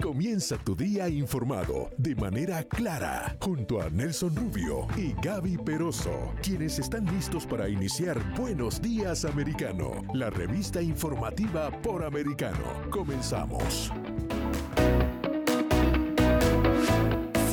[0.00, 6.78] Comienza tu día informado de manera clara junto a Nelson Rubio y Gaby Peroso, quienes
[6.78, 12.88] están listos para iniciar Buenos Días Americano, la revista informativa por americano.
[12.90, 13.92] Comenzamos.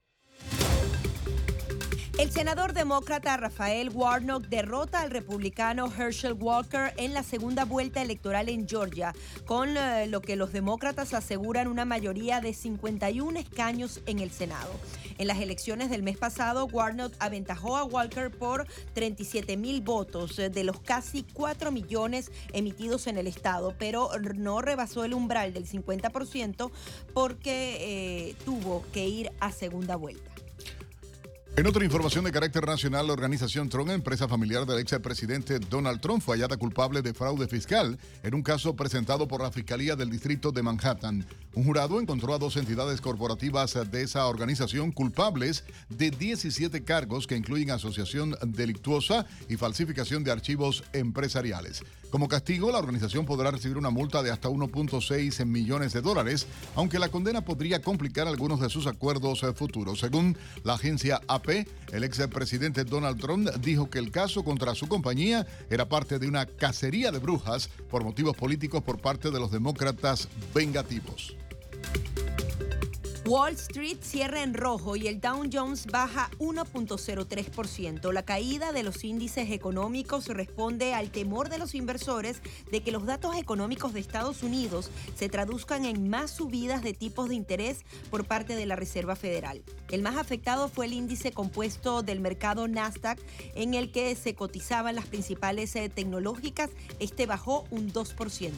[2.16, 8.48] El senador demócrata Rafael Warnock derrota al republicano Herschel Walker en la segunda vuelta electoral
[8.48, 9.12] en Georgia,
[9.46, 14.70] con eh, lo que los demócratas aseguran una mayoría de 51 escaños en el Senado.
[15.18, 20.50] En las elecciones del mes pasado, Warnock aventajó a Walker por 37 mil votos eh,
[20.50, 25.66] de los casi 4 millones emitidos en el estado, pero no rebasó el umbral del
[25.66, 26.70] 50%
[27.12, 30.33] porque eh, tuvo que ir a segunda vuelta.
[31.56, 36.20] En otra información de carácter nacional, la organización Tron, empresa familiar del expresidente Donald Trump,
[36.20, 40.50] fue hallada culpable de fraude fiscal en un caso presentado por la Fiscalía del Distrito
[40.50, 41.24] de Manhattan.
[41.54, 47.36] Un jurado encontró a dos entidades corporativas de esa organización culpables de 17 cargos que
[47.36, 51.84] incluyen asociación delictuosa y falsificación de archivos empresariales.
[52.14, 56.46] Como castigo, la organización podrá recibir una multa de hasta 1.6 millones de dólares,
[56.76, 59.98] aunque la condena podría complicar algunos de sus acuerdos futuros.
[59.98, 65.44] Según la agencia AP, el expresidente Donald Trump dijo que el caso contra su compañía
[65.68, 70.28] era parte de una cacería de brujas por motivos políticos por parte de los demócratas
[70.54, 71.34] vengativos.
[73.26, 78.12] Wall Street cierra en rojo y el Dow Jones baja 1.03%.
[78.12, 83.06] La caída de los índices económicos responde al temor de los inversores de que los
[83.06, 87.78] datos económicos de Estados Unidos se traduzcan en más subidas de tipos de interés
[88.10, 89.62] por parte de la Reserva Federal.
[89.90, 93.18] El más afectado fue el índice compuesto del mercado Nasdaq,
[93.54, 96.68] en el que se cotizaban las principales eh, tecnológicas.
[96.98, 98.52] Este bajó un 2%.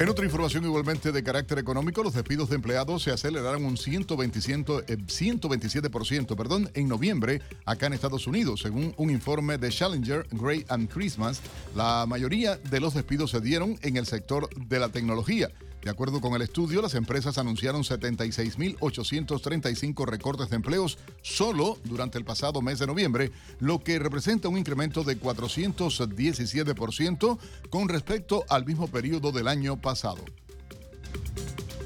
[0.00, 6.32] En otra información igualmente de carácter económico, los despidos de empleados se aceleraron un 127%
[6.32, 8.62] eh, perdón, en noviembre acá en Estados Unidos.
[8.62, 11.40] Según un informe de Challenger, Gray and Christmas,
[11.76, 15.52] la mayoría de los despidos se dieron en el sector de la tecnología.
[15.84, 22.24] De acuerdo con el estudio, las empresas anunciaron 76.835 recortes de empleos solo durante el
[22.24, 27.38] pasado mes de noviembre, lo que representa un incremento de 417%
[27.68, 30.24] con respecto al mismo periodo del año pasado.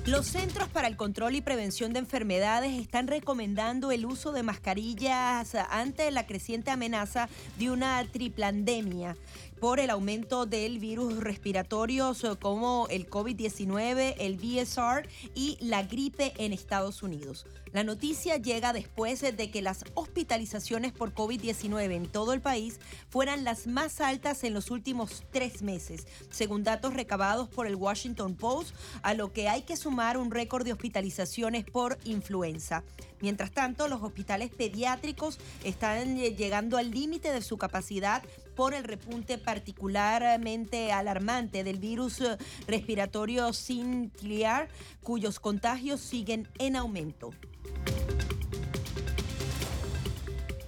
[0.09, 5.55] Los Centros para el Control y Prevención de Enfermedades están recomendando el uso de mascarillas
[5.55, 7.29] ante la creciente amenaza
[7.59, 9.19] de una triplandemia
[9.61, 16.53] por el aumento del virus respiratorios como el COVID-19, el VSR y la gripe en
[16.53, 17.47] Estados Unidos.
[17.73, 23.45] La noticia llega después de que las hospitalizaciones por COVID-19 en todo el país fueran
[23.45, 28.75] las más altas en los últimos tres meses, según datos recabados por el Washington Post,
[29.03, 32.85] a lo que hay que sumar un récord de hospitalizaciones por influenza.
[33.21, 38.23] Mientras tanto, los hospitales pediátricos están llegando al límite de su capacidad
[38.59, 42.21] por el repunte particularmente alarmante del virus
[42.67, 44.69] respiratorio sinciliar,
[45.05, 47.31] cuyos contagios siguen en aumento.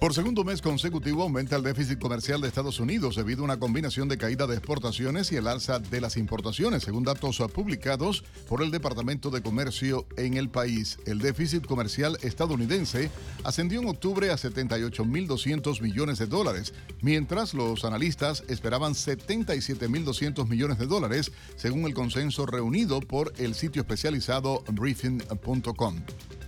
[0.01, 4.07] Por segundo mes consecutivo aumenta el déficit comercial de Estados Unidos debido a una combinación
[4.07, 8.71] de caída de exportaciones y el alza de las importaciones, según datos publicados por el
[8.71, 10.97] Departamento de Comercio en el país.
[11.05, 13.11] El déficit comercial estadounidense
[13.43, 20.87] ascendió en octubre a 78.200 millones de dólares, mientras los analistas esperaban 77.200 millones de
[20.87, 25.97] dólares, según el consenso reunido por el sitio especializado briefing.com.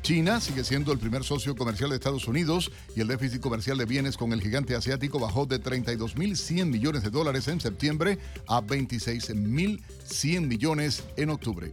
[0.03, 3.85] China sigue siendo el primer socio comercial de Estados Unidos y el déficit comercial de
[3.85, 8.19] bienes con el gigante asiático bajó de 32.100 millones de dólares en septiembre
[8.49, 11.71] a 26.100 millones en octubre.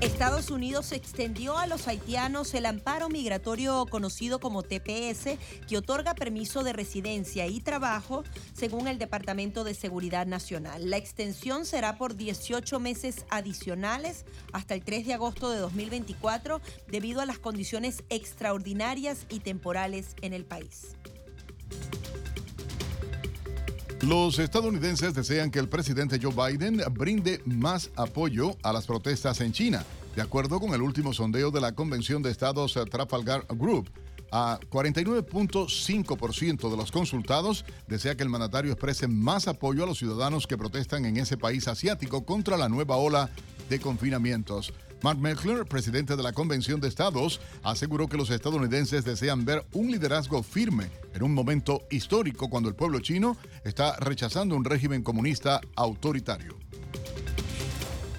[0.00, 5.38] Estados Unidos extendió a los haitianos el amparo migratorio conocido como TPS,
[5.68, 10.90] que otorga permiso de residencia y trabajo según el Departamento de Seguridad Nacional.
[10.90, 17.20] La extensión será por 18 meses adicionales hasta el 3 de agosto de 2024 debido
[17.20, 20.96] a las condiciones extraordinarias y temporales en el país.
[24.06, 29.52] Los estadounidenses desean que el presidente Joe Biden brinde más apoyo a las protestas en
[29.52, 29.82] China,
[30.14, 33.88] de acuerdo con el último sondeo de la Convención de Estados Trafalgar Group.
[34.30, 40.46] A 49.5% de los consultados desea que el mandatario exprese más apoyo a los ciudadanos
[40.46, 43.30] que protestan en ese país asiático contra la nueva ola
[43.70, 44.74] de confinamientos.
[45.04, 49.90] Mark Meckler, presidente de la Convención de Estados, aseguró que los estadounidenses desean ver un
[49.90, 55.60] liderazgo firme en un momento histórico cuando el pueblo chino está rechazando un régimen comunista
[55.76, 56.56] autoritario.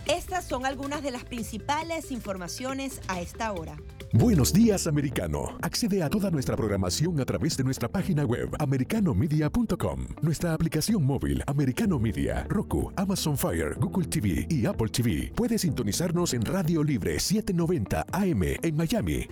[0.08, 3.76] Estas son algunas de las principales informaciones a esta hora.
[4.14, 5.58] Buenos días, americano.
[5.64, 11.44] Accede a toda nuestra programación a través de nuestra página web, americanomedia.com, nuestra aplicación móvil,
[11.48, 15.32] Americano Media, Roku, Amazon Fire, Google TV y Apple TV.
[15.36, 19.28] Puedes sintonizarnos en Radio Libre 790 AM en Miami.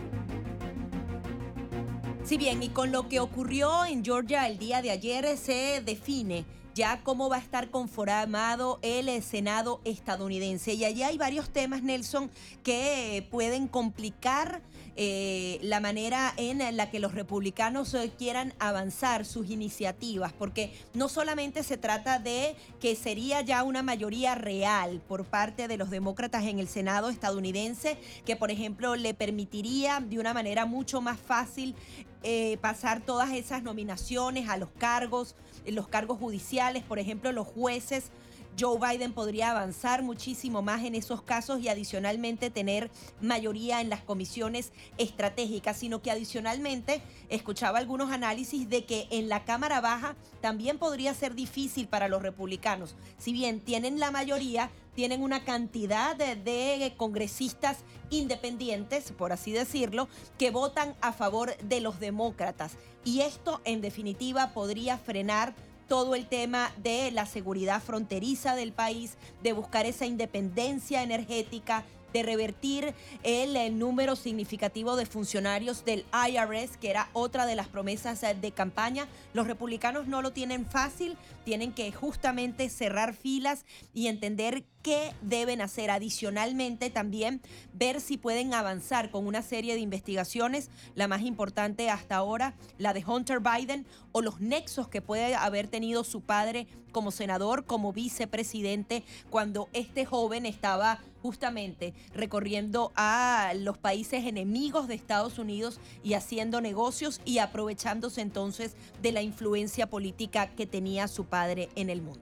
[2.23, 6.45] Si bien, y con lo que ocurrió en Georgia el día de ayer, se define
[6.73, 10.73] ya cómo va a estar conformado el Senado estadounidense.
[10.73, 12.31] Y allí hay varios temas, Nelson,
[12.63, 14.61] que pueden complicar
[14.95, 21.09] eh, la manera en la que los republicanos eh, quieran avanzar sus iniciativas, porque no
[21.09, 26.43] solamente se trata de que sería ya una mayoría real por parte de los demócratas
[26.43, 31.75] en el Senado estadounidense, que por ejemplo le permitiría de una manera mucho más fácil
[32.21, 35.35] eh, pasar todas esas nominaciones a los cargos,
[35.67, 38.11] los cargos judiciales, por ejemplo, los jueces
[38.59, 44.01] Joe Biden podría avanzar muchísimo más en esos casos y adicionalmente tener mayoría en las
[44.01, 50.77] comisiones estratégicas, sino que adicionalmente escuchaba algunos análisis de que en la Cámara Baja también
[50.77, 52.95] podría ser difícil para los republicanos.
[53.17, 57.79] Si bien tienen la mayoría, tienen una cantidad de, de, congresistas
[58.11, 62.77] independientes, por así decirlo, que votan a favor de los demócratas.
[63.05, 65.53] Y esto, en definitiva, podría frenar
[65.87, 71.83] todo el tema de la seguridad fronteriza del país, de buscar esa independencia energética,
[72.13, 72.93] de revertir
[73.23, 78.51] el, número significativo de funcionarios del IRS, que era otra de las promesas eh, de
[78.51, 79.07] campaña.
[79.33, 85.61] Los republicanos no lo tienen fácil, tienen que justamente cerrar filas y entender qué deben
[85.61, 85.89] hacer.
[85.89, 87.41] Adicionalmente, también
[87.73, 92.93] ver si pueden avanzar con una serie de investigaciones, la más importante hasta ahora, la
[92.93, 97.93] de Hunter Biden, o los nexos que puede haber tenido su padre como senador, como
[97.93, 106.13] vicepresidente, cuando este joven estaba justamente recorriendo a los países enemigos de Estados Unidos y
[106.13, 112.01] haciendo negocios y aprovechándose entonces de la influencia política que tenía su padre en el
[112.01, 112.21] mundo.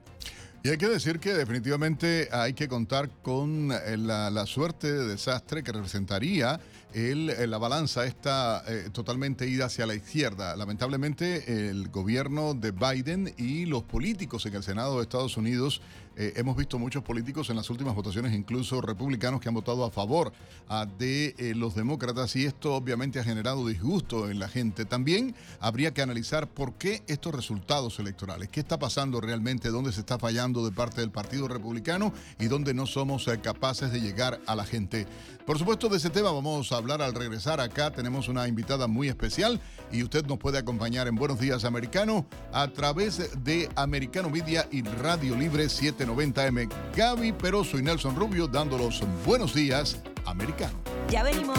[0.64, 5.64] Y hay que decir que definitivamente hay que contar con eh, la, suerte de desastre
[5.64, 6.60] que representaría
[6.94, 10.54] el, eh, la balanza está eh, totalmente ida hacia la izquierda.
[10.54, 15.82] Lamentablemente el gobierno de Biden y los políticos en el Senado de Estados Unidos
[16.16, 19.90] eh, hemos visto muchos políticos en las últimas votaciones, incluso republicanos, que han votado a
[19.90, 20.32] favor
[20.68, 24.84] ah, de eh, los demócratas y esto obviamente ha generado disgusto en la gente.
[24.84, 30.00] También habría que analizar por qué estos resultados electorales, qué está pasando realmente, dónde se
[30.00, 34.40] está fallando de parte del Partido Republicano y dónde no somos eh, capaces de llegar
[34.46, 35.06] a la gente.
[35.46, 37.90] Por supuesto, de ese tema vamos a hablar al regresar acá.
[37.90, 42.68] Tenemos una invitada muy especial y usted nos puede acompañar en Buenos Días Americano a
[42.68, 45.68] través de Americano Media y Radio Libre
[46.14, 46.68] 790M.
[46.96, 50.78] Gaby Peroso y Nelson Rubio dando los buenos días americano.
[51.08, 51.58] Ya venimos.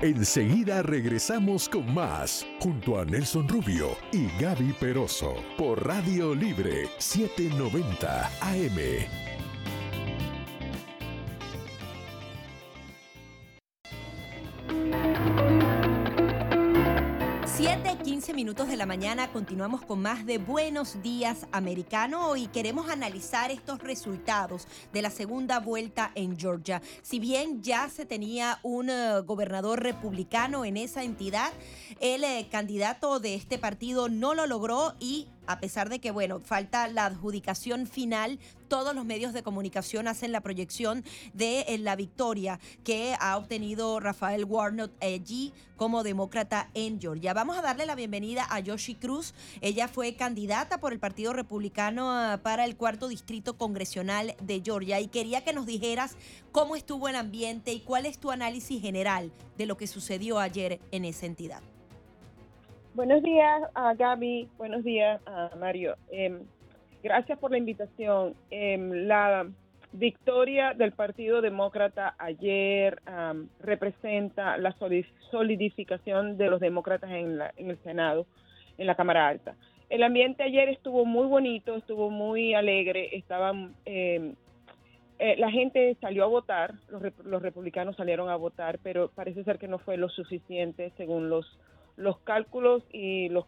[0.00, 8.30] Enseguida regresamos con más, junto a Nelson Rubio y Gaby Peroso, por Radio Libre 790
[8.40, 9.27] AM.
[18.18, 23.52] 15 minutos de la mañana continuamos con más de Buenos Días Americano y queremos analizar
[23.52, 26.82] estos resultados de la segunda vuelta en Georgia.
[27.02, 31.52] Si bien ya se tenía un eh, gobernador republicano en esa entidad,
[32.00, 36.40] el eh, candidato de este partido no lo logró y a pesar de que, bueno,
[36.40, 38.38] falta la adjudicación final,
[38.68, 41.02] todos los medios de comunicación hacen la proyección
[41.32, 47.32] de eh, la victoria que ha obtenido Rafael Warnock allí como demócrata en Georgia.
[47.32, 49.32] Vamos a darle la bienvenida a Yoshi Cruz.
[49.62, 55.00] Ella fue candidata por el Partido Republicano ah, para el cuarto distrito congresional de Georgia
[55.00, 56.16] y quería que nos dijeras
[56.52, 60.78] cómo estuvo el ambiente y cuál es tu análisis general de lo que sucedió ayer
[60.90, 61.62] en esa entidad.
[62.98, 64.48] Buenos días, a Gaby.
[64.58, 65.94] Buenos días, a Mario.
[66.10, 66.40] Em,
[67.00, 68.34] gracias por la invitación.
[68.50, 69.46] Em, la
[69.92, 73.00] victoria del Partido Demócrata ayer
[73.60, 74.74] representa la
[75.30, 78.26] solidificación de los demócratas en, en el Senado,
[78.78, 79.54] en la Cámara Alta.
[79.90, 83.76] El ambiente ayer estuvo muy bonito, estuvo muy alegre, estaban...
[83.84, 84.34] Em,
[85.20, 89.60] eh, la gente salió a votar, los, los republicanos salieron a votar, pero parece ser
[89.60, 91.46] que no fue lo suficiente según los
[91.98, 93.44] los cálculos y los,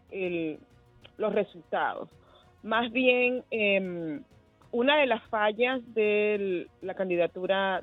[1.16, 2.08] los resultados.
[2.62, 4.22] Más bien, em,
[4.72, 7.82] una de las fallas de la candidatura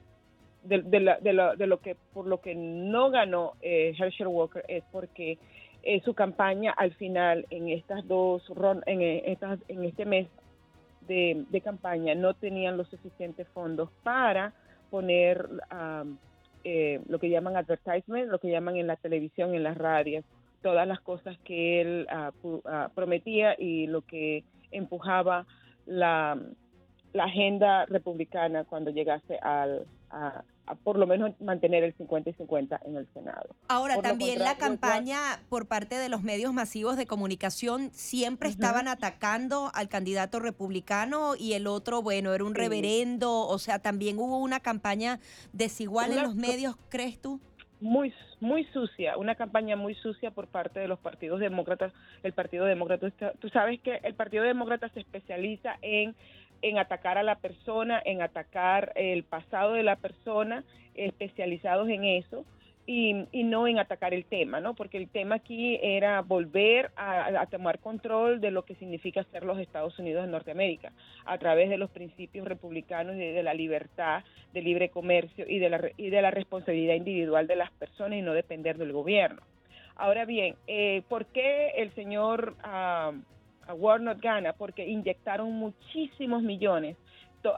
[0.64, 5.38] de, de, lo que por lo que no ganó eh, Herschel Walker es porque
[5.84, 8.44] eh, su campaña al final en estas dos
[8.86, 10.28] en, estas, en este mes
[11.08, 14.54] de, campaña no tenían los suficientes fondos para
[14.90, 15.48] poner
[16.64, 20.26] eh, lo que llaman advertisement, lo que llaman en la televisión, en las radios,
[20.68, 22.34] todas las cosas que él ah,
[22.94, 25.48] prometía y lo que empujaba
[25.86, 26.38] la,
[27.18, 29.88] agenda republicana cuando llegase al,
[30.84, 33.56] por lo menos mantener el 50 y 50 en el Senado.
[33.70, 35.18] Ahora, también la campaña
[35.50, 41.54] por parte de los medios masivos de comunicación siempre estaban atacando al candidato republicano y
[41.54, 45.20] el otro, bueno, era un reverendo, o sea, también hubo una campaña
[45.54, 47.40] desigual en los medios, ¿crees tú?
[47.80, 51.94] Muy, muy sucia, una campaña muy sucia por parte de los partidos demócratas.
[52.24, 56.16] El Partido Demócrata, tú sabes que el Partido Demócrata se especializa en
[56.62, 60.64] en atacar a la persona, en atacar el pasado de la persona,
[60.96, 62.46] especializados en eso.
[62.90, 64.74] Y, no en atacar el tema, ¿no?
[64.74, 69.60] Porque el tema aquí era volver a, tomar control de lo que significa ser los
[69.60, 70.94] Estados Unidos de Norteamérica
[71.26, 75.70] a través de los principios republicanos de, de la libertad, de libre comercio y de,
[75.70, 79.42] la, y de la responsabilidad individual de las personas y no depender del gobierno.
[79.98, 83.12] Ahora bien, eh, ¿por qué el señor a
[83.74, 86.96] Warnock gana porque inyectaron muchísimos millones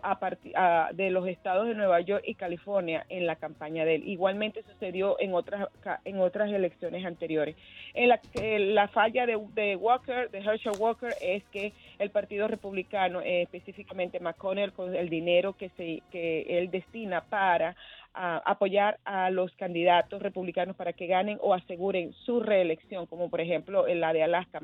[0.03, 4.07] a de los estados de Nueva York y California en la campaña de él.
[4.07, 5.69] Igualmente sucedió en otras
[6.05, 7.55] en otras elecciones anteriores.
[7.93, 13.43] En la, la falla de, Walker, de Herschel Walker, es que el Partido Republicano, eh,
[13.43, 17.75] específicamente McConnell, con el dinero que se que él destina para
[18.13, 23.87] apoyar a los candidatos republicanos para que ganen o aseguren su reelección, como por ejemplo
[23.87, 24.59] la de Alaska.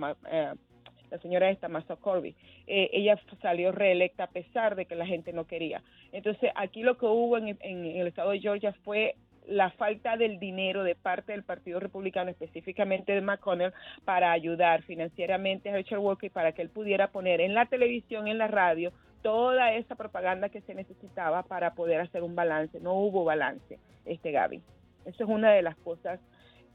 [1.15, 2.35] La señora esta, Massa Corby,
[2.67, 5.81] eh, ella salió reelecta a pesar de que la gente no quería.
[6.11, 9.15] Entonces, aquí lo que hubo en, el estado de Georgia fue
[9.47, 13.71] la falta del dinero de parte del Partido Republicano, específicamente de McConnell,
[14.03, 18.37] para ayudar financieramente a Richard Walker para que él pudiera poner en la televisión, en
[18.37, 18.91] la radio,
[19.21, 22.81] toda esa propaganda que se necesitaba para poder hacer un balance.
[22.81, 24.61] No hubo balance, este Gaby.
[25.05, 26.19] Eso es una de las cosas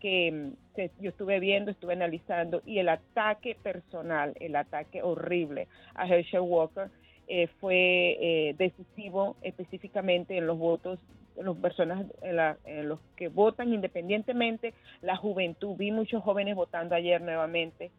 [0.00, 0.52] que,
[1.00, 6.90] yo estuve viendo, estuve analizando, y el ataque personal, el ataque horrible a Herschel Walker
[7.28, 10.99] eh, fue eh, decisivo específicamente en los votos
[11.37, 17.90] las personas en, los que votan independientemente la juventud vi muchos jóvenes votando ayer nuevamente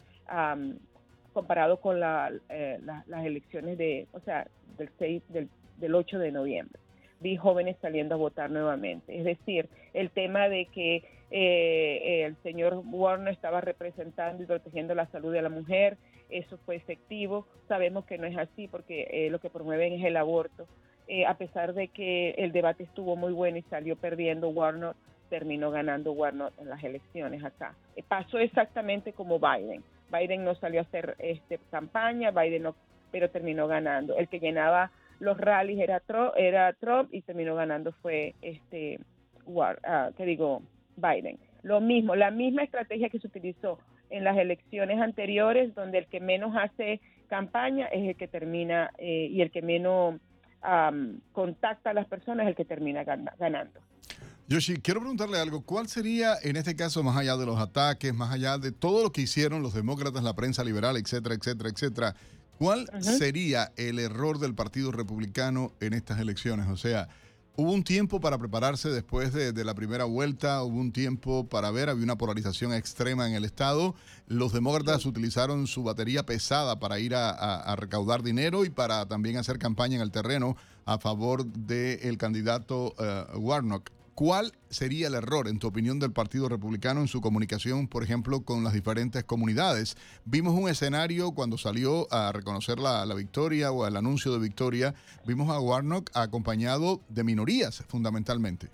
[1.34, 1.98] comparado con
[2.50, 6.80] eh, las elecciones de o sea del 6 del, del 8 de noviembre
[7.22, 9.18] vi jóvenes saliendo a votar nuevamente.
[9.18, 15.08] Es decir, el tema de que eh, el señor Warner estaba representando y protegiendo la
[15.08, 15.98] salud de la mujer,
[16.30, 17.48] eso fue efectivo.
[17.68, 20.68] Sabemos que no es así porque eh, lo que promueven es el aborto.
[21.08, 24.94] Eh, a pesar de que el debate estuvo muy bueno y salió perdiendo Warner,
[25.30, 27.76] terminó ganando Warner en las elecciones acá.
[28.08, 29.84] pasó exactamente como Biden.
[30.12, 32.76] Biden no salió a hacer este, campaña, Biden no,
[33.12, 34.18] pero terminó ganando.
[34.18, 39.00] El que llenaba los rallies era Trump, era Trump y terminó ganando fue este
[39.46, 40.62] War, ah, que digo
[40.96, 41.38] Biden.
[41.64, 46.20] Lo mismo, la misma estrategia que se utilizó en las elecciones anteriores, donde el que
[46.20, 47.00] menos hace
[47.30, 50.20] campaña es el que termina eh, y el que menos
[51.32, 53.80] contacta a las personas es el que termina ganando.
[54.48, 55.66] Yoshi, quiero preguntarle algo.
[55.66, 59.12] ¿Cuál sería, en este caso, más allá de los ataques, más allá de todo lo
[59.12, 62.16] que hicieron los demócratas, la prensa liberal, etcétera, etcétera, etcétera,
[62.62, 66.68] ¿Cuál sería el error del Partido Republicano en estas elecciones?
[66.68, 67.10] O sea,
[67.56, 71.90] hubo un tiempo para prepararse después de, la primera vuelta, hubo un tiempo para ver,
[71.90, 73.96] había una polarización extrema en el Estado.
[74.28, 79.60] Los demócratas utilizaron su batería pesada para ir a, recaudar dinero y para también hacer
[79.60, 83.92] campaña en el terreno a favor del candidato eh, Warnock.
[84.16, 88.44] ¿Cuál sería el error, en tu opinión, del Partido Republicano en su comunicación, por ejemplo,
[88.44, 89.96] con las diferentes comunidades?
[90.26, 94.94] Vimos un escenario cuando salió a reconocer la, victoria o el anuncio de victoria,
[95.26, 98.68] vimos a Warnock acompañado de minorías, fundamentalmente.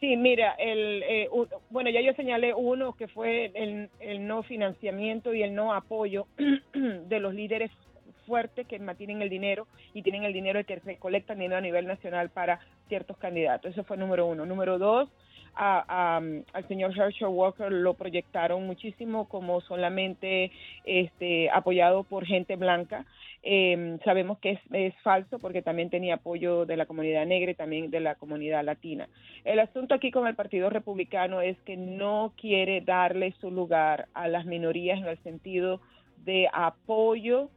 [0.00, 1.28] Sí, mira, eh,
[1.70, 6.26] bueno, ya yo señalé uno que fue el, el no financiamiento y el no apoyo
[6.72, 7.70] de los líderes
[8.28, 12.28] fuerte que mantienen el dinero y tienen el dinero que recolectan dinero a nivel nacional
[12.28, 13.72] para ciertos candidatos.
[13.72, 14.44] Eso fue número uno.
[14.44, 15.08] Número dos,
[15.54, 20.52] al señor Herschel Walker lo proyectaron muchísimo como solamente
[20.84, 23.06] este, apoyado por gente blanca.
[23.42, 27.90] Em, sabemos que es, falso porque también tenía apoyo de la comunidad negra y también
[27.90, 29.08] de la comunidad latina.
[29.44, 34.28] El asunto aquí con el Partido Republicano es que no quiere darle su lugar a
[34.28, 35.80] las minorías en el sentido
[36.24, 37.48] de apoyo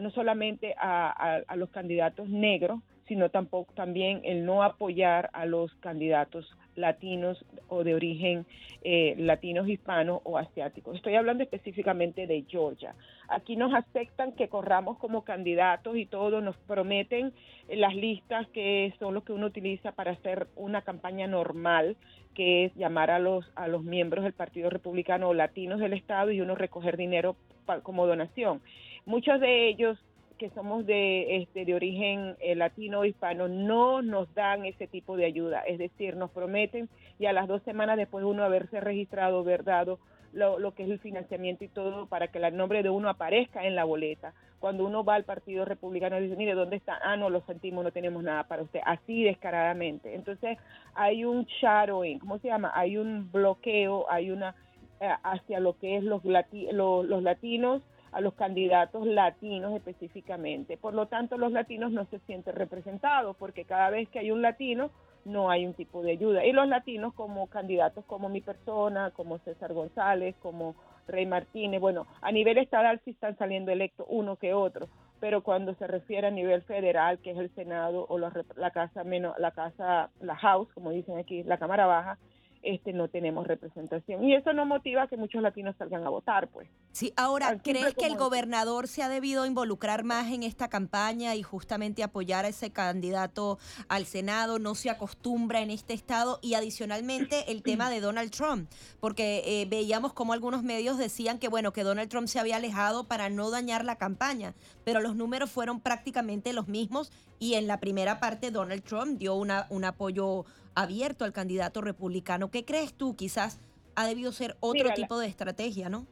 [0.00, 6.48] no solamente a, los candidatos negros, sino tampoco también el no apoyar a los candidatos
[6.76, 8.46] latinos o de origen
[8.82, 10.96] eh, latinos, hispanos o asiáticos.
[10.96, 12.94] Estoy hablando específicamente de Georgia.
[13.28, 17.32] Aquí nos aceptan que corramos como candidatos y todo, nos prometen
[17.68, 21.96] las listas que son lo que uno utiliza para hacer una campaña normal,
[22.34, 26.30] que es llamar a los, a los miembros del Partido Republicano o latinos del Estado
[26.30, 27.36] y uno recoger dinero
[27.82, 28.62] como donación.
[29.10, 29.98] Muchos de ellos
[30.38, 35.24] que somos de, este, de origen eh, latino hispano no nos dan ese tipo de
[35.24, 35.62] ayuda.
[35.62, 39.98] Es decir, nos prometen y a las dos semanas después de uno haberse registrado, verdad,
[40.32, 43.66] lo, lo, que es el financiamiento y todo para que el nombre de uno aparezca
[43.66, 44.32] en la boleta.
[44.60, 47.00] Cuando uno va al Partido Republicano y dice, mire, ¿dónde está?
[47.02, 48.78] Ah, no, lo sentimos, no tenemos nada para usted.
[48.86, 50.14] Así descaradamente.
[50.14, 50.56] Entonces
[50.94, 52.70] hay un shadowing, ¿cómo se llama?
[52.76, 54.54] Hay un bloqueo, hay una
[55.00, 60.76] eh, hacia lo que es los, los latinos a los candidatos latinos específicamente.
[60.76, 64.42] Por lo tanto, los latinos no se sienten representados porque cada vez que hay un
[64.42, 64.90] latino
[65.24, 66.44] no hay un tipo de ayuda.
[66.44, 70.74] Y los latinos como candidatos como mi persona, como César González, como
[71.06, 75.74] Rey Martínez, bueno, a nivel estatal sí están saliendo electos uno que otro, pero cuando
[75.74, 79.50] se refiere a nivel federal, que es el Senado o la, la casa menos la
[79.50, 82.18] casa la House, como dicen aquí, la Cámara Baja,
[82.62, 84.24] este no tenemos representación.
[84.24, 86.68] Y eso no motiva que muchos latinos salgan a votar pues.
[86.92, 91.42] Sí ahora crees que el gobernador se ha debido involucrar más en esta campaña y
[91.42, 97.50] justamente apoyar a ese candidato al senado no se acostumbra en este estado y adicionalmente
[97.50, 98.70] el tema de Donald Trump
[99.00, 103.04] porque eh, veíamos como algunos medios decían que bueno que Donald Trump se había alejado
[103.04, 107.80] para no dañar la campaña pero los números fueron prácticamente los mismos y en la
[107.80, 110.44] primera parte Donald Trump dio una, un apoyo
[110.80, 112.50] abierto al candidato republicano.
[112.50, 113.16] ¿Qué crees tú?
[113.16, 113.60] Quizás
[113.94, 116.06] ha debido ser otro tipo de estrategia, ¿no?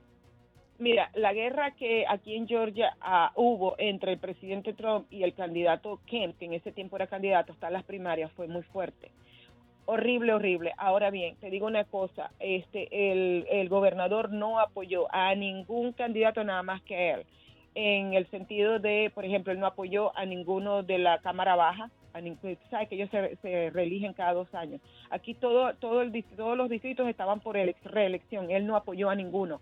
[0.79, 5.35] Mira, la guerra que aquí en Georgia ah, hubo entre el presidente Trump y el
[5.35, 9.11] candidato Kemp, que en ese tiempo era candidato hasta las primarias, fue muy fuerte.
[9.87, 10.75] Horrible, horrible.
[10.77, 16.45] Ahora bien, te digo una cosa, este, el, el gobernador no apoyó a ningún candidato
[16.45, 17.27] nada más que él
[17.81, 21.91] en el sentido de, por ejemplo, él no apoyó a ninguno de la Cámara Baja,
[22.13, 22.21] a
[22.71, 24.81] sabe que ellos se, se, reeligen cada dos años.
[25.11, 29.61] Aquí todo, todo el, todos los distritos estaban por reelección, él no apoyó a ninguno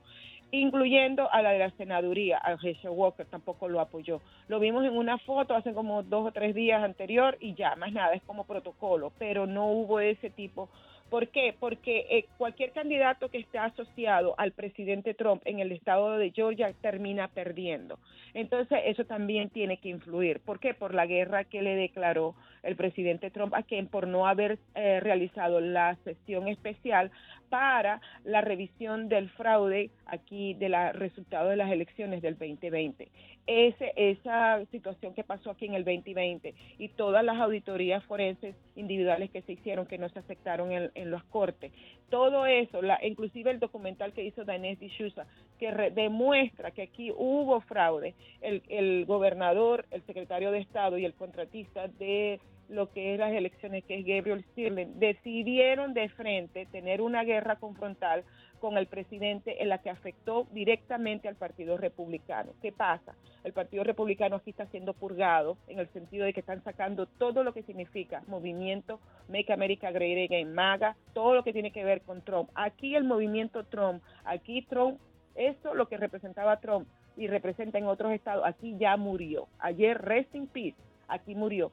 [0.52, 4.20] incluyendo a la de la senaduría, a Herschel Walker tampoco lo apoyó.
[4.48, 7.92] Lo vimos en una foto hace como dos o tres días anterior y ya, más
[7.92, 10.68] nada, es como protocolo, pero no hubo ese tipo
[11.10, 11.54] ¿Por qué?
[11.58, 16.72] Porque eh, cualquier candidato que esté asociado al presidente Trump en el estado de Georgia
[16.80, 17.98] termina perdiendo.
[18.34, 20.40] Entonces, eso también tiene que influir.
[20.40, 20.74] ¿Por qué?
[20.74, 22.34] Por la guerra que le declaró
[22.66, 27.10] el presidente Trump a quien por no haber eh, realizado la sesión especial
[27.48, 33.08] para la revisión del fraude aquí de los resultados de las elecciones del 2020.
[33.46, 39.30] Ese, esa situación que pasó aquí en el 2020 y todas las auditorías forenses individuales
[39.30, 41.72] que se hicieron que no se aceptaron en, las cortes,
[42.10, 45.26] todo eso, la, inclusive el documental que hizo Danés D'Souza,
[45.60, 51.14] que demuestra que aquí hubo fraude, el, el gobernador, el secretario de Estado y el
[51.14, 57.00] contratista de lo que es las elecciones, que es Gabriel Stirling, decidieron de frente tener
[57.00, 58.24] una guerra confrontal
[58.60, 62.52] con el presidente en la que afectó directamente al Partido Republicano.
[62.62, 63.14] ¿Qué pasa?
[63.44, 67.44] El Partido Republicano aquí está siendo purgado en el sentido de que están sacando todo
[67.44, 68.98] lo que significa movimiento
[69.28, 72.50] Make America Great Again, MAGA, todo lo que tiene que ver con Trump.
[72.54, 74.98] Aquí el movimiento Trump, aquí Trump,
[75.34, 79.48] eso lo que representaba Trump y representa en otros estados, aquí ya murió.
[79.58, 80.76] Ayer, rest in peace,
[81.08, 81.70] aquí murió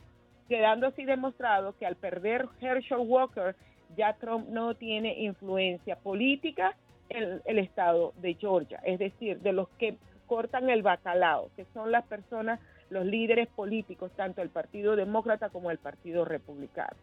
[0.48, 3.56] quedando así demostrado que al perder Herschel Walker,
[3.96, 6.76] ya Trump no tiene influencia política
[7.10, 11.92] en el estado de Georgia, es decir, de los que cortan el bacalao, que son
[11.92, 16.96] las personas, los líderes políticos, tanto el Partido Demócrata como el Partido Republicano.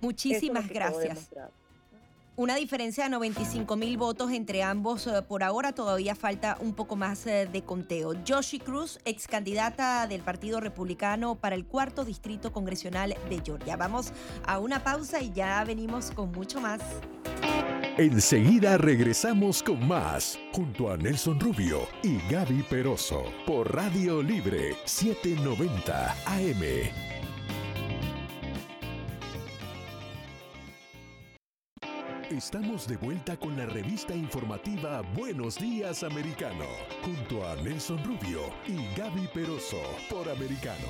[0.00, 1.30] Muchísimas gracias.
[2.40, 5.06] Una diferencia de 95 mil votos entre ambos.
[5.06, 8.14] Eh, por ahora todavía falta un poco más eh, de conteo.
[8.26, 13.76] Joshi Cruz, ex candidata del Partido Republicano para el cuarto distrito congresional de Georgia.
[13.76, 14.14] Vamos
[14.46, 16.80] a una pausa y ya venimos con mucho más.
[17.98, 26.16] Enseguida regresamos con más, junto a Nelson Rubio y Gaby Peroso, por Radio Libre 790
[26.24, 27.20] AM.
[32.30, 36.64] Estamos de vuelta con la revista informativa Buenos Días Americano,
[37.02, 40.86] junto a Nelson Rubio y Gaby Peroso por Americano.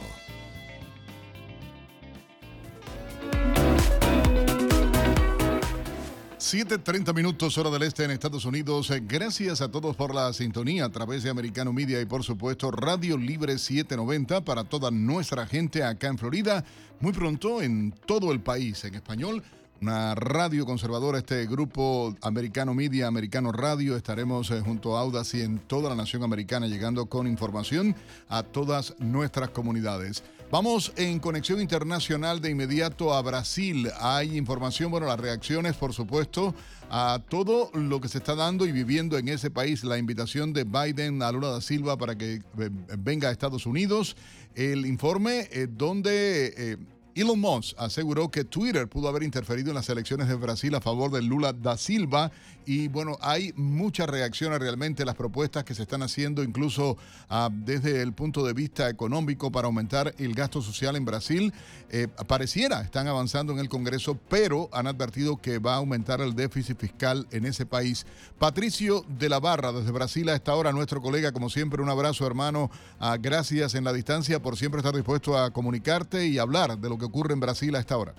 [6.38, 8.92] 7.30 minutos hora del este en Estados Unidos.
[9.08, 13.16] Gracias a todos por la sintonía a través de Americano Media y por supuesto Radio
[13.16, 16.62] Libre 790 para toda nuestra gente acá en Florida.
[17.00, 19.42] Muy pronto en todo el país en español
[19.80, 23.96] una radio conservadora, este grupo americano Media, americano Radio.
[23.96, 27.94] Estaremos eh, junto a Audacy en toda la nación americana, llegando con información
[28.28, 30.22] a todas nuestras comunidades.
[30.50, 33.88] Vamos en conexión internacional de inmediato a Brasil.
[34.00, 36.54] Hay información, bueno, las reacciones, por supuesto,
[36.90, 39.82] a todo lo que se está dando y viviendo en ese país.
[39.84, 44.16] La invitación de Biden a Lula da Silva para que eh, venga a Estados Unidos.
[44.54, 46.78] El informe eh, donde...
[47.14, 51.10] Elon Musk aseguró que Twitter pudo haber interferido en las elecciones de Brasil a favor
[51.10, 52.30] de Lula da Silva
[52.70, 56.96] y bueno, hay muchas reacciones realmente a las propuestas que se están haciendo incluso
[57.28, 61.52] ah, desde el punto de vista económico para aumentar el gasto social en Brasil.
[61.88, 66.36] Eh, pareciera, están avanzando en el Congreso, pero han advertido que va a aumentar el
[66.36, 68.06] déficit fiscal en ese país.
[68.38, 72.24] Patricio de la Barra, desde Brasil a esta hora, nuestro colega, como siempre, un abrazo
[72.24, 76.88] hermano, ah, gracias en la distancia por siempre estar dispuesto a comunicarte y hablar de
[76.88, 78.14] lo que ocurre en Brasil a esta hora.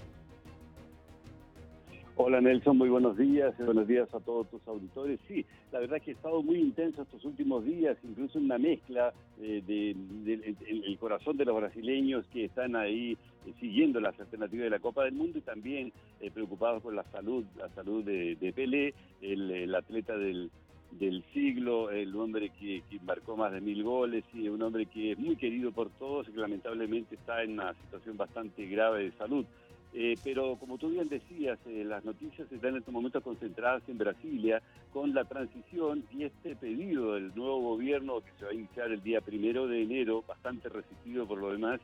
[2.23, 5.19] Hola Nelson, muy buenos días, buenos días a todos tus auditores.
[5.27, 9.11] Sí, la verdad es que ha estado muy intenso estos últimos días, incluso una mezcla
[9.41, 14.77] eh, del corazón de los brasileños que están ahí eh, siguiendo las alternativas de la
[14.77, 19.73] Copa del Mundo y también eh, preocupados por la salud, la salud de, Pelé, el,
[19.73, 20.51] atleta del,
[21.33, 25.17] siglo, el hombre que, que, marcó más de mil goles y un hombre que es
[25.17, 29.43] muy querido por todos y que lamentablemente está en una situación bastante grave de salud.
[29.93, 33.97] Eh, pero como tú bien decías, eh, las noticias están en estos momentos concentradas en
[33.97, 34.61] Brasilia
[34.93, 39.03] con la transición y este pedido del nuevo gobierno que se va a iniciar el
[39.03, 41.81] día primero de enero, bastante resistido por lo demás,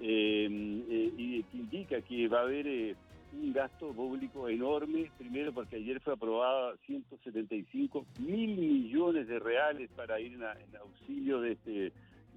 [0.00, 2.96] eh, y que indica que va a haber
[3.32, 10.20] un gasto público enorme, primero porque ayer fue aprobada 175 mil millones de reales para
[10.20, 10.44] ir en,
[10.76, 11.92] auxilio de este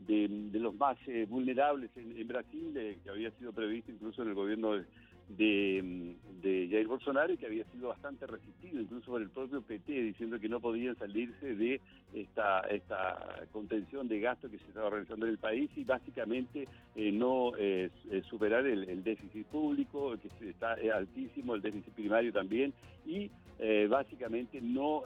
[0.07, 4.85] de, los más vulnerables en, Brasil, que había sido previsto incluso en el gobierno de,
[5.29, 9.91] de, de, Jair Bolsonaro y que había sido bastante resistido, incluso por el propio PT,
[9.91, 11.81] diciendo que no podían salirse de
[12.13, 17.11] esta, esta contención de gasto que se estaba realizando en el país y básicamente eh,
[17.11, 17.89] no eh,
[18.29, 22.73] superar el, déficit público, que está altísimo, el déficit primario también,
[23.05, 23.29] y
[23.65, 25.03] eh, básicamente no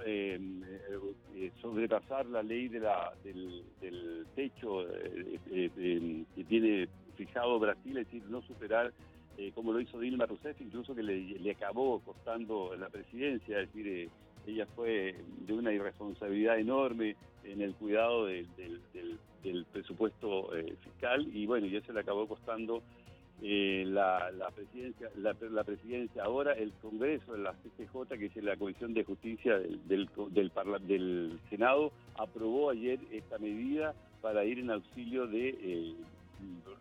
[1.62, 4.86] sobrepasar la ley de la, del, del techo
[5.48, 8.92] que tiene fijado Brasil, es decir, no superar
[9.38, 13.88] eh, como lo hizo Dilma Rousseff, incluso que le, acabó costando la presidencia, es decir,
[13.88, 14.10] eh,
[14.48, 15.16] ella fue
[15.46, 18.46] de una irresponsabilidad enorme en el cuidado del,
[19.72, 22.82] presupuesto eh, fiscal y bueno, ya se le acabó costando
[23.42, 29.58] la, presidencia, la, presidencia ahora, el Congreso, la CCJ, que es la Comisión de Justicia
[29.60, 30.52] del, del,
[30.88, 35.96] del Senado, aprobó ayer esta medida para ir en auxilio de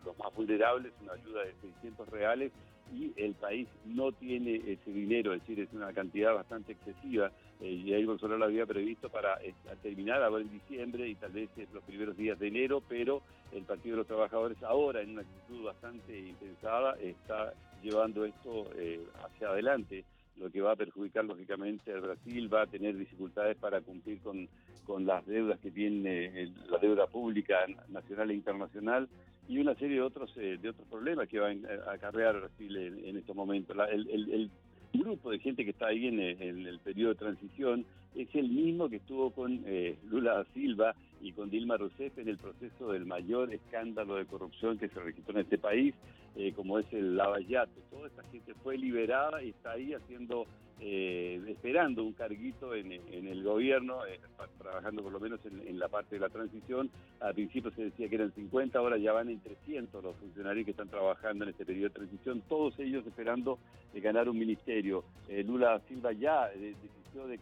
[0.05, 2.51] los más vulnerables, una ayuda de 600 reales
[2.93, 7.31] y el país no tiene ese dinero, es decir, es una cantidad bastante excesiva.
[7.59, 11.83] Eh, ahí Bolsonaro había previsto para eh, terminar ahora en diciembre y tal vez los
[11.83, 16.19] primeros días de enero, pero el Partido de los Trabajadores ahora, en una actitud bastante
[16.19, 20.03] impensada, está llevando esto eh, hacia adelante
[20.37, 24.47] lo que va a perjudicar lógicamente a Brasil, va a tener dificultades para cumplir con,
[24.85, 29.09] con las deudas que tiene la deuda pública nacional e internacional
[29.47, 33.17] y una serie de otros eh, de otros problemas que va a acarrear Brasil en,
[33.17, 33.75] estos momentos.
[33.89, 34.51] el,
[34.93, 38.97] grupo de gente que está ahí en el, periodo de transición es el mismo que
[38.97, 44.15] estuvo con eh, Lula Silva y con Dilma Rousseff en el proceso del mayor escándalo
[44.15, 45.93] de corrupción que se registró en este país,
[46.35, 47.81] eh, como es el Lavallato.
[47.89, 50.45] Toda esta gente fue liberada y está ahí haciendo
[50.79, 54.19] eh, esperando un carguito en, el gobierno, eh,
[54.59, 56.91] trabajando por lo menos en, la parte de la transición.
[57.19, 60.71] Al principio se decía que eran 50, ahora ya van en 300 los funcionarios que
[60.71, 63.57] están trabajando en este periodo de transición, todos ellos esperando
[63.95, 65.03] ganar un ministerio.
[65.27, 66.75] Eh, Lula Silva ya de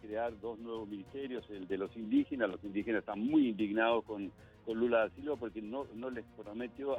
[0.00, 4.32] crear dos nuevos ministerios, el de los indígenas, los indígenas están muy indignados con
[4.66, 6.96] con Lula da Silva porque no, no les prometió,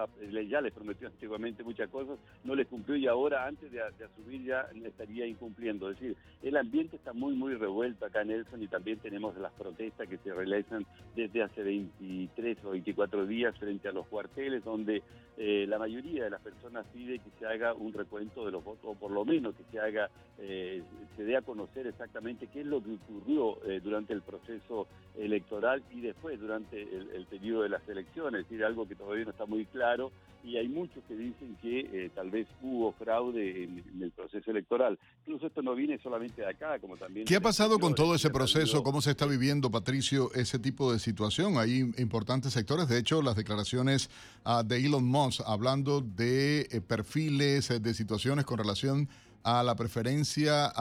[0.49, 4.67] ya les prometió antiguamente muchas cosas, no les cumplió y ahora antes de, asumir ya
[4.86, 5.91] estaría incumpliendo.
[5.91, 9.51] Es decir, el ambiente está muy, muy revuelto acá en Nelson y también tenemos las
[9.51, 15.03] protestas que se realizan desde hace 23 o 24 días frente a los cuarteles, donde
[15.39, 18.86] eh, la mayoría de las personas pide que se haga un recuento de los votos,
[18.86, 20.82] o por lo menos que se haga, eh,
[21.15, 25.84] se dé a conocer exactamente qué es lo que ocurrió eh, durante el proceso electoral
[25.91, 29.46] y después durante el periodo de las elecciones, es decir, algo que todavía no está
[29.46, 30.12] muy claro
[30.48, 34.98] y hay muchos que dicen que eh, tal vez hubo fraude en, el proceso electoral.
[35.26, 37.26] Incluso esto no viene solamente de acá, como también...
[37.26, 38.82] ¿Qué ha pasado con todo ese proceso?
[38.82, 41.58] ¿Cómo se está viviendo, Patricio, ese tipo de situación?
[41.58, 44.10] Hay importantes sectores, de hecho, las declaraciones
[44.46, 49.10] ah, de Elon Musk hablando de eh, perfiles, eh, de situaciones con relación
[49.43, 50.74] a la preferencia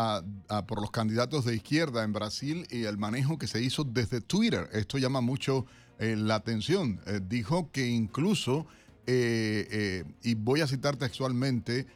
[0.67, 4.69] por los candidatos de izquierda en Brasil y el manejo que se hizo desde Twitter.
[4.73, 5.67] Esto llama mucho
[5.99, 7.01] la atención.
[7.29, 8.67] dijo que incluso
[9.07, 11.87] eh, eh, y voy a citar textualmente,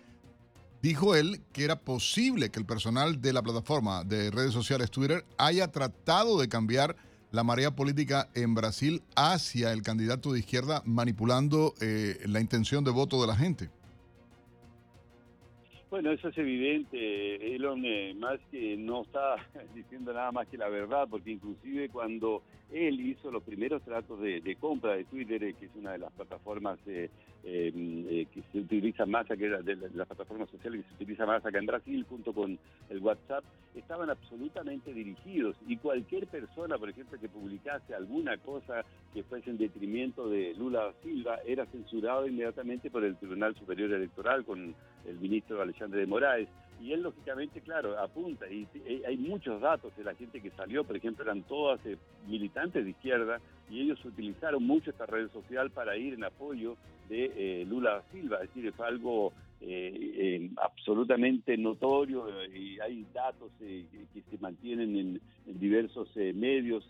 [0.81, 5.25] dijo él que era posible que el personal de la plataforma de redes sociales Twitter
[5.37, 6.97] haya tratado de cambiar
[7.33, 12.93] la marea política en Brasil hacia el candidato de izquierda manipulando eh, la intención de
[12.93, 13.71] voto de la gente.
[15.91, 17.55] Bueno, eso es evidente.
[17.57, 18.15] Elon eh,
[18.53, 19.35] que no está
[19.75, 24.57] diciendo nada más que la verdad, porque inclusive cuando él hizo los primeros tratos de,
[24.61, 27.11] compra de Twitter, eh, que es una de las plataformas eh,
[27.43, 31.59] que se utiliza más, que de, de, las plataformas sociales que se utiliza más acá
[31.59, 35.57] en Brasil, junto con el WhatsApp, estaban absolutamente dirigidos.
[35.67, 40.93] Y cualquier persona, por ejemplo, que publicase alguna cosa que fuese en detrimento de Lula
[41.03, 44.75] Silva, era censurado inmediatamente por el Tribunal Superior Electoral con
[45.07, 46.49] el ministro Alexandre de Moraes.
[46.81, 48.67] Y él, lógicamente, claro, apunta, y,
[49.07, 52.91] hay muchos datos de la gente que salió, por ejemplo, eran todas eh, militantes de
[52.91, 53.39] izquierda,
[53.69, 56.77] y ellos utilizaron mucho esta red social para ir en apoyo
[57.09, 63.85] de eh, Lula Silva, es decir, fue algo eh, absolutamente notorio y hay datos que,
[64.31, 65.21] se mantienen en,
[65.59, 66.85] diversos medios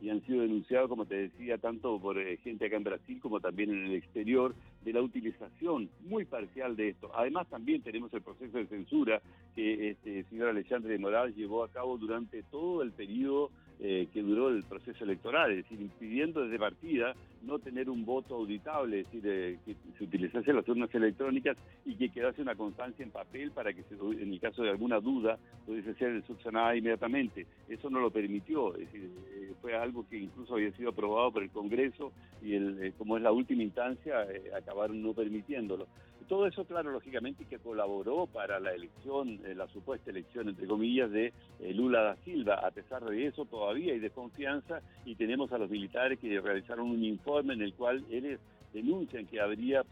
[0.00, 3.70] y han sido denunciados, como te decía, tanto por gente acá en Brasil como también
[3.70, 7.10] en el exterior, de la utilización muy parcial de esto.
[7.14, 9.20] Además, también tenemos el proceso de censura
[9.54, 14.22] que este, señor Alexandre de Moral llevó a cabo durante todo el periodo eh, que
[14.22, 19.06] duró el proceso electoral, es decir, impidiendo desde partida no tener un voto auditable, es
[19.06, 23.50] decir, eh, que se utilizase las urnas electrónicas y que quedase una constancia en papel
[23.50, 27.46] para que en el caso de alguna duda pudiese ser subsanada inmediatamente.
[27.68, 31.42] Eso no lo permitió, es decir, eh, fue algo que incluso había sido aprobado por
[31.42, 35.88] el Congreso y el, como es la última instancia, acabaron no permitiéndolo.
[36.28, 41.10] Todo eso, claro, lógicamente que colaboró para la elección, eh, la supuesta elección, entre comillas,
[41.10, 42.66] de eh, Lula da Silva.
[42.66, 47.04] A pesar de eso, todavía hay desconfianza y tenemos a los militares que realizaron un
[47.04, 48.40] informe en el cual ellos
[48.72, 49.84] denuncian que habría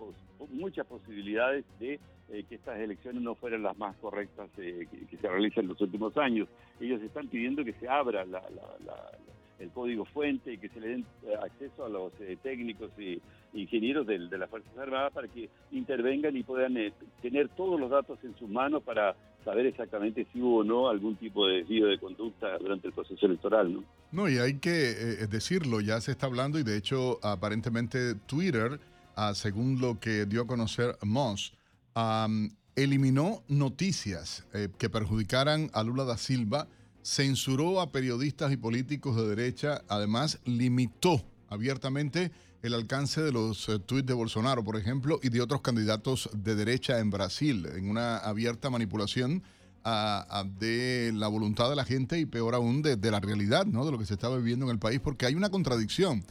[0.51, 5.65] muchas posibilidades de eh, que estas elecciones no fueran las más correctas que, se realizan
[5.65, 6.49] en los últimos años.
[6.81, 8.25] Ellos están pidiendo que se abra
[9.63, 11.07] el código fuente y que se le den
[11.41, 13.21] acceso a los técnicos y
[13.55, 18.19] ingenieros de, las Fuerzas Armadas para que intervengan y puedan eh, tener todos los datos
[18.25, 21.99] en sus manos para saber exactamente si hubo o no algún tipo de desvío de
[21.99, 23.73] conducta durante el proceso electoral.
[23.73, 28.15] No, no y hay que eh, decirlo, ya se está hablando y de hecho aparentemente
[28.27, 28.81] Twitter,
[29.17, 31.55] ah, según lo que dio a conocer Moss,
[32.75, 36.69] eliminó noticias eh, que perjudicaran a Lula da Silva,
[37.03, 43.79] censuró a periodistas y políticos de derecha, además limitó abiertamente el alcance de los eh,
[43.81, 48.19] tuits de Bolsonaro, por ejemplo, y de otros candidatos de derecha en Brasil, en una
[48.19, 49.43] abierta manipulación
[50.61, 53.85] de la voluntad de la gente y peor aún de, la realidad, ¿no?
[53.85, 56.25] De lo que se está viviendo en el país, porque hay una contradicción.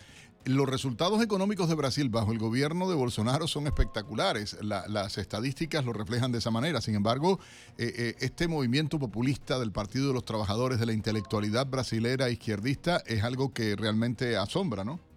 [0.46, 4.58] Los resultados económicos de Brasil bajo el gobierno de Bolsonaro son espectaculares.
[4.62, 6.82] las estadísticas lo reflejan de esa manera.
[6.82, 7.40] Sin embargo,
[7.78, 13.04] eh, eh, este movimiento populista del Partido de los Trabajadores de la intelectualidad brasilera izquierdista
[13.06, 15.11] es algo que realmente asombra, ¿no?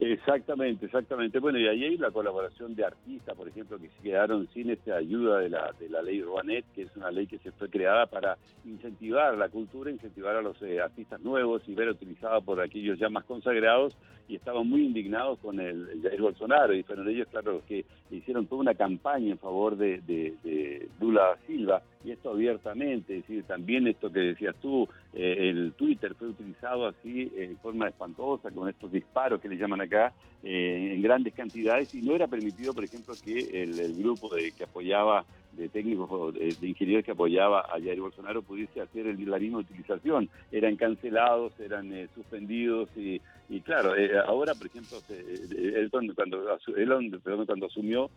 [0.00, 1.40] Exactamente, exactamente.
[1.40, 4.94] Bueno, y ahí hay la colaboración de artistas, por ejemplo, que se quedaron sin esta
[4.94, 8.06] ayuda de la, de la ley Rouanet, que es una ley que se fue creada
[8.06, 12.96] para incentivar la cultura, incentivar a los eh, artistas nuevos y ver utilizada por aquellos
[12.96, 13.96] ya más consagrados,
[14.28, 18.46] y estaban muy indignados con el, Jair Bolsonaro, y fueron ellos, claro, los que hicieron
[18.46, 23.86] toda una campaña en favor de, de, Lula Silva, y esto abiertamente, es decir, también
[23.88, 28.92] esto que decías tú, eh, el Twitter fue utilizado así en forma espantosa, con estos
[28.92, 30.12] disparos que le llaman acá,
[30.42, 34.64] eh, en grandes cantidades, y no era permitido, por ejemplo, que el, grupo de, que
[34.64, 35.24] apoyaba
[35.58, 40.28] de técnicos de, ingenieros que apoyaba a Jair Bolsonaro pudiese hacer el, la misma utilización.
[40.52, 47.66] Eran cancelados, eran eh, suspendidos y, y claro, eh, ahora, por ejemplo, él cuando, cuando
[47.66, 48.10] asumió,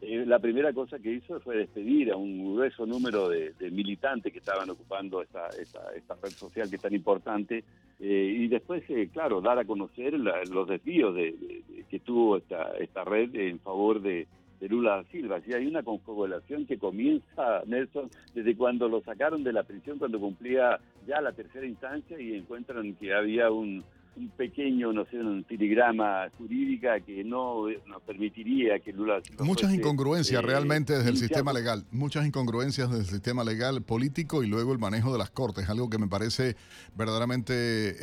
[0.00, 4.38] eh, la primera cosa que hizo fue despedir a un grueso número de, militantes que
[4.38, 7.64] estaban ocupando esta, esta, esta, red social que es tan importante
[8.00, 13.60] y después, claro, dar a conocer los desvíos de, que tuvo esta, esta red en
[13.60, 14.26] favor de,
[14.64, 15.42] de Lula Silva.
[15.42, 20.18] Si hay una confabulación que comienza, Nelson, desde cuando lo sacaron de la prisión, cuando
[20.18, 23.84] cumplía ya la tercera instancia y encuentran que había un,
[24.16, 29.20] un pequeño, no sé, un filigrama jurídica que no nos permitiría que Lula...
[29.40, 34.42] Muchas incongruencias eh, realmente desde el sistema legal, muchas incongruencias desde el sistema legal político
[34.42, 36.56] y luego el manejo de las cortes, algo que me parece
[36.96, 37.94] verdaderamente eh,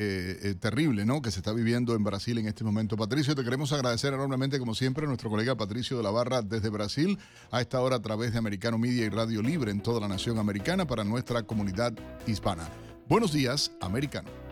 [0.44, 1.22] eh, terrible, ¿no?
[1.22, 2.98] Que se está viviendo en Brasil en este momento.
[2.98, 6.70] Patricio, te queremos agradecer enormemente, como siempre, a nuestro colega Patricio de la Barra desde
[6.70, 7.18] Brasil,
[7.52, 10.38] a esta hora a través de Americano Media y Radio Libre en toda la nación
[10.38, 11.94] americana para nuestra comunidad
[12.28, 12.68] hispana.
[13.08, 14.51] Buenos días, americano.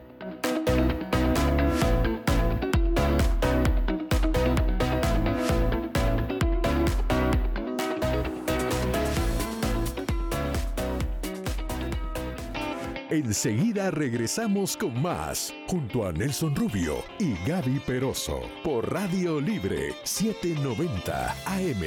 [13.19, 21.35] Enseguida regresamos con más, junto a Nelson Rubio y Gaby Peroso, por Radio Libre 790
[21.45, 21.83] AM.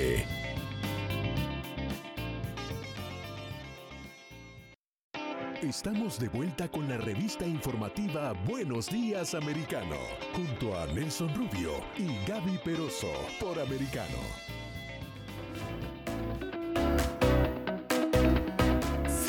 [5.62, 9.96] Estamos de vuelta con la revista informativa Buenos Días Americano,
[10.34, 13.10] junto a Nelson Rubio y Gaby Peroso
[13.40, 14.61] por Americano.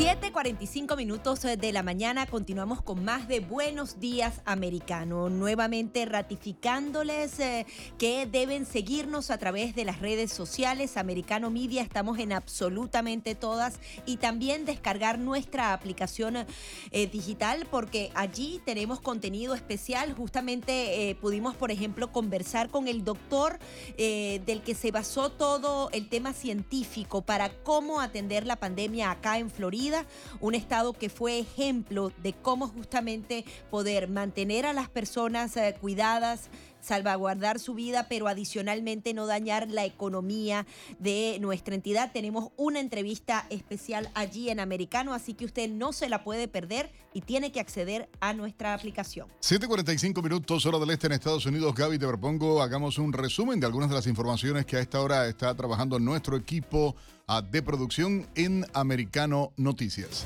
[0.03, 7.65] 7:45 minutos de la mañana continuamos con más de Buenos Días Americano, nuevamente ratificándoles eh,
[7.97, 10.97] que deben seguirnos a través de las redes sociales.
[10.97, 13.79] Americano Media, estamos en absolutamente todas.
[14.05, 21.55] Y también descargar nuestra aplicación eh, digital porque allí tenemos contenido especial, justamente eh, pudimos
[21.55, 23.57] por ejemplo conversar con el doctor
[23.97, 29.49] del que se basó todo el tema científico para cómo atender la pandemia acá en
[29.49, 29.92] Florida
[30.39, 36.49] un estado que fue ejemplo de cómo justamente poder mantener a las personas eh, cuidadas,
[36.83, 40.65] salvaguardar su vida, pero adicionalmente no dañar la economía
[40.99, 42.11] de nuestra entidad.
[42.11, 46.91] Tenemos una entrevista especial allí en Americano, así que usted no se la puede perder
[47.13, 49.27] y tiene que acceder a nuestra aplicación.
[49.41, 51.73] 7:45 minutos, hora del este en Estados Unidos.
[51.73, 55.27] Gaby, te propongo, hagamos un resumen de algunas de las informaciones que a esta hora
[55.27, 56.95] está trabajando nuestro equipo
[57.27, 60.25] ah, de producción en Americano Noticias.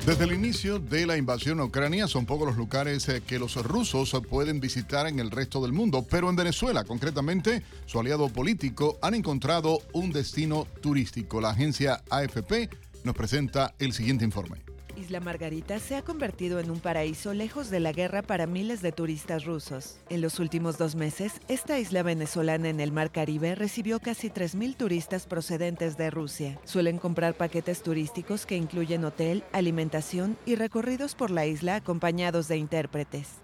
[0.06, 3.56] Desde el inicio de la invasión a Ucrania son pocos los lugares eh, que los
[3.56, 8.98] rusos pueden visitar en el resto del mundo, pero en Venezuela, concretamente, su aliado político
[9.02, 11.40] han encontrado un destino turístico.
[11.40, 12.70] La agencia AFP
[13.02, 14.75] nos presenta el siguiente informe.
[14.96, 18.92] Isla Margarita se ha convertido en un paraíso lejos de la guerra para miles de
[18.92, 19.98] turistas rusos.
[20.08, 24.76] En los últimos dos meses, esta isla venezolana en el Mar Caribe recibió casi 3.000
[24.76, 26.58] turistas procedentes de Rusia.
[26.64, 32.56] Suelen comprar paquetes turísticos que incluyen hotel, alimentación y recorridos por la isla acompañados de
[32.56, 33.40] intérpretes.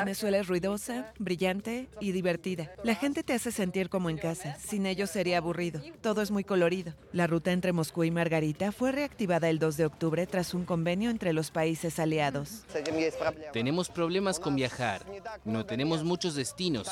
[0.00, 2.72] Venezuela es ruidosa, brillante y divertida.
[2.82, 4.56] La gente te hace sentir como en casa.
[4.56, 5.80] Sin ellos sería aburrido.
[6.00, 6.94] Todo es muy colorido.
[7.12, 11.10] La ruta entre Moscú y Margarita fue reactivada el 2 de octubre tras un convenio
[11.10, 12.64] entre los países aliados.
[13.52, 15.02] Tenemos problemas con viajar.
[15.44, 16.88] No tenemos muchos destinos.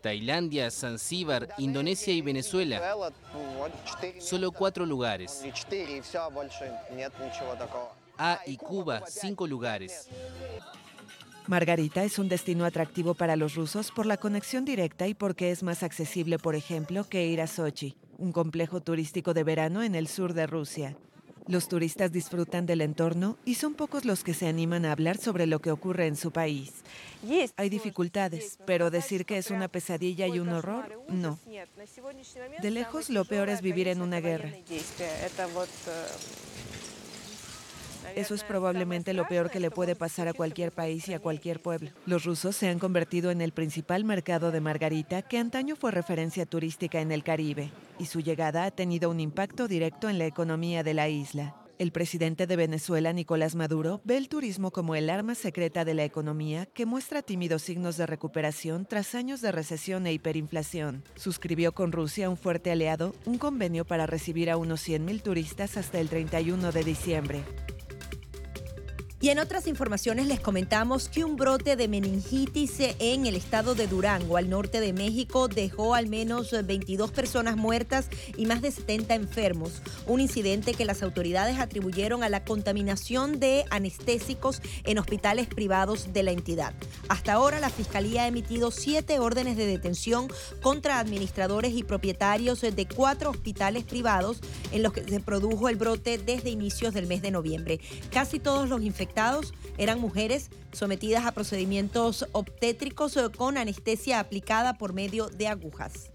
[0.00, 2.96] Tailandia, Zanzíbar, Indonesia y Venezuela.
[4.18, 5.42] Solo cuatro lugares.
[8.18, 10.08] Ah, y Cuba, cinco lugares.
[11.46, 15.62] Margarita es un destino atractivo para los rusos por la conexión directa y porque es
[15.62, 20.06] más accesible, por ejemplo, que ir a Sochi un complejo turístico de verano en el
[20.06, 20.96] sur de Rusia.
[21.48, 25.46] Los turistas disfrutan del entorno y son pocos los que se animan a hablar sobre
[25.46, 26.72] lo que ocurre en su país.
[27.56, 31.40] Hay dificultades, pero decir que es una pesadilla y un horror, no.
[32.60, 34.52] De lejos, lo peor es vivir en una guerra.
[38.14, 41.60] Eso es probablemente lo peor que le puede pasar a cualquier país y a cualquier
[41.60, 41.90] pueblo.
[42.06, 46.46] Los rusos se han convertido en el principal mercado de margarita que antaño fue referencia
[46.46, 50.82] turística en el Caribe, y su llegada ha tenido un impacto directo en la economía
[50.82, 51.56] de la isla.
[51.78, 56.04] El presidente de Venezuela, Nicolás Maduro, ve el turismo como el arma secreta de la
[56.04, 61.02] economía que muestra tímidos signos de recuperación tras años de recesión e hiperinflación.
[61.16, 65.98] Suscribió con Rusia, un fuerte aliado, un convenio para recibir a unos 100.000 turistas hasta
[65.98, 67.42] el 31 de diciembre.
[69.22, 73.86] Y en otras informaciones les comentamos que un brote de meningitis en el estado de
[73.86, 79.14] Durango, al norte de México, dejó al menos 22 personas muertas y más de 70
[79.14, 79.80] enfermos.
[80.08, 86.24] Un incidente que las autoridades atribuyeron a la contaminación de anestésicos en hospitales privados de
[86.24, 86.74] la entidad.
[87.08, 90.26] Hasta ahora la Fiscalía ha emitido siete órdenes de detención
[90.62, 94.40] contra administradores y propietarios de cuatro hospitales privados
[94.72, 97.78] en los que se produjo el brote desde inicios del mes de noviembre.
[98.10, 99.11] Casi todos los infectados
[99.78, 106.10] eran mujeres sometidas a procedimientos obstétricos con anestesia aplicada por medio de agujas.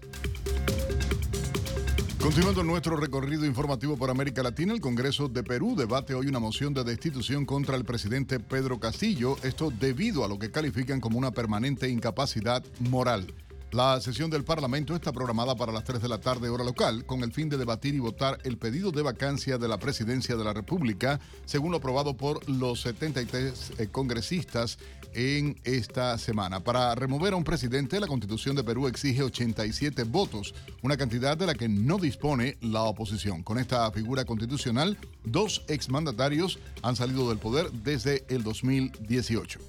[2.20, 6.74] Continuando nuestro recorrido informativo por América Latina, el Congreso de Perú debate hoy una moción
[6.74, 11.30] de destitución contra el presidente Pedro Castillo, esto debido a lo que califican como una
[11.30, 13.32] permanente incapacidad moral.
[13.72, 17.22] La sesión del Parlamento está programada para las 3 de la tarde hora local, con
[17.22, 20.54] el fin de debatir y votar el pedido de vacancia de la presidencia de la
[20.54, 24.78] República, según lo aprobado por los 73 eh, congresistas
[25.12, 26.60] en esta semana.
[26.60, 31.46] Para remover a un presidente, la Constitución de Perú exige 87 votos, una cantidad de
[31.46, 33.42] la que no dispone la oposición.
[33.42, 39.60] Con esta figura constitucional, dos exmandatarios han salido del poder desde el 2018.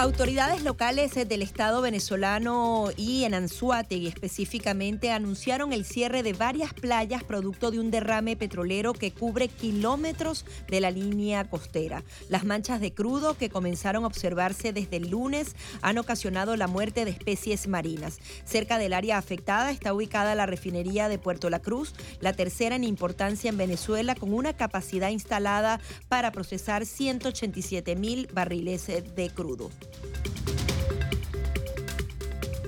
[0.00, 6.72] Autoridades locales eh, del Estado venezolano y en Anzuategui específicamente anunciaron el cierre de varias
[6.72, 12.04] playas producto de un derrame petrolero que cubre kilómetros de la línea costera.
[12.28, 17.04] Las manchas de crudo que comenzaron a observarse desde el lunes han ocasionado la muerte
[17.04, 18.20] de especies marinas.
[18.44, 22.84] Cerca del área afectada está ubicada la refinería de Puerto La Cruz, la tercera en
[22.84, 29.72] importancia en Venezuela, con una capacidad instalada para procesar 187 mil barriles eh, de crudo.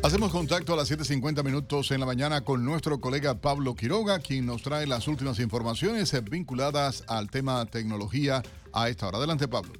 [0.02, 4.46] Hacemos contacto a las 7.50 minutos en la mañana con nuestro colega Pablo Quiroga, quien
[4.46, 8.42] nos trae las últimas informaciones vinculadas al tema tecnología
[8.72, 9.18] a esta hora.
[9.18, 9.72] Adelante, Pablo.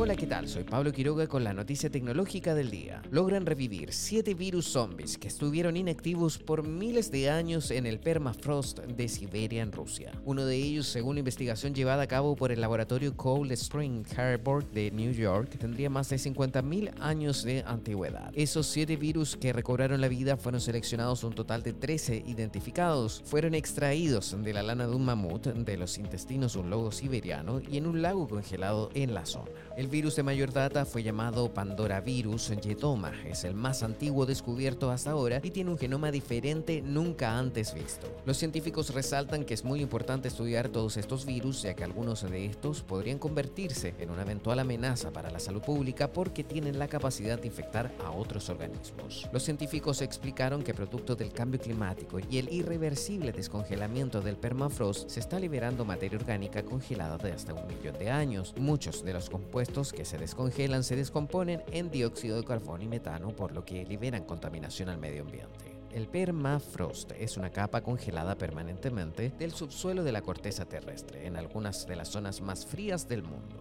[0.00, 0.46] Hola, ¿qué tal?
[0.46, 3.02] Soy Pablo Quiroga con la noticia tecnológica del día.
[3.10, 8.78] Logran revivir siete virus zombies que estuvieron inactivos por miles de años en el permafrost
[8.78, 10.12] de Siberia en Rusia.
[10.24, 14.64] Uno de ellos, según la investigación llevada a cabo por el laboratorio Cold Spring Harbor
[14.70, 18.30] de New York, tendría más de 50.000 años de antigüedad.
[18.36, 23.20] Esos siete virus que recobraron la vida fueron seleccionados un total de 13 identificados.
[23.24, 27.60] Fueron extraídos de la lana de un mamut, de los intestinos de un lobo siberiano
[27.68, 29.50] y en un lago congelado en la zona.
[29.78, 33.12] El virus de mayor data fue llamado Pandora virus Yetoma.
[33.24, 38.08] Es el más antiguo descubierto hasta ahora y tiene un genoma diferente nunca antes visto.
[38.26, 42.46] Los científicos resaltan que es muy importante estudiar todos estos virus, ya que algunos de
[42.46, 47.38] estos podrían convertirse en una eventual amenaza para la salud pública porque tienen la capacidad
[47.38, 49.28] de infectar a otros organismos.
[49.32, 55.20] Los científicos explicaron que producto del cambio climático y el irreversible descongelamiento del permafrost se
[55.20, 58.54] está liberando materia orgánica congelada de hasta un millón de años.
[58.58, 63.28] Muchos de los compuestos que se descongelan se descomponen en dióxido de carbono y metano,
[63.28, 65.76] por lo que liberan contaminación al medio ambiente.
[65.92, 71.86] El permafrost es una capa congelada permanentemente del subsuelo de la corteza terrestre en algunas
[71.86, 73.60] de las zonas más frías del mundo.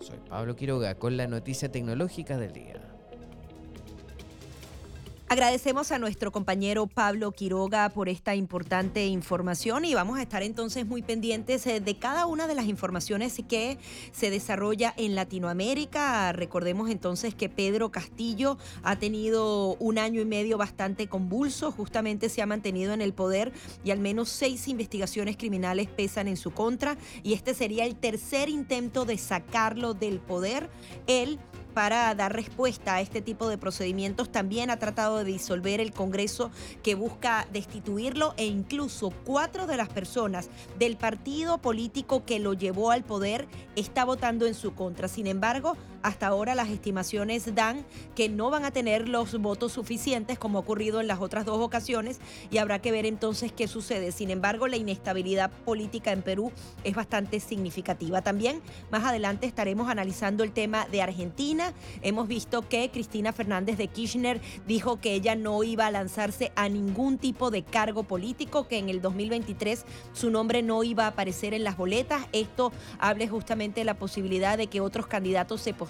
[0.00, 2.87] Soy Pablo Quiroga con la noticia tecnológica del día.
[5.30, 10.86] Agradecemos a nuestro compañero Pablo Quiroga por esta importante información y vamos a estar entonces
[10.86, 13.76] muy pendientes eh, de cada una de las informaciones que
[14.10, 16.32] se desarrolla en Latinoamérica.
[16.32, 22.40] Recordemos entonces que Pedro Castillo ha tenido un año y medio bastante convulso, justamente se
[22.40, 23.52] ha mantenido en el poder
[23.84, 28.48] y al menos seis investigaciones criminales pesan en su contra y este sería el tercer
[28.48, 30.70] intento de sacarlo del poder.
[31.06, 31.38] Él
[31.78, 34.32] para dar respuesta a este tipo de procedimientos.
[34.32, 36.50] También ha tratado de disolver el Congreso
[36.82, 40.50] que busca destituirlo e incluso cuatro de las personas
[40.80, 45.06] del partido político que lo llevó al poder está votando en su contra.
[45.06, 47.84] Sin embargo, hasta ahora las estimaciones dan
[48.14, 51.60] que no van a tener los votos suficientes como ha ocurrido en las otras dos
[51.60, 52.20] ocasiones
[52.50, 54.12] y habrá que ver entonces qué sucede.
[54.12, 56.52] Sin embargo, la inestabilidad política en Perú
[56.84, 58.22] es bastante significativa.
[58.22, 61.28] También más adelante estaremos analizando el tema de Argentina
[62.02, 66.68] Hemos visto que Cristina Fernández de Kirchner dijo que ella no iba a lanzarse a
[66.68, 71.54] ningún tipo de cargo político, que en el 2023 su nombre no iba a aparecer
[71.54, 72.26] en las boletas.
[72.32, 75.87] Esto hable justamente de la posibilidad de que otros candidatos se postulen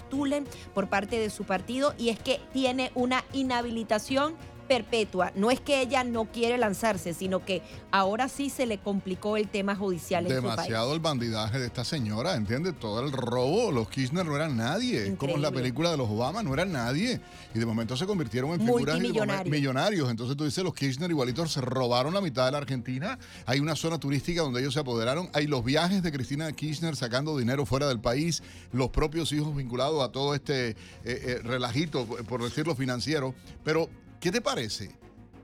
[0.73, 4.35] por parte de su partido y es que tiene una inhabilitación
[4.69, 5.33] perpetua.
[5.35, 9.49] No es que ella no quiere lanzarse, sino que ahora sí se le complicó el
[9.49, 12.79] tema judicial en Demasiado el bandidaje de esta señora, ¿entiendes?
[12.79, 16.43] Todo el robo, los Kirchner no eran nadie, como en la película de los Obama,
[16.43, 17.19] no eran nadie.
[17.55, 18.99] Y de momento se convirtieron en figuras
[19.45, 20.09] millonarios.
[20.09, 23.17] Entonces tú dices, los Kirchner igualitos se robaron la mitad de la Argentina.
[23.47, 25.29] Hay una zona turística donde ellos se apoderaron.
[25.33, 30.03] Hay los viajes de Cristina Kirchner sacando dinero fuera del país, los propios hijos vinculados
[30.03, 33.33] a todo este eh, eh, relajito, por decirlo financiero.
[33.63, 33.89] Pero
[34.19, 34.91] ¿Qué te parece?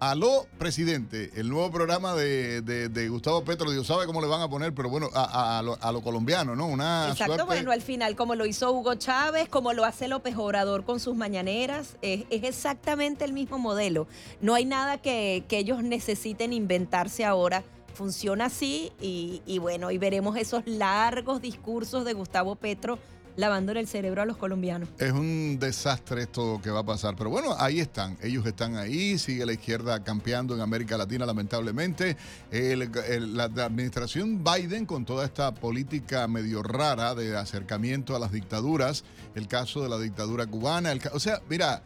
[0.02, 4.74] Aló, presidente, el nuevo programa de, Gustavo Petro, Dios sabe cómo le van a poner,
[4.74, 6.68] pero bueno, a, lo, colombiano, ¿no?
[6.68, 10.84] Una Exacto, bueno, al final, como lo hizo Hugo Chávez, como lo hace López Obrador
[10.84, 14.08] con sus mañaneras, es, exactamente el mismo modelo.
[14.42, 17.64] No hay nada que, ellos necesiten inventarse ahora.
[17.94, 23.00] Funciona así y, y bueno, y veremos esos largos discursos de Gustavo Petro
[23.36, 24.90] lavando el cerebro a los colombianos.
[24.98, 27.16] Es un desastre esto que va a pasar.
[27.16, 28.18] Pero bueno, ahí están.
[28.22, 29.18] Ellos están ahí.
[29.18, 32.18] Sigue la izquierda campeando en América Latina, lamentablemente.
[32.52, 39.04] la, administración Biden, con toda esta política medio rara de acercamiento a las dictaduras,
[39.36, 41.84] el caso de la dictadura cubana, o sea, mira.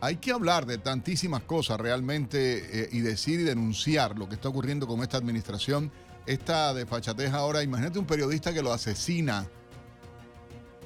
[0.00, 4.50] Hay que hablar de tantísimas cosas realmente eh, y decir y denunciar lo que está
[4.50, 5.90] ocurriendo con esta administración.
[6.26, 9.48] Esta desfachatez ahora, imagínate un periodista que lo asesina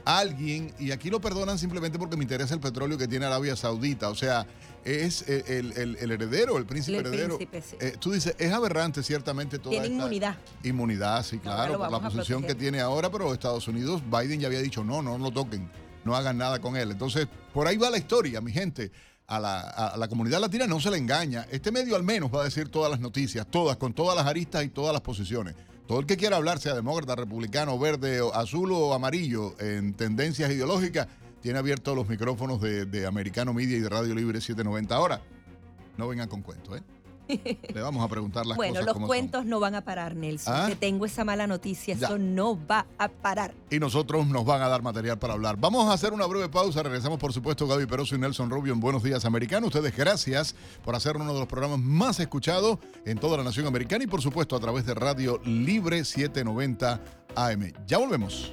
[0.09, 4.09] alguien, y aquí lo perdonan simplemente porque me interesa el petróleo que tiene Arabia Saudita,
[4.09, 4.47] o sea,
[4.83, 7.39] es el, heredero, el príncipe heredero.
[7.39, 10.37] Eh, tú dices, es aberrante ciertamente toda Tiene inmunidad.
[10.65, 14.61] Inmunidad, sí, claro, por la posición que tiene ahora, pero Estados Unidos, Biden ya había
[14.61, 15.71] dicho, no, no lo toquen,
[16.05, 16.91] no hagan nada con él.
[16.91, 18.91] Entonces, por ahí va la historia, mi gente.
[19.31, 21.47] A la, a la, comunidad latina no se le engaña.
[21.51, 24.65] Este medio al menos va a decir todas las noticias, todas, con todas las aristas
[24.65, 25.55] y todas las posiciones.
[25.89, 31.09] Todo el que quiera hablar, sea demócrata, republicano, verde, azul o amarillo, en tendencias ideológicas,
[31.41, 34.95] tiene abiertos los micrófonos de, de Americano Media y de Radio Libre 790.
[34.95, 35.23] Ahora,
[35.97, 36.83] no vengan con cuentos, ¿eh?
[37.75, 38.87] Le vamos a preguntar las bueno, cosas.
[38.87, 40.55] Bueno, los cuentos no van a parar, Nelson.
[40.55, 40.67] ¿Ah?
[40.69, 41.95] Te tengo esa mala noticia.
[41.95, 43.55] Eso no va a parar.
[43.71, 45.57] Y nosotros nos van a dar material para hablar.
[45.59, 46.83] Vamos a hacer una breve pausa.
[46.83, 49.67] Regresamos, por supuesto, Gaby Peroso y Nelson Rubio en Buenos Días Americano.
[49.67, 50.55] Ustedes, gracias
[50.85, 54.23] por hacer uno de los programas más escuchados en toda la nación americana y, por
[54.23, 57.01] supuesto, a través de Radio Libre 790
[57.35, 57.73] AM.
[57.87, 58.53] Ya volvemos.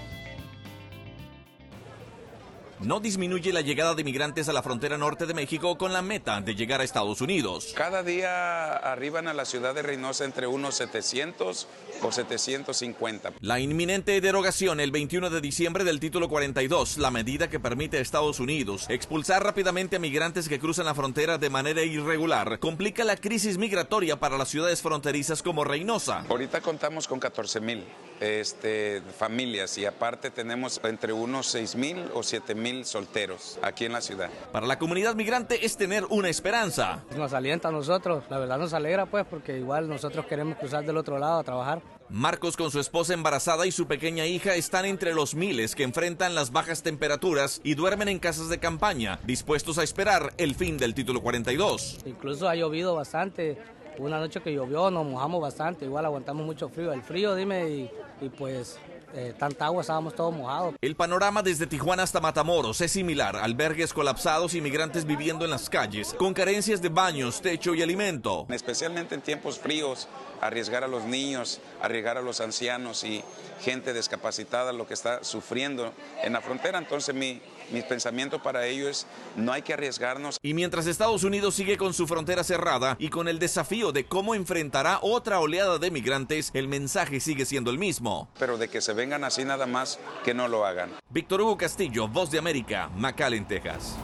[2.83, 6.41] No disminuye la llegada de migrantes a la frontera norte de México con la meta
[6.41, 7.73] de llegar a Estados Unidos.
[7.75, 11.67] Cada día arriban a la ciudad de Reynosa entre unos 700
[12.01, 13.33] o 750.
[13.41, 18.01] La inminente derogación el 21 de diciembre del título 42, la medida que permite a
[18.01, 23.17] Estados Unidos expulsar rápidamente a migrantes que cruzan la frontera de manera irregular, complica la
[23.17, 26.25] crisis migratoria para las ciudades fronterizas como Reynosa.
[26.29, 27.83] Ahorita contamos con 14 mil
[28.21, 33.93] este, familias y aparte tenemos entre unos 6 mil o 7 mil solteros aquí en
[33.93, 34.29] la ciudad.
[34.51, 37.03] Para la comunidad migrante es tener una esperanza.
[37.17, 40.97] Nos alienta a nosotros, la verdad nos alegra pues porque igual nosotros queremos cruzar del
[40.97, 41.81] otro lado a trabajar.
[42.09, 46.35] Marcos con su esposa embarazada y su pequeña hija están entre los miles que enfrentan
[46.35, 50.93] las bajas temperaturas y duermen en casas de campaña, dispuestos a esperar el fin del
[50.93, 51.99] título 42.
[52.05, 53.57] Incluso ha llovido bastante.
[53.97, 56.93] Una noche que llovió nos mojamos bastante, igual aguantamos mucho frío.
[56.93, 58.77] El frío, dime, y y pues
[59.13, 60.75] eh, tanta agua, estábamos todos mojados.
[60.79, 63.35] El panorama desde Tijuana hasta Matamoros es similar.
[63.35, 68.45] Albergues colapsados, inmigrantes viviendo en las calles, con carencias de baños, techo y alimento.
[68.49, 70.07] Especialmente en tiempos fríos,
[70.39, 73.23] arriesgar a los niños, arriesgar a los ancianos y
[73.61, 75.91] gente discapacitada lo que está sufriendo
[76.23, 76.77] en la frontera.
[76.77, 79.05] Entonces mi, mi pensamiento para ello es
[79.35, 80.37] no hay que arriesgarnos.
[80.41, 84.35] Y mientras Estados Unidos sigue con su frontera cerrada y con el desafío de cómo
[84.35, 88.29] enfrentará otra oleada de migrantes, el mensaje sigue siendo el mismo.
[88.39, 90.91] Pero de que se vengan así nada más, que no lo hagan.
[91.09, 93.95] Víctor Hugo Castillo, Voz de América, McAllen, Texas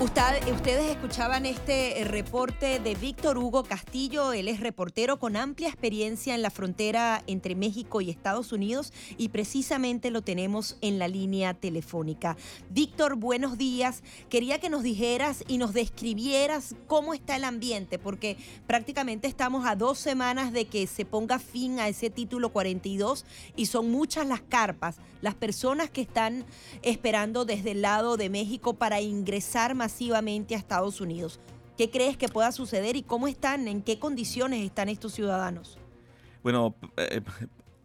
[0.00, 6.34] ustedes escuchaban este eh, reporte de Víctor Hugo Castillo, él es reportero con amplia experiencia
[6.34, 11.54] en la frontera entre México y Estados Unidos y precisamente lo tenemos en la línea
[11.54, 12.36] telefónica.
[12.70, 14.02] Víctor, buenos días.
[14.28, 18.36] Quería que nos dijeras y nos describieras cómo está el ambiente, porque
[18.66, 23.24] prácticamente estamos a dos semanas de que se ponga fin a ese título 42
[23.54, 26.44] y son muchas las carpas, las personas que están
[26.82, 31.38] esperando desde el lado de México para ingresar masivamente a Estados Unidos.
[31.76, 35.78] ¿Qué crees que pueda suceder y cómo están, en qué condiciones están estos ciudadanos?
[36.42, 37.20] Bueno, eh,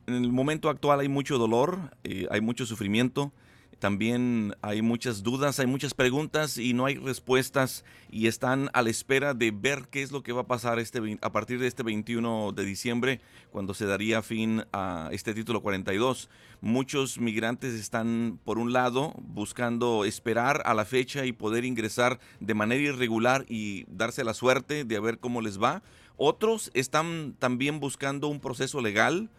[0.08, 3.34] en el momento actual hay mucho dolor, eh, hay mucho sufrimiento
[3.80, 8.90] también hay muchas dudas, hay muchas preguntas y no hay respuestas y están a la
[8.90, 11.84] espera de ver qué es lo que va a pasar este, a partir de este
[11.84, 13.22] 21 de diciembre
[13.52, 16.30] cuando se daría fin a este título 42.
[16.62, 22.54] Muchos migrantes están por un lado buscando esperar a la fecha y poder ingresar de
[22.54, 25.82] manera irregular y darse la suerte de ver cómo les va.
[26.18, 29.30] Otros están también buscando un proceso legal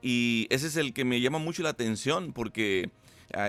[0.00, 2.90] y ese es el que me llama mucho la atención porque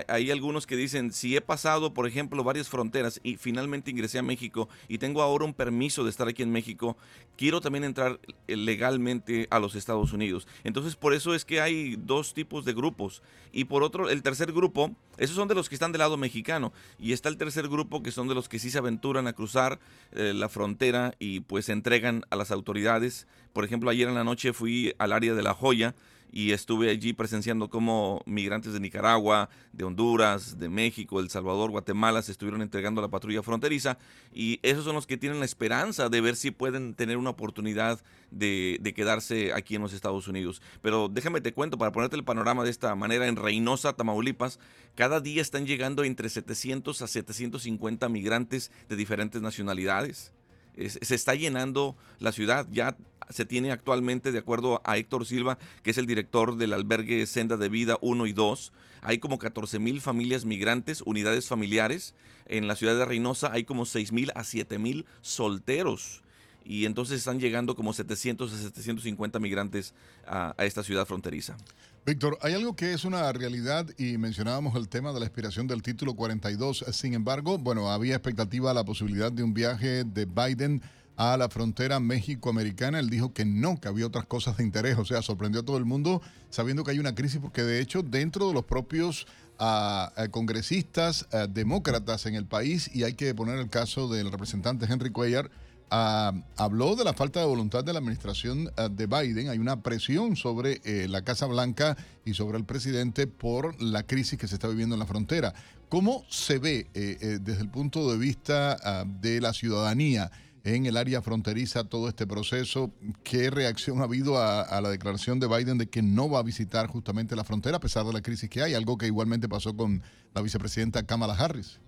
[0.08, 4.22] hay algunos que dicen, si he pasado, por ejemplo, varias fronteras y finalmente ingresé a
[4.22, 6.96] México y tengo ahora un permiso de estar aquí en México,
[7.36, 10.46] quiero también entrar eh, legalmente a los Estados Unidos.
[10.64, 13.22] Entonces, por eso es que hay dos tipos de grupos.
[13.52, 16.72] Y por otro, el tercer grupo, esos son de los que están del lado mexicano.
[16.98, 19.78] Y está el tercer grupo que son de los que sí se aventuran a cruzar
[20.12, 23.26] eh, la frontera y pues se entregan a las autoridades.
[23.52, 25.94] Por ejemplo, ayer en la noche fui al área de La Joya
[26.32, 32.22] y estuve allí presenciando cómo migrantes de Nicaragua, de Honduras, de México, El Salvador, Guatemala
[32.22, 33.98] se estuvieron entregando a la patrulla fronteriza
[34.32, 38.00] y esos son los que tienen la esperanza de ver si pueden tener una oportunidad
[38.30, 40.62] de, quedarse aquí en los Estados Unidos.
[40.80, 44.58] Pero déjame te cuento, para ponerte el panorama de esta manera, en Reynosa, Tamaulipas,
[44.94, 50.32] cada día están llegando entre 700 a 750 migrantes de diferentes nacionalidades
[50.76, 52.66] se está llenando la ciudad.
[52.70, 52.96] Ya
[53.30, 57.56] se tiene actualmente, de acuerdo a Héctor Silva, que es el director del albergue Senda
[57.56, 62.14] de Vida 1 y 2, hay como 14 mil familias migrantes, unidades familiares.
[62.46, 66.22] En la ciudad de Reynosa hay como 6 mil a 7 mil solteros.
[66.64, 69.94] Y entonces están llegando como 700 a 750 migrantes
[70.26, 71.56] a esta ciudad fronteriza.
[72.04, 75.82] Víctor, hay algo que es una realidad y mencionábamos el tema de la expiración del
[75.82, 76.84] título 42.
[76.90, 80.82] Sin embargo, bueno, había expectativa la posibilidad de un viaje de Biden
[81.16, 82.98] a la frontera México-Americana.
[82.98, 84.98] Él dijo que no, que había otras cosas de interés.
[84.98, 88.02] O sea, sorprendió a todo el mundo sabiendo que hay una crisis porque de hecho
[88.02, 89.28] dentro de los propios
[89.60, 94.32] ah, ah, congresistas ah, demócratas en el país, y hay que poner el caso del
[94.32, 95.52] representante Henry Cuellar,
[95.94, 99.50] Ah, habló de la falta de voluntad de la administración ah, de Biden.
[99.50, 104.38] Hay una presión sobre eh, la Casa Blanca y sobre el presidente por la crisis
[104.38, 105.52] que se está viviendo en la frontera.
[105.90, 110.30] ¿Cómo se ve eh, eh, desde el punto de vista ah, de la ciudadanía
[110.64, 112.90] en el área fronteriza todo este proceso?
[113.22, 116.86] ¿Qué reacción ha habido a, la declaración de Biden de que no va a visitar
[116.86, 118.72] justamente la frontera a pesar de la crisis que hay?
[118.72, 121.80] Algo que igualmente pasó con la vicepresidenta Kamala Harris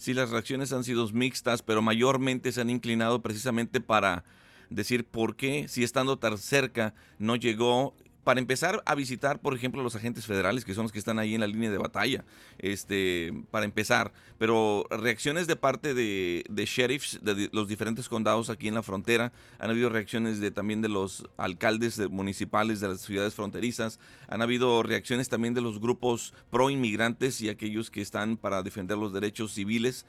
[0.00, 4.24] sí las reacciones han sido mixtas, pero mayormente se han inclinado precisamente para
[4.70, 7.94] decir por qué, si estando tan cerca, no llegó
[8.24, 11.34] para empezar a visitar, por ejemplo, los agentes federales, que son los que están ahí
[11.34, 12.24] en la línea de batalla,
[12.58, 14.12] este, para empezar.
[14.38, 19.70] Pero reacciones de parte de, sheriffs de los diferentes condados aquí en la frontera, han
[19.70, 23.98] habido reacciones de también de los alcaldes municipales de las ciudades fronterizas,
[24.28, 28.98] han habido reacciones también de los grupos pro inmigrantes y aquellos que están para defender
[28.98, 30.06] los derechos civiles,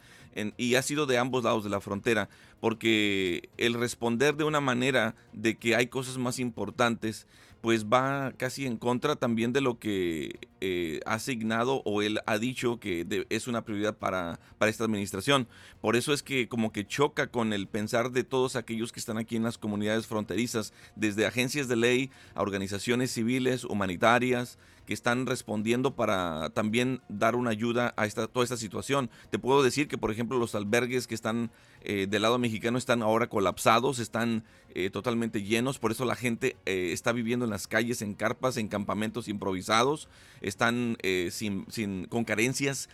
[0.57, 5.15] y ha sido de ambos lados de la frontera, porque el responder de una manera
[5.33, 7.27] de que hay cosas más importantes,
[7.61, 12.39] pues va casi en contra también de lo que eh, ha asignado o él ha
[12.39, 15.47] dicho que es una prioridad para, para esta administración.
[15.79, 19.17] Por eso es que como que choca con el pensar de todos aquellos que están
[19.17, 25.25] aquí en las comunidades fronterizas, desde agencias de ley a organizaciones civiles, humanitarias, que están
[25.25, 29.09] respondiendo para también dar una ayuda a esta, toda esta situación.
[29.29, 31.51] Te puedo decir que, por ejemplo, los albergues que están
[31.83, 36.55] eh, del lado mexicano están ahora colapsados, están eh, totalmente llenos, por eso la gente
[36.65, 40.07] eh, está viviendo en las calles, en carpas, en campamentos improvisados,
[40.41, 40.97] están
[41.29, 42.89] sin, sin, con carencias,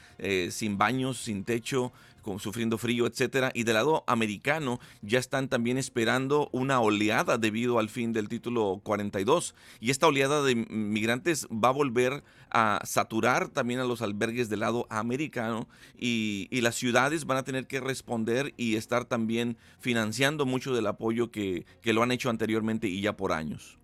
[0.49, 1.93] sin baños, sin techo,
[2.39, 3.51] sufriendo frío, etcétera.
[3.53, 8.81] Y del lado americano ya están también esperando una oleada debido al fin del título
[8.83, 9.55] 42.
[9.79, 14.61] Y esta oleada de migrantes va a volver a saturar también a los albergues del
[14.61, 15.67] lado americano
[15.97, 21.31] y, las ciudades van a tener que responder y estar también financiando mucho del apoyo
[21.31, 23.76] que, que lo han hecho anteriormente y ya por años.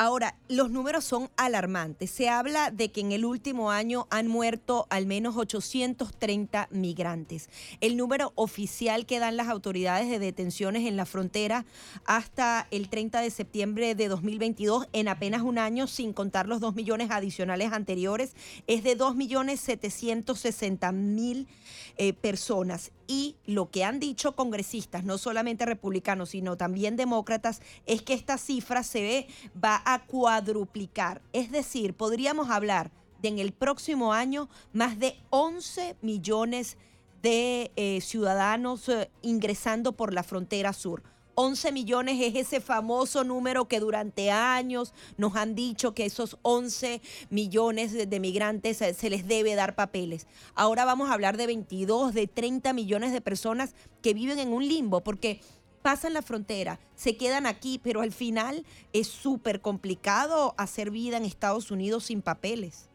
[0.00, 2.10] Ahora, los números son alarmantes.
[2.10, 7.50] Se habla de que en el último año han muerto al menos 830 migrantes.
[7.80, 11.66] El número oficial que dan las autoridades de detenciones en la frontera
[12.04, 16.76] hasta el 30 de septiembre de 2022, en apenas un año, sin contar los 2
[16.76, 18.36] millones adicionales anteriores,
[18.68, 21.48] es de 2.760.000
[21.96, 22.92] eh, personas.
[23.08, 28.38] Y lo que han dicho congresistas, no solamente republicanos, sino también demócratas, es que esta
[28.38, 31.22] cifra se ve, va a cuadruplicar.
[31.32, 32.92] Es decir, podríamos hablar
[33.22, 36.76] de en el próximo año más de 11 millones
[37.22, 41.02] de eh, ciudadanos eh, ingresando por la frontera sur.
[41.40, 47.00] 11 millones es ese famoso número que durante años nos han dicho que esos 11
[47.30, 50.26] millones de, migrantes eh, se les debe dar papeles.
[50.56, 54.66] Ahora vamos a hablar de 22, de 30 millones de personas que viven en un
[54.66, 55.40] limbo porque
[55.80, 61.24] pasan la frontera, se quedan aquí, pero al final es súper complicado hacer vida en
[61.24, 62.87] Estados Unidos sin papeles.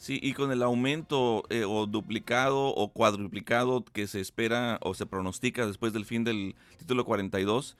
[0.00, 5.04] Sí, y con el aumento eh, o duplicado o cuadruplicado que se espera o se
[5.04, 7.76] pronostica después del fin del título 42,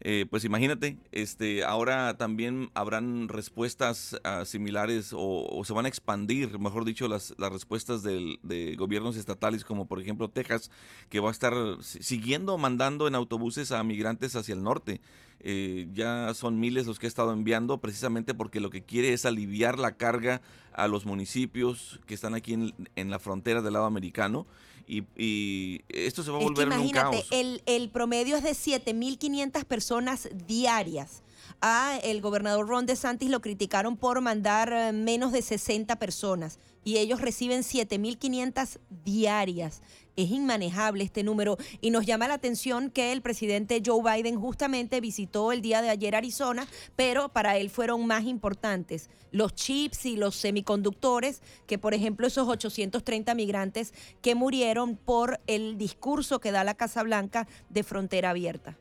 [0.00, 6.58] eh, pues imagínate, este, ahora también habrán respuestas ah, similares o, se van a expandir,
[6.58, 10.70] mejor dicho, las, respuestas de gobiernos estatales como por ejemplo Texas,
[11.08, 15.00] que va a estar siguiendo mandando en autobuses a migrantes hacia el norte.
[15.40, 19.26] Eh, ya son miles los que ha estado enviando precisamente porque lo que quiere es
[19.26, 20.40] aliviar la carga
[20.72, 24.46] a los municipios que están aquí en la frontera del lado americano
[24.86, 27.28] y, esto se va a Es que volver en un imagínate, caos.
[27.30, 31.22] el, el promedio es de 7.500 personas diarias.
[31.60, 36.98] A el gobernador Ron DeSantis lo criticaron por mandar eh, menos de 60 personas y
[36.98, 39.82] ellos reciben 7.500 diarias.
[40.16, 45.00] Es inmanejable este número y nos llama la atención que el presidente Joe Biden justamente
[45.00, 50.16] visitó el día de ayer Arizona, pero para él fueron más importantes los chips y
[50.16, 53.92] los semiconductores que, por ejemplo, esos 830 migrantes
[54.22, 58.78] que murieron por el discurso que da la Casa Blanca de frontera abierta.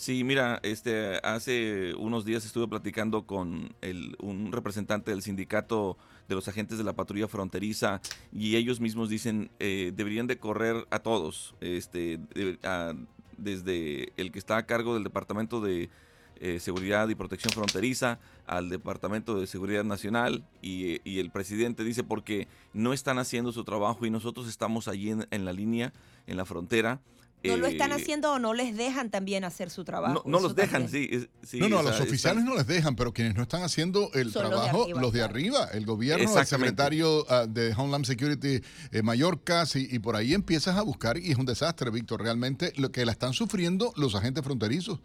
[0.00, 6.34] Sí, mira, este, hace unos días estuve platicando con el, un representante del sindicato de
[6.36, 8.00] los agentes de la patrulla fronteriza
[8.32, 12.18] y ellos mismos dicen eh, deberían de correr a todos, este,
[12.64, 12.94] a-
[13.36, 15.90] desde el que está a cargo del departamento de
[16.36, 22.04] eh, seguridad y protección fronteriza al departamento de seguridad nacional y, y el presidente dice
[22.04, 25.92] porque no están haciendo su trabajo y nosotros estamos allí en la línea,
[26.26, 27.00] en la frontera.
[27.42, 30.22] No lo están eh, haciendo o no les dejan también hacer su trabajo.
[30.26, 31.08] no, no los dejan, sí.
[31.10, 33.42] es- sí, no, no, a los sea, oficiales están- no les dejan, pero quienes no
[33.42, 35.32] están haciendo el Son los de trabajo, arriba, los de claro.
[35.34, 38.60] arriba, el gobierno, el secretario ah, de Homeland Security
[38.92, 42.72] eh, Mallorca, sí, y por ahí empiezas a buscar y es un desastre, Víctor, realmente
[42.76, 45.00] lo que la están sufriendo los agentes fronterizos.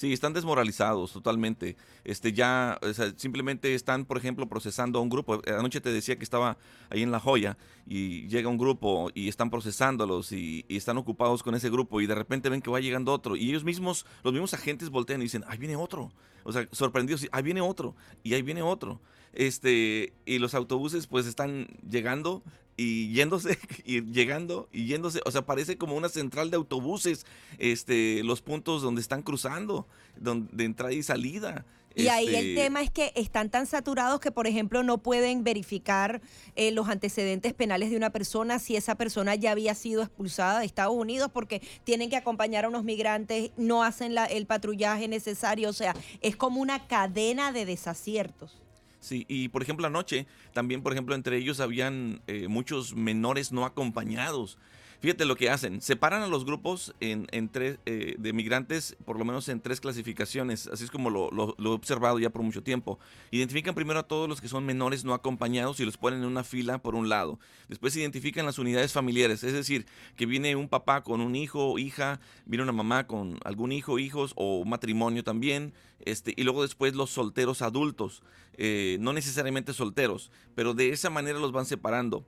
[0.00, 1.76] Sí, están desmoralizados totalmente.
[2.04, 5.42] Este ya, o sea, simplemente están, por ejemplo, procesando a un grupo.
[5.44, 6.56] Eh, Anoche te decía que estaba
[6.88, 11.42] ahí en La Joya y llega un grupo y están procesándolos y, y están ocupados
[11.42, 14.32] con ese grupo y de repente ven que va llegando otro y ellos mismos, los
[14.32, 16.10] mismos agentes voltean y dicen, ahí viene otro.
[16.44, 19.02] O sea, sorprendidos, ahí viene otro y ahí viene otro.
[19.32, 22.42] Este, y los autobuses pues están llegando
[22.76, 27.26] y yéndose y llegando y yéndose, o sea, parece como una central de autobuses,
[27.58, 31.64] este, los puntos donde están cruzando, donde de entrada y salida.
[31.96, 35.42] Y ahí el Este, tema es que están tan saturados que, por ejemplo, no pueden
[35.42, 36.20] verificar
[36.54, 40.66] eh, los antecedentes penales de una persona si esa persona ya había sido expulsada de
[40.66, 45.68] Estados Unidos porque tienen que acompañar a unos migrantes, no hacen la- el patrullaje necesario.
[45.68, 48.62] O sea, es como una cadena de desaciertos.
[49.00, 53.64] Sí, y por ejemplo anoche, también por ejemplo entre ellos habían eh, muchos menores no
[53.64, 54.58] acompañados.
[55.00, 59.24] Fíjate lo que hacen, separan a los grupos en, tres, eh, de migrantes por lo
[59.24, 62.98] menos en tres clasificaciones, así es como lo, he observado ya por mucho tiempo.
[63.30, 66.44] Identifican primero a todos los que son menores no acompañados y los ponen en una
[66.44, 67.38] fila por un lado.
[67.70, 69.86] Después identifican las unidades familiares, es decir,
[70.16, 74.34] que viene un papá con un hijo, hija, viene una mamá con algún hijo, hijos
[74.36, 78.22] o matrimonio también, este, y luego después los solteros adultos,
[78.58, 82.26] eh, no necesariamente solteros, pero de esa manera los van separando.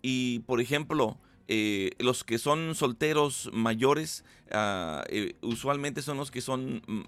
[0.00, 1.18] Y por ejemplo,
[1.48, 7.02] eh, los que son solteros mayores, eh, usualmente son los que son mm,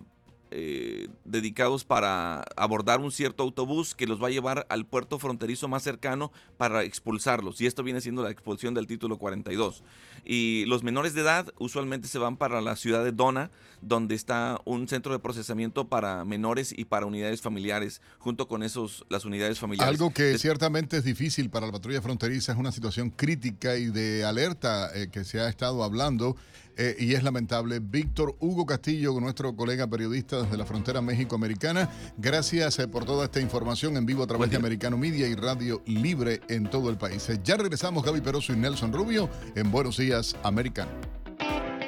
[0.50, 5.68] eh, dedicados para abordar un cierto autobús que los va a llevar al puerto fronterizo
[5.68, 7.60] más cercano para expulsarlos.
[7.60, 9.82] Y esto viene siendo la expulsión del título 42.
[10.24, 14.60] Y los menores de edad usualmente se van para la ciudad de Dona, donde está
[14.64, 19.58] un centro de procesamiento para menores y para unidades familiares, junto con esos las unidades
[19.58, 19.92] familiares.
[19.92, 24.24] Algo que ciertamente es difícil para la patrulla fronteriza, es una situación crítica y de
[24.24, 26.36] alerta eh, que se ha estado hablando
[26.76, 27.80] eh, y es lamentable.
[27.80, 33.40] Víctor Hugo Castillo, nuestro colega periodista desde la frontera México-Americana, gracias eh, por toda esta
[33.40, 37.28] información en vivo a través de Americano Media y Radio Libre en todo el país.
[37.28, 40.90] Eh, Ya regresamos, Gaby Peroso y Nelson Rubio, en Buenos Días, Americano.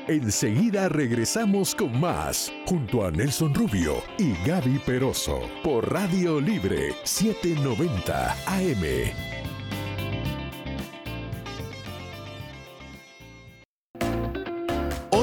[0.08, 8.32] Enseguida regresamos con más, junto a Nelson Rubio y Gaby Peroso, por Radio Libre 790
[8.46, 9.37] AM.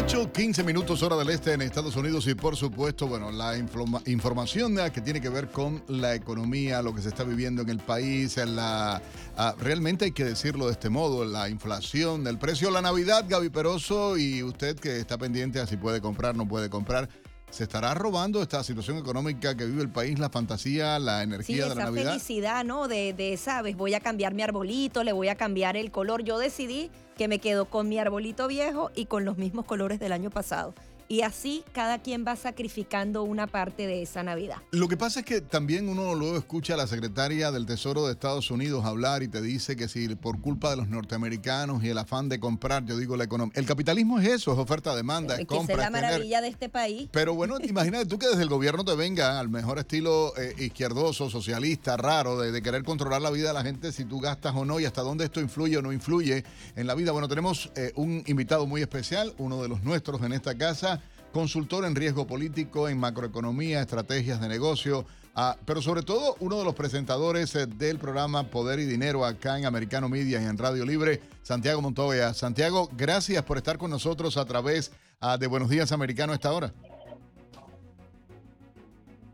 [0.07, 4.03] 8, 15 minutos hora del este en Estados Unidos y por supuesto, bueno, la informa-
[4.05, 7.69] información eh, que tiene que ver con la economía, lo que se está viviendo en
[7.69, 9.01] el país, en la,
[9.35, 13.49] ah, realmente hay que decirlo de este modo, la inflación, el precio la Navidad, Gaby
[13.49, 17.09] Peroso, y usted que está pendiente a si puede comprar, no puede comprar.
[17.51, 21.55] ¿Se estará robando esta situación económica que vive el país, la fantasía, la Sí, energía
[21.63, 22.11] de la esa Navidad?
[22.11, 22.87] felicidad, ¿no?
[22.89, 23.77] De, de, ¿sabes?
[23.77, 26.23] Voy a cambiar mi arbolito, le voy a cambiar el color.
[26.23, 30.11] Yo decidí que me quedo con mi arbolito viejo y con los mismos colores del
[30.11, 30.73] año pasado.
[31.07, 34.57] Y así cada quien va sacrificando una parte de esa Navidad.
[34.71, 38.13] Lo que pasa es que también uno luego escucha a la secretaria del Tesoro de
[38.13, 41.97] Estados Unidos hablar y te dice que si por culpa de los norteamericanos y el
[41.97, 43.53] afán de comprar, yo digo la economía.
[43.55, 46.41] El capitalismo es eso, es oferta-demanda, es Es que esa compra, es la es maravilla
[46.41, 47.09] de este país.
[47.11, 51.29] Pero bueno, imagínate tú que desde el gobierno te venga al mejor estilo eh, izquierdoso,
[51.29, 54.65] socialista, raro, de, de querer controlar la vida de la gente, si tú gastas o
[54.65, 56.43] no y hasta dónde esto influye o no influye
[56.75, 57.11] en la vida.
[57.11, 60.94] Bueno, tenemos eh, un invitado muy especial, uno de los nuestros en esta casa,
[61.35, 65.03] consultor en riesgo político, en macroeconomía, estrategias de negocio.
[65.35, 69.59] Ah, pero sobre todo uno de los presentadores eh, del programa Poder y Dinero acá
[69.59, 72.33] en Americano Media y en Radio Libre, Santiago Montoya.
[72.33, 76.53] Santiago, gracias por estar con nosotros a través ah, de Buenos Días Americano a esta
[76.53, 76.71] hora.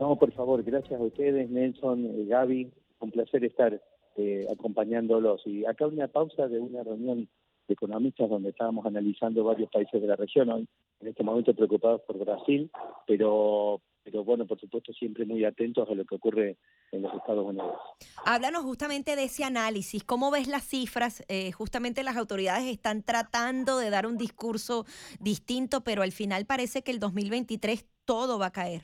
[0.00, 2.72] No, por favor, gracias a ustedes, Nelson, eh, Gaby.
[2.98, 3.80] Un placer estar
[4.16, 5.42] eh, acompañándolos.
[5.46, 7.28] Y acá una pausa de una reunión
[7.72, 10.68] economistas donde estábamos analizando varios países de la región, hoy
[11.00, 12.70] en este momento preocupados por Brasil,
[13.06, 16.56] pero pero bueno, por supuesto siempre muy atentos a lo que ocurre
[16.90, 17.76] en los Estados Unidos.
[18.24, 21.24] Háblanos justamente de ese análisis, ¿cómo ves las cifras?
[21.28, 24.84] Eh, justamente las autoridades están tratando de dar un discurso
[25.20, 28.82] distinto, pero al final parece que el 2023 todo va a caer.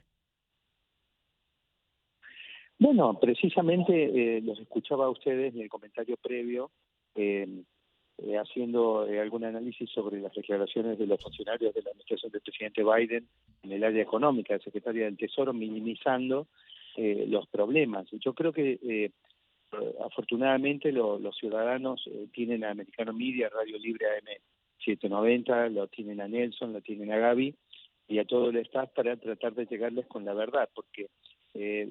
[2.78, 6.70] Bueno, precisamente eh, los escuchaba a ustedes en el comentario previo.
[7.16, 7.64] Eh,
[8.21, 12.41] eh, haciendo eh, algún análisis sobre las declaraciones de los funcionarios de la administración del
[12.41, 13.29] presidente Biden
[13.62, 16.49] en el área económica, el secretario del Tesoro, minimizando
[16.97, 18.09] eh, los problemas.
[18.11, 19.12] Yo creo que
[20.05, 22.03] afortunadamente los ciudadanos
[22.33, 24.07] tienen a Americano Media, Radio Libre
[24.81, 27.55] AM790, lo tienen a Nelson, lo tienen a Gaby
[28.09, 31.11] y a todo el staff para tratar de llegarles con la verdad, porque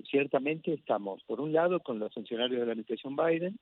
[0.09, 3.59] ciertamente estamos, por un lado, con los funcionarios de la administración Biden,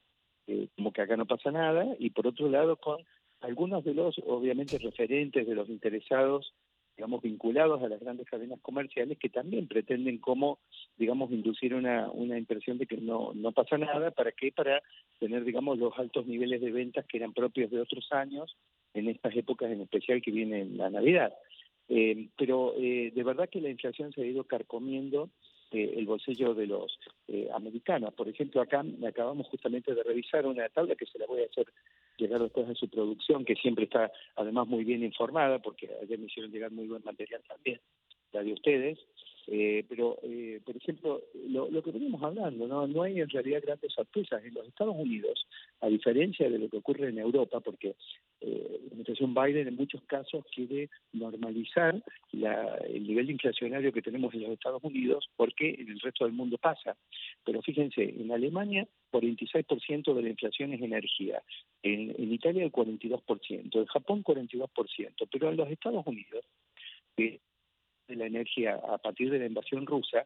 [0.47, 2.97] eh, como que acá no pasa nada, y por otro lado con
[3.41, 6.53] algunos de los, obviamente, referentes de los interesados,
[6.97, 10.59] digamos, vinculados a las grandes cadenas comerciales que también pretenden como,
[10.97, 14.51] digamos, inducir una, una impresión de que no, no pasa nada, ¿para qué?
[14.51, 14.81] Para
[15.19, 18.55] tener, digamos, los altos niveles de ventas que eran propios de otros años,
[18.93, 21.33] en estas épocas en especial que viene la Navidad.
[21.87, 25.29] Eh, pero eh, de verdad que la inflación se ha ido carcomiendo
[25.71, 28.13] eh, el bolsillo de los eh, americanos.
[28.13, 31.67] Por ejemplo, acá acabamos justamente de revisar una tabla que se la voy a hacer
[32.17, 36.27] llegar después de su producción, que siempre está además muy bien informada, porque ayer me
[36.27, 37.79] hicieron llegar muy buen material también,
[38.31, 38.99] la de ustedes,
[39.47, 42.87] eh, pero, eh, por ejemplo, lo, lo, que venimos hablando, ¿no?
[42.87, 44.43] no hay en realidad grandes sorpresas.
[44.43, 45.45] En los Estados Unidos,
[45.81, 47.95] a diferencia de lo que ocurre en Europa, porque
[48.41, 54.33] eh, la administración Biden en muchos casos quiere normalizar la, el nivel inflacionario que tenemos
[54.33, 56.97] en los Estados Unidos, porque en el resto del mundo pasa.
[57.43, 61.41] Pero fíjense, en Alemania 46% de la inflación es energía,
[61.83, 66.45] en, en Italia el 42%, en Japón 42%, pero en los Estados Unidos...
[67.17, 67.39] Eh,
[68.07, 70.25] de la energía a partir de la invasión rusa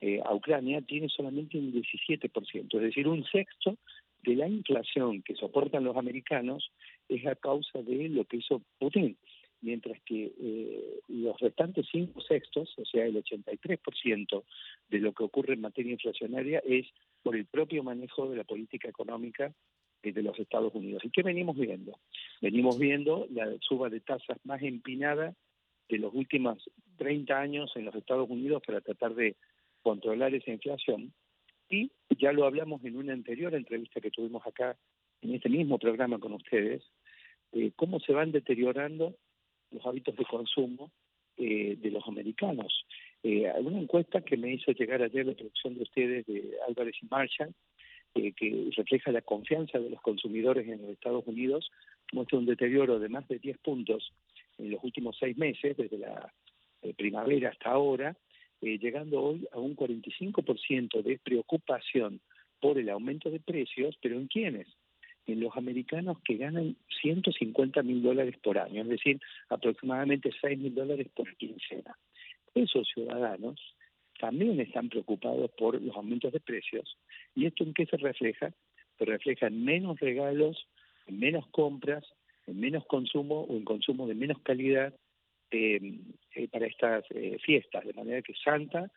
[0.00, 3.76] eh, a Ucrania tiene solamente un 17%, es decir, un sexto
[4.22, 6.70] de la inflación que soportan los americanos
[7.08, 9.16] es a causa de lo que hizo Putin,
[9.60, 14.42] mientras que eh, los restantes cinco sextos, o sea, el 83%
[14.88, 16.86] de lo que ocurre en materia inflacionaria es
[17.22, 19.52] por el propio manejo de la política económica
[20.02, 21.04] de los Estados Unidos.
[21.04, 21.98] ¿Y qué venimos viendo?
[22.40, 25.34] Venimos viendo la suba de tasas más empinada
[25.90, 29.36] de los últimos 30 años en los Estados Unidos para tratar de
[29.82, 31.12] controlar esa inflación.
[31.68, 34.76] Y ya lo hablamos en una anterior entrevista que tuvimos acá
[35.22, 36.82] en este mismo programa con ustedes,
[37.76, 39.14] cómo se van deteriorando
[39.70, 40.90] los hábitos de consumo
[41.36, 42.86] eh, de los americanos.
[43.22, 47.06] Eh, una encuesta que me hizo llegar ayer la producción de ustedes de Álvarez y
[47.06, 47.54] Marshall,
[48.14, 51.70] eh, que refleja la confianza de los consumidores en los Estados Unidos,
[52.12, 54.12] muestra un deterioro de más de 10 puntos
[54.60, 56.32] en los últimos seis meses, desde la
[56.82, 58.16] eh, primavera hasta ahora,
[58.60, 62.20] eh, llegando hoy a un 45% de preocupación
[62.60, 64.68] por el aumento de precios, pero ¿en quiénes?
[65.26, 70.74] En los americanos que ganan 150 mil dólares por año, es decir, aproximadamente 6 mil
[70.74, 71.96] dólares por quincena.
[72.54, 73.58] Esos ciudadanos
[74.18, 76.98] también están preocupados por los aumentos de precios.
[77.34, 78.52] ¿Y esto en qué se refleja?
[78.98, 80.66] Se refleja en menos regalos,
[81.06, 82.04] en menos compras,
[82.50, 84.92] en menos consumo o en consumo de menos calidad
[85.50, 85.98] eh,
[86.34, 88.90] eh, para estas eh, fiestas, de manera que Santa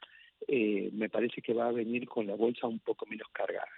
[0.46, 3.72] me parece que va a venir con la bolsa un poco menos cargada.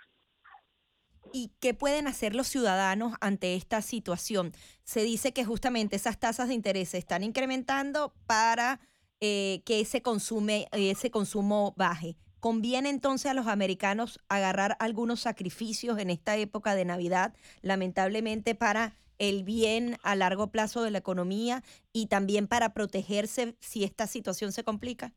[1.31, 4.51] ¿Y qué pueden hacer los ciudadanos ante esta situación?
[4.83, 8.79] Se dice que justamente esas tasas de interés se están incrementando para
[9.19, 12.15] que ese, consume, ese consumo baje.
[12.39, 18.97] ¿Conviene entonces a los americanos agarrar algunos sacrificios en esta época de Navidad, lamentablemente para
[19.19, 21.61] el bien a largo plazo de la economía
[21.93, 25.13] y también para protegerse si esta situación se complica?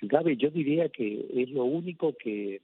[0.00, 2.60] Gaby, yo diría que es lo único que,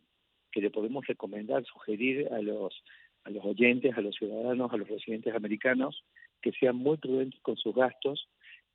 [0.50, 2.82] que le podemos recomendar, sugerir a los,
[3.24, 6.04] a los oyentes, a los ciudadanos, a los residentes americanos,
[6.40, 8.28] que sean muy prudentes con sus gastos,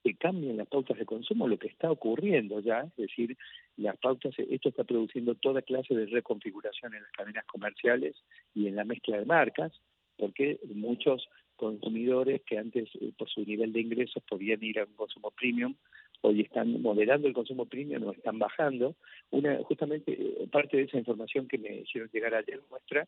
[0.04, 3.38] que cambien las pautas de consumo, lo que está ocurriendo ya, es decir,
[3.76, 8.16] las pautas, esto está produciendo toda clase de reconfiguración en las cadenas comerciales
[8.54, 9.74] y en la mezcla de marcas,
[10.18, 14.94] porque muchos consumidores que antes eh, por su nivel de ingresos podían ir a un
[14.94, 15.76] consumo premium,
[16.22, 18.96] hoy están moderando el consumo premium o están bajando.
[19.32, 23.08] Una justamente eh, parte de esa información que me hicieron llegar ayer muestra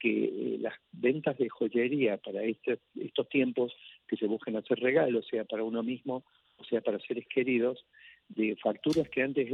[0.00, 3.72] que eh, las ventas de joyería para este, estos tiempos
[4.08, 6.24] que se buscan hacer regalos, sea para uno mismo
[6.56, 7.84] o sea para seres queridos,
[8.28, 9.48] de facturas que antes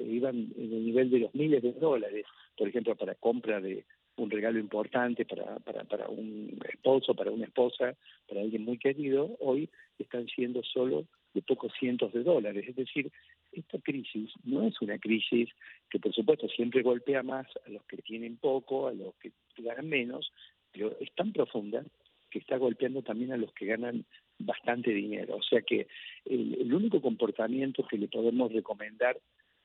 [0.00, 2.26] iban en el nivel de los miles de dólares,
[2.56, 3.84] por ejemplo, para compra de
[4.20, 7.96] un regalo importante para, para, un esposo, para una esposa,
[8.28, 9.68] para alguien muy querido, hoy
[9.98, 12.66] están siendo solo de pocos cientos de dólares.
[12.68, 13.10] Es decir,
[13.52, 15.48] esta crisis no es una crisis
[15.88, 19.88] que por supuesto siempre golpea más a los que tienen poco, a los que ganan
[19.88, 20.32] menos,
[20.72, 21.84] pero es tan profunda
[22.30, 24.04] que está golpeando también a los que ganan
[24.38, 25.36] bastante dinero.
[25.36, 25.88] O sea que
[26.24, 29.18] el, único comportamiento que le podemos recomendar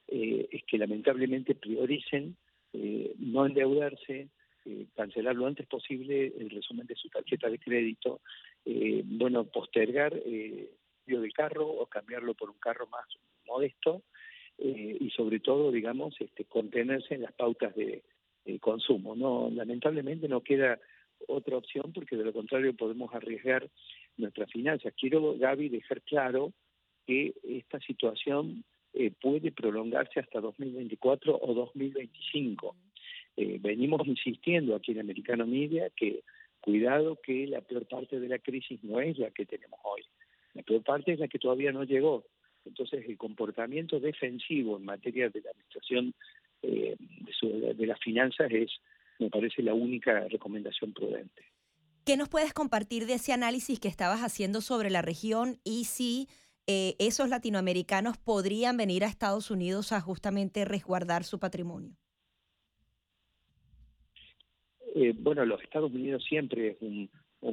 [0.08, 2.36] eh, es que lamentablemente prioricen
[2.74, 4.28] eh, no endeudarse,
[4.66, 8.22] eh, cancelar lo antes posible el resumen de su tarjeta de crédito,
[8.66, 10.72] eh, bueno, postergar eh,
[11.06, 13.06] el del carro o cambiarlo por un carro más
[13.46, 14.02] modesto
[14.58, 18.04] eh, y sobre todo, digamos, este, contenerse en las pautas de,
[18.60, 19.16] consumo.
[19.16, 20.80] No, lamentablemente no queda
[21.28, 23.68] otra opción porque de lo contrario podemos arriesgar
[24.18, 24.94] nuestras finanzas.
[24.96, 26.54] Quiero, Gaby, dejar claro
[27.08, 28.64] que esta situación
[29.20, 32.76] puede prolongarse hasta 2024 o 2025.
[33.38, 36.24] Eh, venimos insistiendo aquí en Americano Media que
[36.62, 40.02] cuidado que la peor parte de la crisis no es la que tenemos hoy.
[40.54, 42.26] La peor parte es la que todavía no llegó.
[42.66, 46.14] Entonces, el comportamiento defensivo en materia de la administración
[46.64, 46.96] eh,
[47.76, 48.72] de, las finanzas es,
[49.20, 51.44] me parece, la única recomendación prudente.
[52.06, 56.28] ¿Qué nos puedes compartir de ese análisis que estabas haciendo sobre la región y si
[56.68, 61.96] eh, esos latinoamericanos podrían venir a Estados Unidos a justamente resguardar su patrimonio?
[64.96, 67.10] Eh, bueno, los Estados Unidos siempre es un,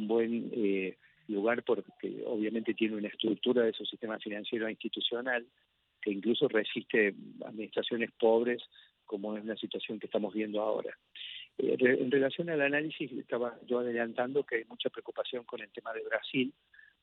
[0.07, 5.45] buen eh, lugar porque obviamente tiene una estructura de su sistema financiero institucional
[6.01, 7.15] que incluso resiste
[7.45, 8.63] administraciones pobres
[9.05, 10.97] como es la situación que estamos viendo ahora.
[11.59, 15.93] Eh, en relación al análisis, estaba yo adelantando que hay mucha preocupación con el tema
[15.93, 16.55] de Brasil,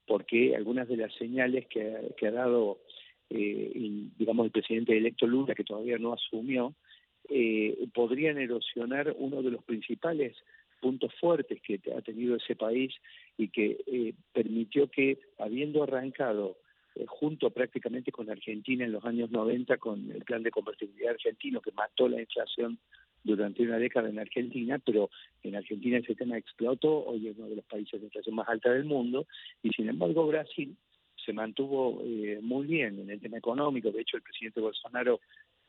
[0.08, 2.80] porque algunas de las señales que, que ha dado,
[3.30, 6.74] digamos, el presidente electo Lula, que todavía no asumió,
[7.30, 10.36] eh, podrían erosionar uno de los principales
[10.80, 12.94] puntos fuertes que ha tenido ese país
[13.38, 16.58] y que eh, permitió que, habiendo arrancado
[16.96, 21.62] eh, junto prácticamente con Argentina en los años 90 con el plan de convertibilidad argentino
[21.62, 22.80] que mató la inflación
[23.24, 25.10] durante una década en Argentina, pero
[25.44, 28.72] en Argentina ese tema explotó, hoy es uno de los países de inflación más alta
[28.72, 29.28] del mundo,
[29.62, 30.76] y sin embargo Brasil
[31.26, 35.20] se mantuvo eh, muy bien en el tema económico, de hecho el presidente Bolsonaro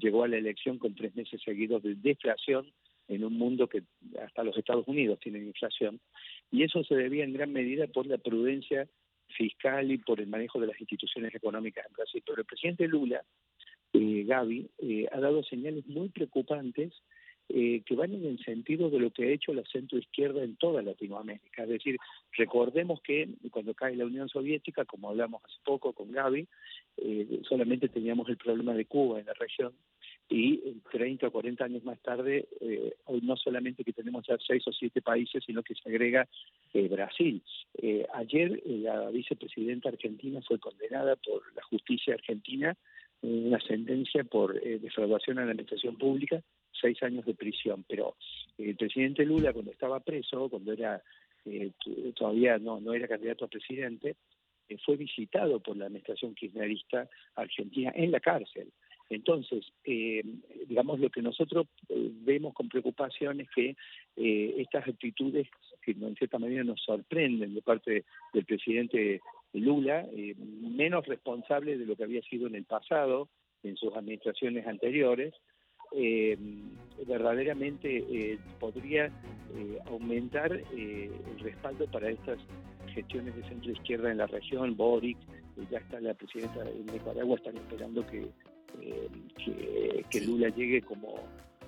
[0.00, 2.72] llegó a la elección con tres meses seguidos de deflación
[3.08, 3.82] en un mundo que
[4.24, 6.00] hasta los Estados Unidos tienen inflación,
[6.50, 8.88] y eso se debía en gran medida por la prudencia
[9.36, 12.22] fiscal y por el manejo de las instituciones económicas en Brasil.
[12.24, 13.22] Pero el presidente Lula,
[13.92, 16.92] eh, Gaby, eh, ha dado señales muy preocupantes
[17.52, 20.54] eh, que van en el sentido de lo que ha hecho la centro izquierda en
[20.54, 21.64] toda Latinoamérica.
[21.64, 21.96] Es decir,
[22.36, 26.46] recordemos que cuando cae la Unión Soviética, como hablamos hace poco con Gaby,
[26.98, 29.72] eh, solamente teníamos el problema de Cuba en la región
[30.28, 30.58] y
[30.92, 34.72] 30 o 40 años más tarde, eh, hoy no solamente que tenemos ya seis o
[34.72, 36.28] siete países, sino que se agrega
[36.88, 37.42] Brasil.
[38.14, 42.76] ayer la vicepresidenta argentina fue condenada por la justicia argentina
[43.22, 46.40] una sentencia por defraudación a la administración pública
[46.80, 47.84] seis años de prisión.
[47.88, 48.16] Pero
[48.58, 51.02] el presidente Lula, cuando estaba preso, cuando era
[51.44, 51.72] eh,
[52.14, 54.16] todavía no, no era candidato a presidente,
[54.68, 58.68] eh, fue visitado por la administración kirchnerista argentina en la cárcel.
[59.08, 60.22] Entonces, eh,
[60.68, 63.74] digamos, lo que nosotros vemos con preocupación es que
[64.14, 65.48] estas actitudes,
[65.82, 69.20] que en cierta manera nos sorprenden de parte del presidente
[69.52, 70.06] Lula,
[70.36, 73.28] menos responsable de lo que había sido en el pasado,
[73.64, 75.34] en sus administraciones anteriores,
[75.92, 76.36] eh,
[77.06, 82.38] verdaderamente eh, podría eh, aumentar eh, el respaldo para estas
[82.94, 84.76] gestiones de centro izquierda en la región.
[84.76, 85.18] Boric,
[85.70, 88.30] ya está la presidenta de Nicaragua, están esperando que,
[90.10, 91.14] que, Lula llegue como,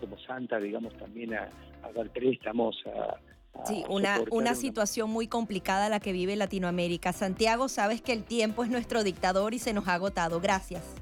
[0.00, 1.48] como santa, digamos, también a,
[1.94, 3.18] dar préstamos, a,
[3.66, 7.12] Sí, una, una situación muy complicada la que vive Latinoamérica.
[7.12, 10.40] Santiago, sabes que el tiempo es nuestro dictador y se nos ha agotado.
[10.40, 11.01] Gracias.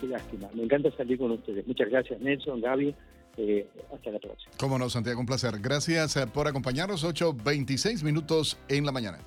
[0.00, 0.48] Qué lástima.
[0.54, 1.66] Me encanta salir con ustedes.
[1.66, 2.94] Muchas gracias, Nelson, Gaby.
[3.36, 4.52] Eh, hasta la próxima.
[4.58, 5.58] Cómo no, Santiago, un placer.
[5.60, 7.04] Gracias eh, por acompañarnos.
[7.04, 9.18] 8.26 minutos en la mañana.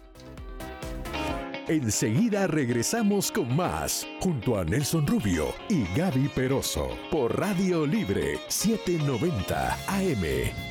[1.67, 9.73] Enseguida regresamos con más, junto a Nelson Rubio y Gaby Peroso, por Radio Libre 790
[9.87, 10.70] AM.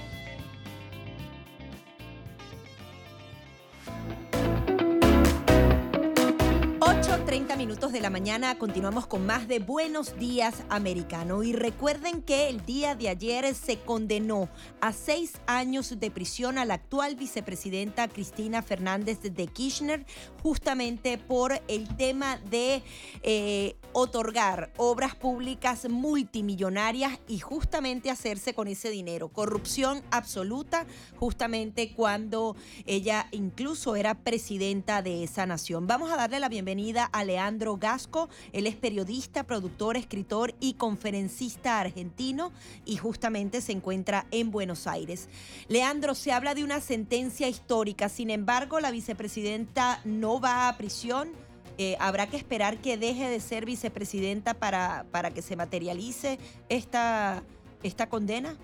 [7.51, 11.43] 30 minutos de la mañana continuamos con más de Buenos Días Americano.
[11.43, 14.47] Y recuerden que el día de ayer se condenó
[14.79, 20.05] a seis años de prisión a la actual vicepresidenta Cristina Fernández de Kirchner,
[20.41, 22.83] justamente por el tema de
[23.21, 29.27] eh, otorgar obras públicas multimillonarias y justamente hacerse con ese dinero.
[29.27, 30.85] Corrupción absoluta,
[31.17, 32.55] justamente cuando
[32.85, 35.85] ella incluso era presidenta de esa nación.
[35.85, 37.40] Vamos a darle la bienvenida a Leandro
[37.79, 38.29] Gasco.
[38.53, 42.51] Él es periodista, productor, escritor y conferencista argentino
[42.85, 45.29] y justamente se encuentra en Buenos Aires.
[45.67, 51.29] Leandro, se habla de una sentencia histórica, sin embargo, la vicepresidenta no va a prisión.
[51.77, 56.37] Eh, habrá que esperar que deje de ser vicepresidenta para, para que se materialice
[56.69, 57.43] esta,
[57.81, 58.55] esta condena.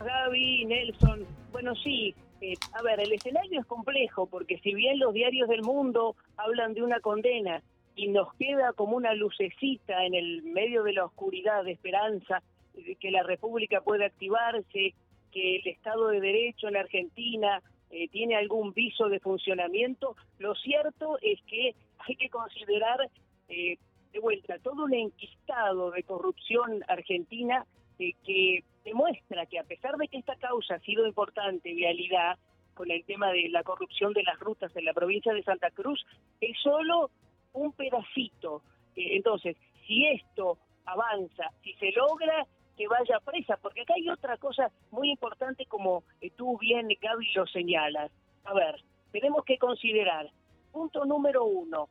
[0.00, 5.12] Gaby, Nelson, bueno, sí, eh, a ver, el escenario es complejo porque si bien los
[5.12, 7.62] diarios del mundo hablan de una condena
[7.96, 12.42] y nos queda como una lucecita en el medio de la oscuridad de esperanza
[12.74, 14.94] de que la República puede activarse,
[15.32, 17.60] que el Estado de Derecho en Argentina
[17.90, 23.10] eh, tiene algún viso de funcionamiento, lo cierto es que hay que considerar
[23.48, 23.78] eh,
[24.12, 27.66] de vuelta todo un enquistado de corrupción argentina
[27.98, 32.38] que demuestra que a pesar de que esta causa ha sido importante, vialidad,
[32.74, 36.04] con el tema de la corrupción de las rutas en la provincia de Santa Cruz,
[36.40, 37.10] es solo
[37.52, 38.62] un pedacito.
[38.96, 39.56] Eh, entonces,
[39.86, 42.46] si esto avanza, si se logra
[42.76, 47.32] que vaya presa, porque acá hay otra cosa muy importante como eh, tú bien, Gaby,
[47.34, 48.10] lo señalas.
[48.44, 50.30] A ver, tenemos que considerar,
[50.72, 51.88] punto número uno,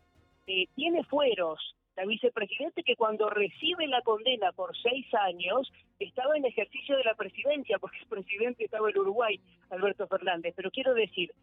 [0.48, 6.46] eh, tiene fueros, la vicepresidente que cuando recibe la condena por seis años estaba en
[6.46, 9.40] ejercicio de la presidencia, porque el presidente estaba en Uruguay,
[9.72, 10.54] Alberto Fernández.
[10.56, 11.34] Pero quiero decir,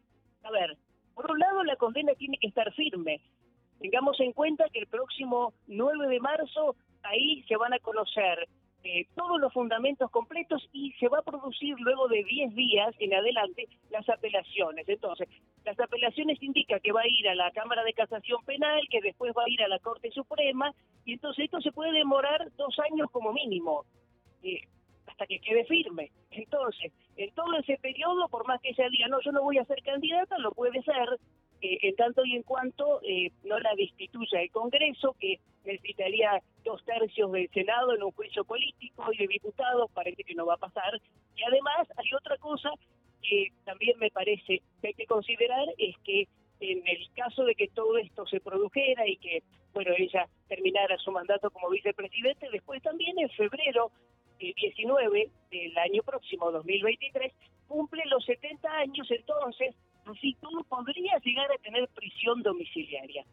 [0.45, 0.77] a ver,
[1.13, 3.21] por un lado la condena tiene que estar firme.
[3.81, 8.49] Tengamos en cuenta que el próximo 9 de marzo ahí se van a conocer
[8.85, 13.15] eh, todos los fundamentos completos y se va a producir luego de 10 días en
[13.15, 14.87] adelante las apelaciones.
[14.87, 15.27] Entonces,
[15.65, 19.33] las apelaciones indican que va a ir a la Cámara de Casación Penal, que después
[19.37, 20.75] va a ir a la Corte Suprema,
[21.07, 23.87] y entonces esto se puede demorar dos años como mínimo,
[24.43, 24.61] eh,
[25.07, 26.11] hasta que quede firme.
[26.31, 29.65] Entonces, en todo ese periodo, por más que ella diga, no, yo no voy a
[29.65, 31.19] ser candidata, lo puede ser,
[31.63, 36.85] eh, en tanto y en cuanto eh, no la destituya el Congreso, que necesitaría dos
[36.85, 40.59] tercios del Senado en un juicio político y de diputados, parece que no va a
[40.59, 41.01] pasar.
[41.37, 42.71] Y además hay otra cosa
[43.23, 46.29] que también me parece que hay que considerar, es que
[46.61, 49.43] en el caso de que todo esto se produjera y que,
[49.73, 53.91] bueno, ella terminara su mandato como vicepresidente, después también en febrero
[54.39, 57.33] 19 del año próximo, 2023,
[57.69, 59.75] cumple los 70 años, entonces,
[60.07, 63.25] así todo podría llegar a tener prisión domiciliaria.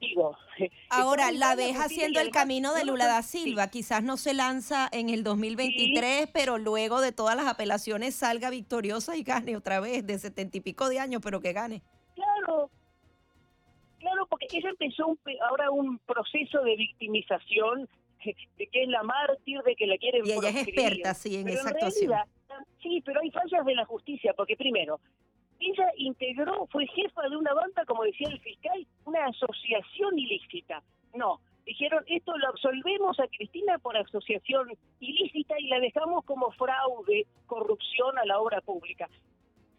[0.00, 0.36] Digo,
[0.90, 3.68] Ahora, la ves haciendo el camino de Lula da Silva.
[3.68, 9.16] Quizás no se lanza en el 2023, pero luego de todas las apelaciones salga victoriosa
[9.16, 11.82] y gane otra vez de setenta y pico de años, pero que gane.
[12.14, 12.70] Claro,
[13.98, 15.16] claro, porque ella empezó
[15.48, 17.88] ahora un proceso de victimización
[18.24, 21.48] de que es la mártir, de que la quieren Y ella es experta, sí, en
[21.48, 22.12] esa actuación.
[22.82, 25.00] sí, pero hay fallas de la justicia, porque primero,
[25.60, 30.82] ella integró, fue jefa de una banda, como decía el fiscal, una asociación ilícita.
[31.14, 34.68] No, dijeron, esto lo absolvemos a Cristina por asociación
[35.00, 39.08] ilícita y la dejamos como fraude, corrupción a la obra pública.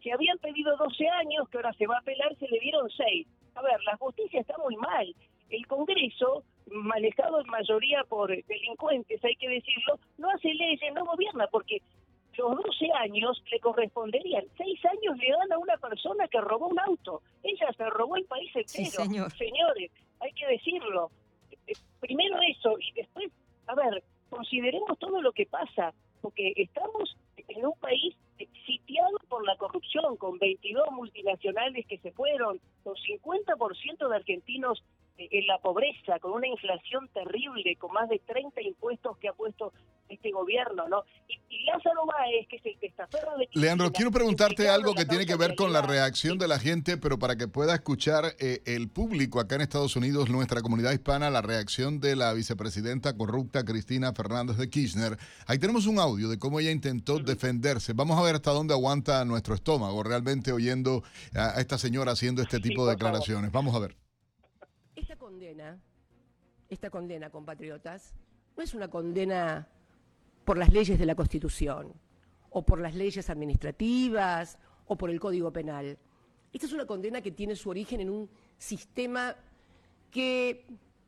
[0.02, 3.26] Se habían pedido 12 años, que ahora se va a apelar, se le dieron 6.
[3.54, 5.14] A ver, la justicia está muy mal.
[5.50, 11.46] El Congreso manejado en mayoría por delincuentes, hay que decirlo, no hace leyes, no gobierna,
[11.48, 11.82] porque
[12.40, 14.44] los 12 años le corresponderían.
[14.56, 17.22] 6 años le dan a una persona que robó un auto.
[17.42, 19.04] Ella se robó el país entero.
[19.36, 19.90] Señores,
[20.20, 21.10] hay que decirlo.
[21.66, 23.30] Eh, primero eso y después,
[23.66, 25.92] a ver, consideremos todo lo que pasa,
[26.22, 27.16] porque estamos
[27.48, 28.16] en un país
[28.66, 34.82] sitiado por la corrupción, con 22 multinacionales que se fueron, con 50% de argentinos
[35.30, 39.72] en la pobreza, con una inflación terrible, con más de 30 impuestos que ha puesto
[40.08, 41.04] este gobierno, ¿no?
[41.28, 45.26] Y, y Lázaro Báez, que es el testaferro de Leandro, quiero preguntarte algo que tiene
[45.26, 48.88] que ver con la reacción de la gente, pero para que pueda escuchar eh, el
[48.88, 54.12] público acá en Estados Unidos, nuestra comunidad hispana, la reacción de la vicepresidenta corrupta Cristina
[54.12, 55.16] Fernández de Kirchner.
[55.46, 57.92] Ahí tenemos un audio de cómo ella intentó defenderse.
[57.92, 61.02] Vamos a ver hasta dónde aguanta nuestro estómago realmente oyendo
[61.34, 63.50] a a esta señora haciendo este tipo de declaraciones.
[63.50, 63.96] Vamos a ver.
[65.30, 65.80] Esta condena,
[66.68, 68.14] esta condena, compatriotas,
[68.56, 69.68] no es una condena
[70.44, 71.94] por las leyes de la Constitución,
[72.50, 75.96] o por las leyes administrativas, o por el Código Penal.
[76.52, 78.28] Esta es una condena que tiene su origen en un
[78.58, 79.36] sistema
[80.10, 80.66] que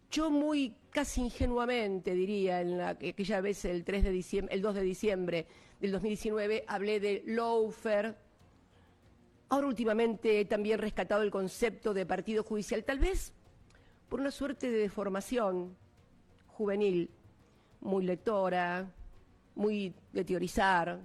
[0.08, 4.62] yo muy casi ingenuamente diría, en la, que aquella vez el, 3 de diciembre, el
[4.62, 5.46] 2 de diciembre
[5.80, 8.14] del 2019 hablé de lawfare,
[9.48, 13.34] Ahora últimamente he también rescatado el concepto de partido judicial, tal vez
[14.12, 15.74] por una suerte de deformación
[16.46, 17.08] juvenil,
[17.80, 18.92] muy lectora,
[19.54, 21.00] muy de teorizar,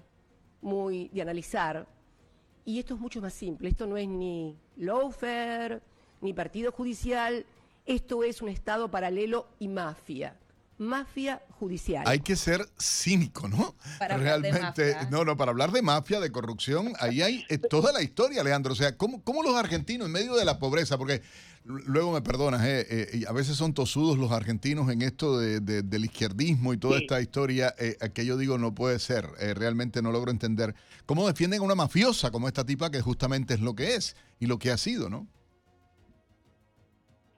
[0.61, 1.87] muy de analizar.
[2.65, 5.79] Y esto es mucho más simple, esto no es ni lawfare,
[6.19, 7.45] ni partido judicial,
[7.85, 10.37] esto es un Estado paralelo y mafia.
[10.79, 12.03] Mafia judicial.
[12.05, 13.75] Hay que ser cínico, ¿no?
[13.97, 15.09] Para hablar de Realmente, mafia.
[15.09, 18.73] no, no, para hablar de mafia, de corrupción, ahí hay eh, toda la historia, Leandro.
[18.73, 21.23] O sea, ¿cómo, cómo los argentinos en medio de la pobreza, porque
[21.63, 25.59] luego me perdonas, eh, eh, y a veces son tosudos los argentinos en esto de-
[25.61, 27.03] de- del izquierdismo y toda Sí.
[27.05, 30.75] esta historia, eh, que yo digo no puede ser, eh, realmente no logro entender.
[31.07, 34.45] ¿Cómo defienden a una mafiosa como esta tipa que justamente es lo que es y
[34.45, 35.27] lo que ha sido, ¿no?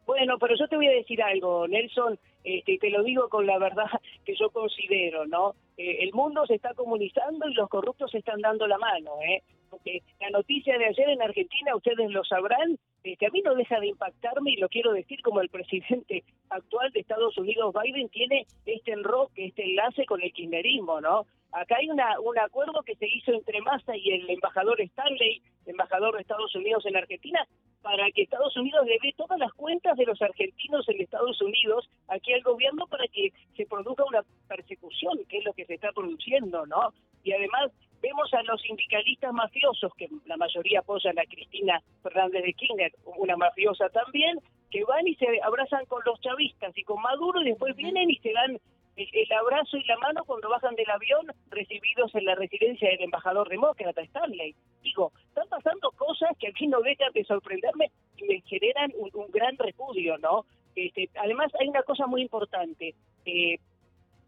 [0.06, 2.20] Bueno, pero yo te voy a decir algo, Nelson,
[2.58, 3.86] este, te lo digo con la verdad
[4.26, 5.56] que yo considero, ¿no?
[5.78, 9.44] Eh, el mundo se está comunizando y los corruptos se están dando la mano, ¿eh?
[9.70, 13.80] Porque la noticia de ayer en Argentina, ustedes lo sabrán, este, a mí no deja
[13.80, 18.46] de impactarme y lo quiero decir como el presidente actual de Estados Unidos, Biden, tiene
[18.66, 21.26] este enroque, este enlace con el kirchnerismo, ¿no?
[21.52, 26.16] Acá hay una, un acuerdo que se hizo entre Massa y el embajador Stanley, embajador
[26.16, 27.48] de Estados Unidos en Argentina,
[27.82, 31.90] para que Estados Unidos le dé todas las cuentas de los argentinos en Estados Unidos
[32.08, 35.92] aquí al gobierno para que se produzca una persecución, que es lo que se está
[35.92, 36.94] produciendo, ¿no?
[37.24, 37.72] Y además
[38.02, 43.36] vemos a los sindicalistas mafiosos, que la mayoría apoyan a Cristina Fernández de Kirchner, una
[43.38, 44.40] mafiosa también,
[44.72, 48.18] que van y se abrazan con los chavistas y con Maduro y después vienen y
[48.18, 48.60] se dan
[48.96, 53.48] el, abrazo y la mano cuando bajan del avión recibidos en la residencia del embajador
[53.48, 54.56] demócrata Stanley.
[54.84, 59.32] Digo, están pasando cosas que aquí no dejan de sorprenderme y me generan un, un
[59.32, 60.46] gran repudio, ¿no?
[60.76, 62.94] Este, además, hay una cosa muy importante.
[63.26, 63.58] Eh,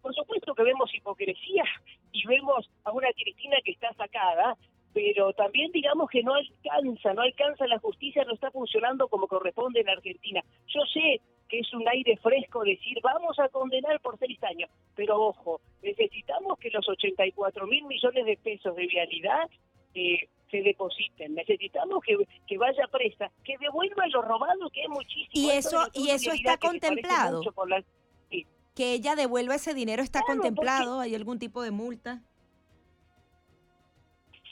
[0.02, 1.64] por supuesto que vemos hipocresía
[2.12, 4.58] y vemos a una Cristina que está sacada,
[4.94, 9.80] pero también digamos que no alcanza, no alcanza la justicia, no está funcionando como corresponde
[9.82, 10.42] en Argentina.
[10.68, 15.20] Yo sé que es un aire fresco decir vamos a condenar por seis años, pero
[15.22, 19.50] ojo, necesitamos que los 84 mil millones de pesos de vialidad
[19.94, 22.18] eh, se depositen, necesitamos que,
[22.48, 25.30] que vaya presa, que devuelva lo robado, que es muchísimo.
[25.34, 27.42] Y eso, y eso está contemplado.
[27.54, 27.84] por la-
[28.76, 31.00] Que ella devuelva ese dinero está contemplado.
[31.00, 32.22] ¿Hay algún tipo de multa?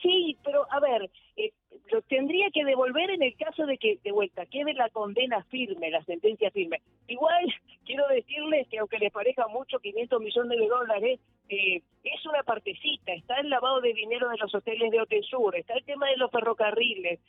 [0.01, 1.51] Sí, pero a ver, eh,
[1.91, 5.89] lo tendría que devolver en el caso de que, de vuelta, quede la condena firme,
[5.89, 6.81] la sentencia firme.
[7.07, 7.45] Igual,
[7.85, 11.19] quiero decirles que aunque les parezca mucho 500 millones de dólares,
[11.49, 13.13] eh, es una partecita.
[13.13, 16.31] Está el lavado de dinero de los hoteles de Otesur, está el tema de los
[16.31, 17.19] ferrocarriles,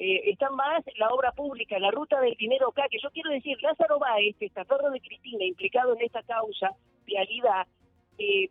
[0.00, 3.60] eh, está más la obra pública, la ruta del dinero acá, que yo quiero decir,
[3.60, 6.70] Lázaro Báez, testaferro de Cristina, implicado en esta causa,
[7.04, 7.66] vialidad,
[8.16, 8.48] eh,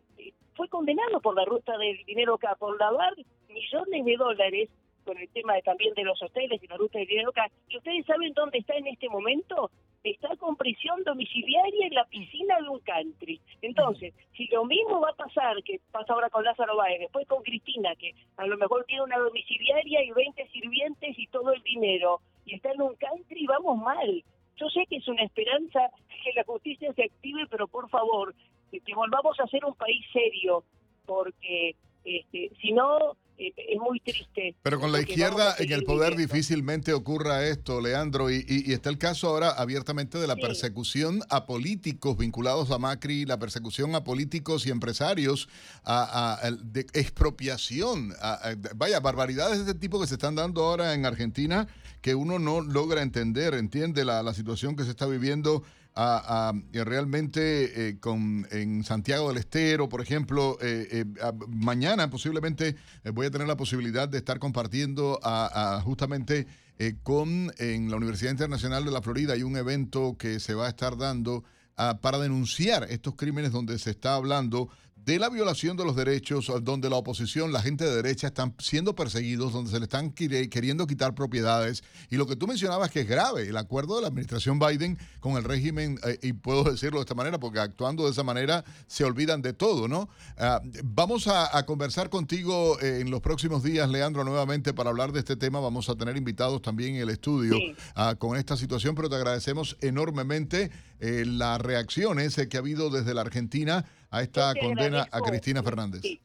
[0.54, 3.14] fue condenado por la ruta del dinero acá, por lavar
[3.48, 4.70] millones de dólares
[5.04, 7.50] con el tema de, también de los hoteles y la ruta del dinero acá.
[7.68, 9.70] ¿Y ustedes saben dónde está en este momento?
[10.02, 13.40] Está con prisión domiciliaria en la piscina de un country.
[13.62, 17.42] Entonces, si lo mismo va a pasar, que pasa ahora con Lázaro Báez, después con
[17.42, 22.20] Cristina, que a lo mejor tiene una domiciliaria y 20 sirvientes y todo el dinero,
[22.46, 24.24] y está en un country, vamos mal.
[24.56, 25.90] Yo sé que es una esperanza
[26.22, 28.34] que la justicia se active, pero por favor,
[28.70, 30.64] que volvamos a ser un país serio,
[31.06, 31.74] porque
[32.04, 33.16] este, si no,
[33.56, 34.54] es muy triste.
[34.62, 36.34] Pero con la izquierda en el poder viviendo.
[36.34, 40.40] difícilmente ocurra esto, Leandro, y, y- y está el caso ahora abiertamente de la Sí.
[40.42, 45.48] persecución a políticos vinculados a Macri, la persecución a políticos y empresarios,
[45.84, 50.34] a, a- el- de expropiación, a- a- vaya, barbaridades de este tipo que se están
[50.34, 51.66] dando ahora en Argentina
[52.02, 55.62] que uno no logra entender, entiende la, la situación que se está viviendo
[55.94, 61.04] a, y realmente eh, con, en Santiago del Estero, por ejemplo, eh, eh,
[61.48, 66.46] mañana posiblemente eh, voy a tener la posibilidad de estar compartiendo a, a justamente
[66.82, 70.64] eh, con en la Universidad Internacional de la Florida hay un evento que se va
[70.64, 71.44] a estar dando
[71.76, 74.70] ah, para denunciar estos crímenes donde se está hablando
[75.10, 78.94] de la violación de los derechos, donde la oposición, la gente de derecha están siendo
[78.94, 81.82] perseguidos, donde se le están queriendo quitar propiedades.
[82.10, 85.36] Y lo que tú mencionabas que es grave, el acuerdo de la administración Biden con
[85.36, 89.02] el régimen, eh, y puedo decirlo de esta manera, porque actuando de esa manera se
[89.02, 90.08] olvidan de todo, ¿no?
[90.38, 95.18] Ah, vamos a, conversar contigo eh, en los próximos días, Leandro, nuevamente para hablar de
[95.18, 95.58] este tema.
[95.58, 97.56] Vamos a tener invitados también en el estudio
[97.96, 100.70] ah, con esta situación, pero te agradecemos enormemente
[101.00, 106.02] eh, las reacciones que ha habido desde la Argentina a esta condena a Cristina Fernández.
[106.02, 106.20] Sí.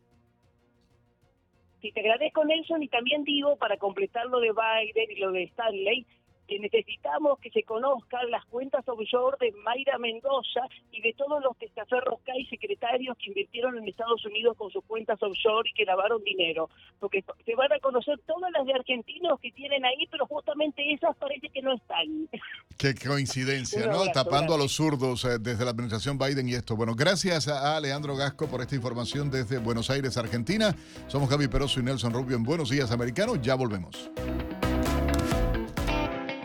[1.93, 6.05] te agradezco Nelson y también digo para completar lo de Biden y lo de Stanley,
[6.47, 10.61] que necesitamos que se conozcan las cuentas offshore de Mayra Mendoza
[10.91, 14.83] y de todos los testaferros que hay secretarios que invirtieron en Estados Unidos con sus
[14.85, 16.69] cuentas offshore y que lavaron dinero.
[16.99, 21.15] Porque se van a conocer todas las de argentinos que tienen ahí, pero justamente esas
[21.17, 22.29] parece que no están.
[22.77, 24.05] Qué coincidencia, ¿no?
[24.11, 26.75] Tapando a los zurdos eh, desde la administración Biden y esto.
[26.75, 30.75] Bueno, gracias a Alejandro Gasco por esta información desde Buenos Aires, Argentina.
[31.07, 33.39] Somos Gaby Peroso y Nelson Rubio en Buenos Días Americanos.
[33.41, 34.11] Ya volvemos.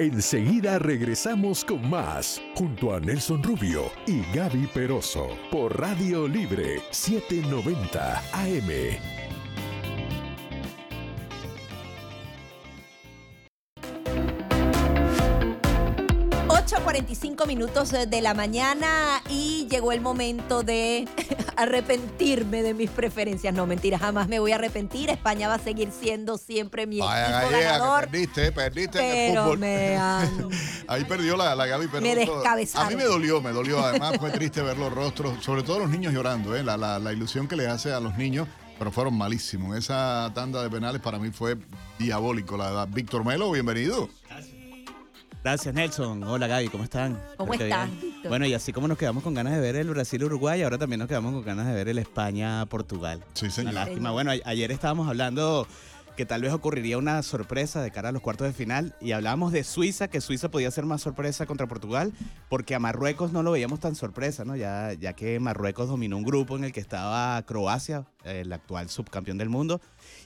[0.00, 8.22] Enseguida regresamos con más, junto a Nelson Rubio y Gaby Peroso, por Radio Libre 790
[8.32, 9.20] AM.
[16.90, 21.06] 45 minutos de la mañana y llegó el momento de
[21.60, 23.52] arrepentirme de mis preferencias.
[23.54, 25.10] No, mentira, jamás me voy a arrepentir.
[25.10, 28.08] España va a seguir siendo siempre mi equipo ganador.
[28.08, 29.64] perdiste, perdiste en el fútbol.
[30.88, 32.86] Ahí perdió la, la Gaby, pero me descabezaron.
[32.86, 33.80] A mí me dolió, me dolió.
[33.80, 36.62] Además fue triste ver los rostros, sobre todo los niños llorando, ¿eh?
[36.62, 39.76] la, la, la ilusión que le hace a los niños pero fueron malísimos.
[39.76, 41.58] Esa tanda de penales para mí fue
[41.98, 42.88] diabólico, la verdad.
[42.90, 44.08] Víctor Melo, bienvenido.
[45.42, 46.22] Gracias, Nelson.
[46.24, 47.18] Hola, Gaby, ¿cómo están?
[47.38, 47.90] ¿Cómo están?
[48.28, 51.08] Bueno, y así como nos quedamos con ganas de ver el Brasil-Uruguay, ahora también nos
[51.08, 53.24] quedamos con ganas de ver el España-Portugal.
[53.32, 53.72] Sí, señor.
[53.72, 54.10] Una lástima.
[54.10, 55.66] Bueno, ayer estábamos hablando
[56.14, 59.52] que tal vez ocurriría una sorpresa de cara a los cuartos de final y hablábamos
[59.52, 62.12] de Suiza, que Suiza podía ser más sorpresa contra Portugal,
[62.50, 64.56] porque a Marruecos no lo veíamos tan sorpresa, ¿no?
[64.56, 69.38] Ya, ya que Marruecos dominó un grupo en el que estaba Croacia, el actual subcampeón
[69.38, 69.80] del mundo,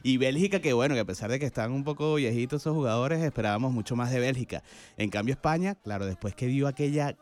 [0.04, 3.22] y Bélgica, que bueno, que a pesar de que están un poco viejitos esos jugadores,
[3.22, 4.62] esperábamos mucho más de Bélgica.
[4.98, 7.16] En cambio, España, claro, después que dio aquella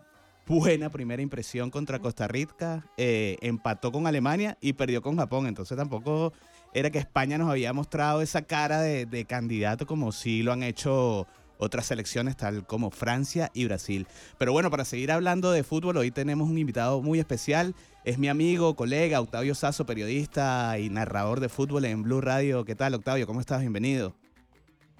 [0.48, 5.46] buena primera impresión contra Costa Rica, eh, empató con Alemania y perdió con Japón.
[5.46, 6.32] Entonces tampoco
[6.74, 10.64] era que España nos había mostrado esa cara de, de candidato como si lo han
[10.64, 11.28] hecho
[11.58, 14.08] otras selecciones tal como Francia y Brasil.
[14.38, 17.76] Pero bueno, para seguir hablando de fútbol, hoy tenemos un invitado muy especial.
[18.04, 22.64] Es mi amigo, colega, Octavio Sazo, periodista y narrador de fútbol en Blue Radio.
[22.64, 23.28] ¿Qué tal, Octavio?
[23.28, 23.60] ¿Cómo estás?
[23.60, 24.16] Bienvenido.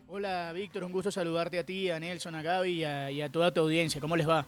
[0.07, 0.85] Hola, Víctor.
[0.85, 4.01] Un gusto saludarte a ti, a Nelson, a Gaby y a, toda tu audiencia.
[4.01, 4.47] ¿Cómo les va?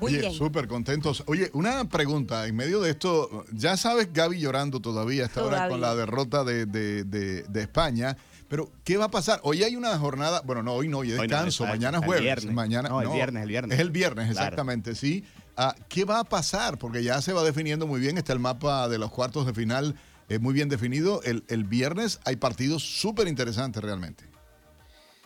[0.00, 1.22] Muy Oye, súper contentos.
[1.26, 2.48] Oye, una pregunta.
[2.48, 6.66] En medio de esto, ya sabes Gaby llorando todavía hasta ahora con la derrota de,
[6.66, 8.16] de España.
[8.48, 9.40] Pero, ¿qué va a pasar?
[9.42, 12.44] Hoy hay una jornada, bueno, no, hoy no, hoy es descanso, mañana es jueves.
[12.46, 13.74] Mañana, no, el viernes, el viernes.
[13.74, 15.24] Es el viernes, exactamente, sí.
[15.56, 16.78] Ah, ¿Qué va a pasar?
[16.78, 19.94] Porque ya se va definiendo muy bien, está el mapa de los cuartos de final
[20.28, 21.22] es muy bien definido.
[21.22, 24.24] El, el viernes hay partidos súper interesantes realmente.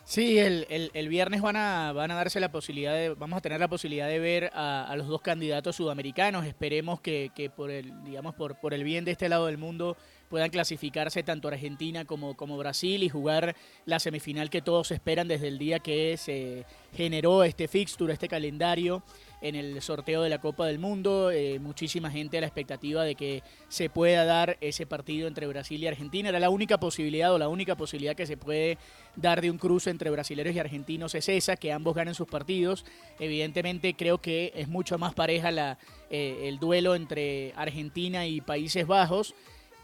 [0.09, 3.59] Sí, el, el, viernes van a, van a darse la posibilidad de, vamos a tener
[3.59, 6.47] la posibilidad de ver a, los dos candidatos sudamericanos.
[6.47, 9.97] Esperemos que, que, por el, digamos, por, por el bien de este lado del mundo
[10.27, 15.47] puedan clasificarse tanto Argentina como, como Brasil y jugar la semifinal que todos esperan desde
[15.47, 19.03] el día que se generó este fixture, este calendario
[19.41, 21.31] en el sorteo de la Copa del Mundo.
[21.31, 25.81] Eh, muchísima gente a la expectativa de que se pueda dar ese partido entre Brasil
[25.81, 26.29] y Argentina.
[26.29, 28.77] Era la única posibilidad o la única posibilidad que se puede
[29.15, 32.85] dar de un cruce entre brasileños y argentinos es esa, que ambos ganen sus partidos.
[33.19, 35.77] Evidentemente creo que es mucho más pareja
[36.09, 39.35] eh, el duelo entre Argentina y Países Bajos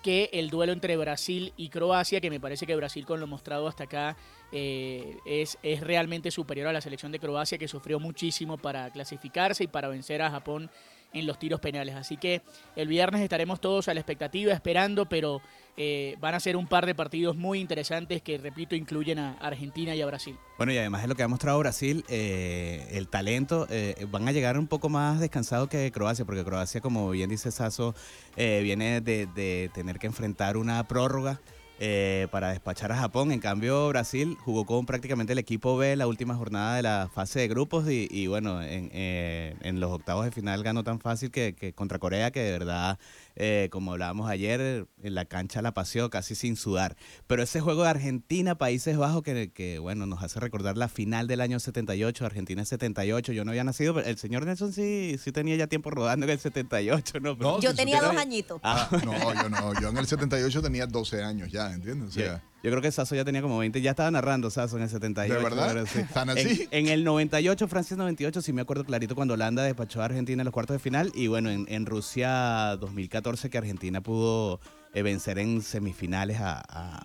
[0.06, 3.68] que el duelo entre Brasil y Croacia, que me parece que Brasil con lo mostrado
[3.68, 4.16] hasta acá
[4.58, 9.66] eh, es, es realmente superior a la selección de Croacia, que sufrió muchísimo para clasificarse
[9.66, 10.70] y para vencer a Japón
[11.12, 11.96] en los tiros penales.
[11.96, 12.42] Así que
[12.78, 15.42] el viernes estaremos todos a la expectativa, esperando, pero
[15.76, 19.94] eh, van a ser un par de partidos muy interesantes que, repito, incluyen a Argentina
[19.94, 20.38] y a Brasil.
[20.58, 24.32] Bueno, y además de lo que ha mostrado Brasil, eh, el talento, eh, van a
[24.32, 27.94] llegar un poco más descansados que Croacia, porque Croacia, como bien dice Sasso,
[28.38, 31.42] viene de, de tener que enfrentar una prórroga.
[31.78, 33.34] Eh, para despachar a Japón.
[33.34, 37.40] En cambio, Brasil jugó con prácticamente el equipo B la última jornada de la fase
[37.40, 41.74] de grupos y, bueno, en, eh, en, los octavos de final ganó tan fácil que,
[41.76, 42.98] contra Corea que de verdad
[43.36, 46.96] eh, como hablábamos ayer, en la cancha la paseó casi sin sudar.
[47.28, 51.28] Pero ese juego de Argentina, Países Bajos, que, que bueno, nos hace recordar la final
[51.28, 55.32] del año 78, Argentina 78, yo no había nacido, pero el señor Nelson sí, sí
[55.32, 57.38] tenía ya tiempo rodando en el 78, ¿no?
[57.38, 58.60] Pero- Yo tenía dos añitos.
[58.64, 58.90] Ah.
[59.06, 59.80] No, yo no.
[59.82, 62.10] Yo en el 78 tenía 12 años ya, ¿entiendes?
[62.10, 64.82] O sea, Yo creo que Sasso ya tenía como 20, ya estaba narrando Sasso en
[64.84, 65.32] el 78.
[65.32, 65.86] ¿De verdad?
[65.86, 66.00] sí.
[66.14, 66.68] ¿Tan así?
[66.72, 70.42] En, en el 98, Francia 98, sí me acuerdo clarito cuando Holanda despachó a Argentina
[70.42, 71.12] en los cuartos de final.
[71.14, 74.60] Y bueno, en, en Rusia 2014 que Argentina pudo
[74.96, 77.04] eh, vencer en semifinales a, a-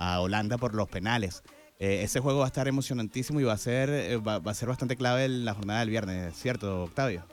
[0.00, 1.42] a Holanda por los penales.
[1.78, 4.54] Eh, ese juego va a estar emocionantísimo y va a ser, eh, va, va a
[4.54, 7.24] ser bastante clave en la jornada del viernes, ¿cierto, Octavio?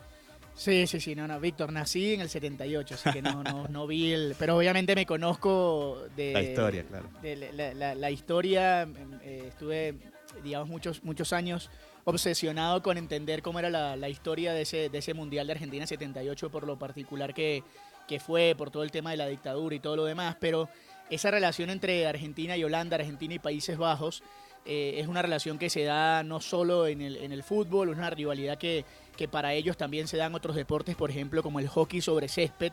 [0.55, 3.85] Sí, sí, sí, no, no, Víctor, nací en el 78, así que no, no, no
[3.87, 4.35] vi el...
[4.39, 6.31] Pero obviamente me conozco de...
[6.31, 7.09] La historia, claro.
[7.21, 8.87] de la, la- la- la historia,
[9.21, 9.95] eh, estuve,
[10.43, 11.69] digamos, muchos, muchos años
[12.05, 15.85] obsesionado con entender cómo era la, la historia de ese, de ese Mundial de Argentina
[15.85, 17.63] 78 por lo particular que,
[18.07, 20.69] que fue, por todo el tema de la dictadura y todo lo demás, pero
[21.09, 24.23] esa relación entre Argentina y Holanda, Argentina y Países Bajos,
[24.67, 27.97] eh, es una relación que se da no solo en el, en el fútbol, es
[27.97, 28.85] una rivalidad que,
[29.15, 32.71] que para ellos también se dan otros deportes, por ejemplo, como el hockey sobre césped,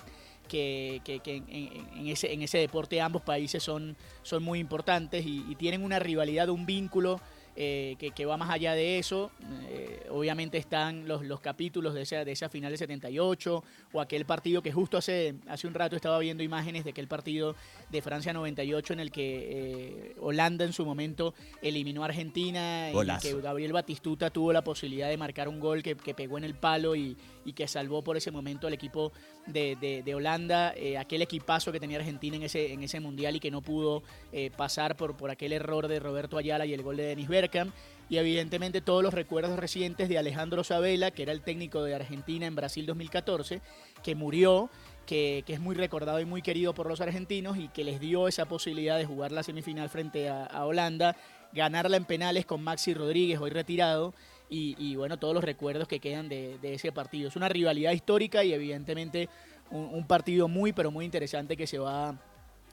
[0.48, 5.24] que, que- que en, en- ese, en ese deporte ambos países son, son muy importantes
[5.24, 7.20] y, y tienen una rivalidad, un vínculo
[7.54, 9.30] eh, que, que va más allá de eso.
[9.68, 14.24] Eh, obviamente están los, los capítulos de esa, de esa final del 78 o aquel
[14.24, 17.54] partido que justo hace, hace un rato estaba viendo imágenes de aquel partido
[17.90, 23.20] de Francia 98 en el que eh, Holanda en su momento eliminó a Argentina y
[23.20, 26.54] que Gabriel Batistuta tuvo la posibilidad de marcar un gol que, que pegó en el
[26.54, 29.12] palo y, y que salvó por ese momento al equipo
[29.46, 33.40] de, de- Holanda, eh, aquel equipazo que tenía Argentina en ese, en ese mundial y
[33.40, 34.02] que no pudo
[34.32, 37.74] eh, pasar por, por aquel error de Roberto Ayala y el gol de Denis Bergkamp.
[38.10, 42.46] Y evidentemente todos los recuerdos recientes de Alejandro Sabela, que era el técnico de Argentina
[42.46, 43.62] en Brasil 2014,
[44.02, 44.68] que murió,
[45.06, 48.28] que, que es muy recordado y muy querido por los argentinos y que les dio
[48.28, 51.16] esa posibilidad de jugar la semifinal frente a, a Holanda,
[51.54, 54.12] ganarla en penales con Maxi Rodríguez, hoy retirado,
[54.52, 57.28] y, bueno, todos los recuerdos que quedan de, ese partido.
[57.28, 59.28] Es una rivalidad histórica y evidentemente
[59.70, 62.14] un, partido muy, pero muy interesante que se va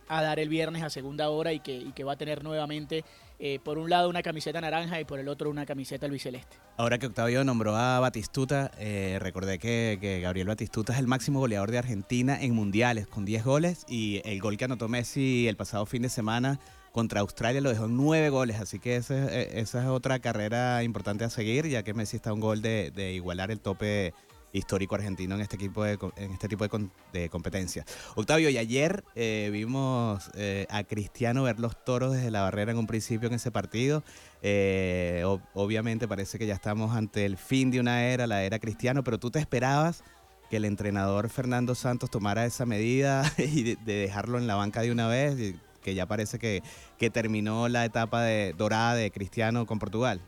[0.08, 3.06] a dar el viernes a segunda hora y que, va a tener nuevamente,
[3.40, 6.58] eh, por un lado, una camiseta naranja y por el otro una camiseta albiceleste.
[6.78, 11.40] Ahora que Octavio nombró a Batistuta, eh, recordé que, que Gabriel Batistuta es el máximo
[11.40, 15.56] goleador de Argentina en mundiales, con 10 goles, y el gol que anotó Messi el
[15.56, 16.60] pasado fin de semana
[17.00, 21.30] contra Australia lo dejó 9 goles, así que eh, esa es otra carrera importante a
[21.30, 24.14] seguir, ya que Messi está un gol de, igualar el tope
[24.52, 27.86] histórico argentino en este equipo de, en este tipo de, de competencia.
[28.16, 32.78] Octavio, y ayer eh, vimos eh, a Cristiano ver los toros desde la barrera en
[32.78, 34.04] un principio en ese partido.
[34.44, 39.06] Ob- obviamente parece que ya estamos ante el fin de una era, la era Cristiano,
[39.06, 40.04] pero tú te esperabas
[40.50, 44.82] que el entrenador Fernando Santos tomara esa medida y de, de dejarlo en la banca
[44.82, 45.38] de una vez,
[45.82, 46.62] que ya parece que,
[46.98, 50.22] que terminó la etapa de, dorada de Cristiano con Portugal.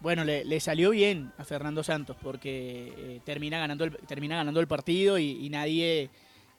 [0.00, 4.68] Bueno, le, salió bien a Fernando Santos porque eh, termina, ganando el, termina ganando el
[4.68, 6.08] partido y, y nadie,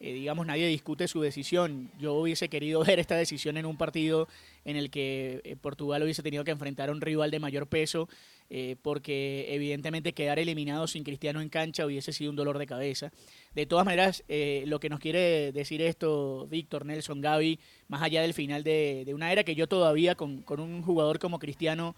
[0.02, 1.90] eh, digamos, nadie discute su decisión.
[1.98, 4.28] Yo hubiese querido ver esta decisión en un partido
[4.66, 8.10] en el que eh, Portugal hubiese tenido que enfrentar a un rival de mayor peso
[8.50, 13.12] eh, porque evidentemente quedar eliminado sin Cristiano en cancha hubiese sido un dolor de cabeza.
[13.54, 18.22] De todas maneras, eh, lo que nos quiere decir esto Víctor, Nelson, Gaby, más allá
[18.22, 21.96] del final de, una era que yo todavía con, un jugador como Cristiano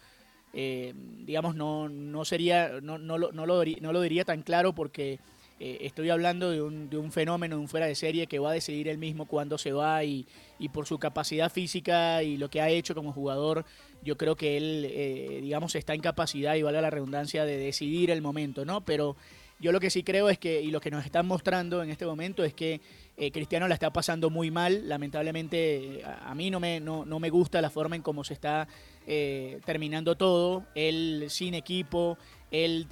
[0.54, 5.20] eh, digamos, no, no sería, no, no, lo, no lo diría tan claro porque
[5.64, 8.50] eh, estoy hablando de un, de un fenómeno, de un fuera de serie que va
[8.50, 10.26] a decidir él mismo cuándo se va y,
[10.58, 13.64] y por su capacidad física y lo que ha hecho como jugador,
[14.04, 18.12] yo creo que él, eh, digamos, está en capacidad, y valga la redundancia, de decidir
[18.12, 18.82] el momento, ¿no?
[18.82, 19.16] Pero
[19.60, 22.06] yo lo que sí creo es que, y lo que nos están mostrando en este
[22.06, 22.82] momento es que
[23.16, 24.90] eh, Cristiano la está pasando muy mal.
[24.90, 28.68] Lamentablemente, a, mí no me, no, no me gusta la forma en cómo se está
[29.06, 30.64] eh, terminando todo.
[30.74, 32.18] Él sin equipo,
[32.50, 32.88] él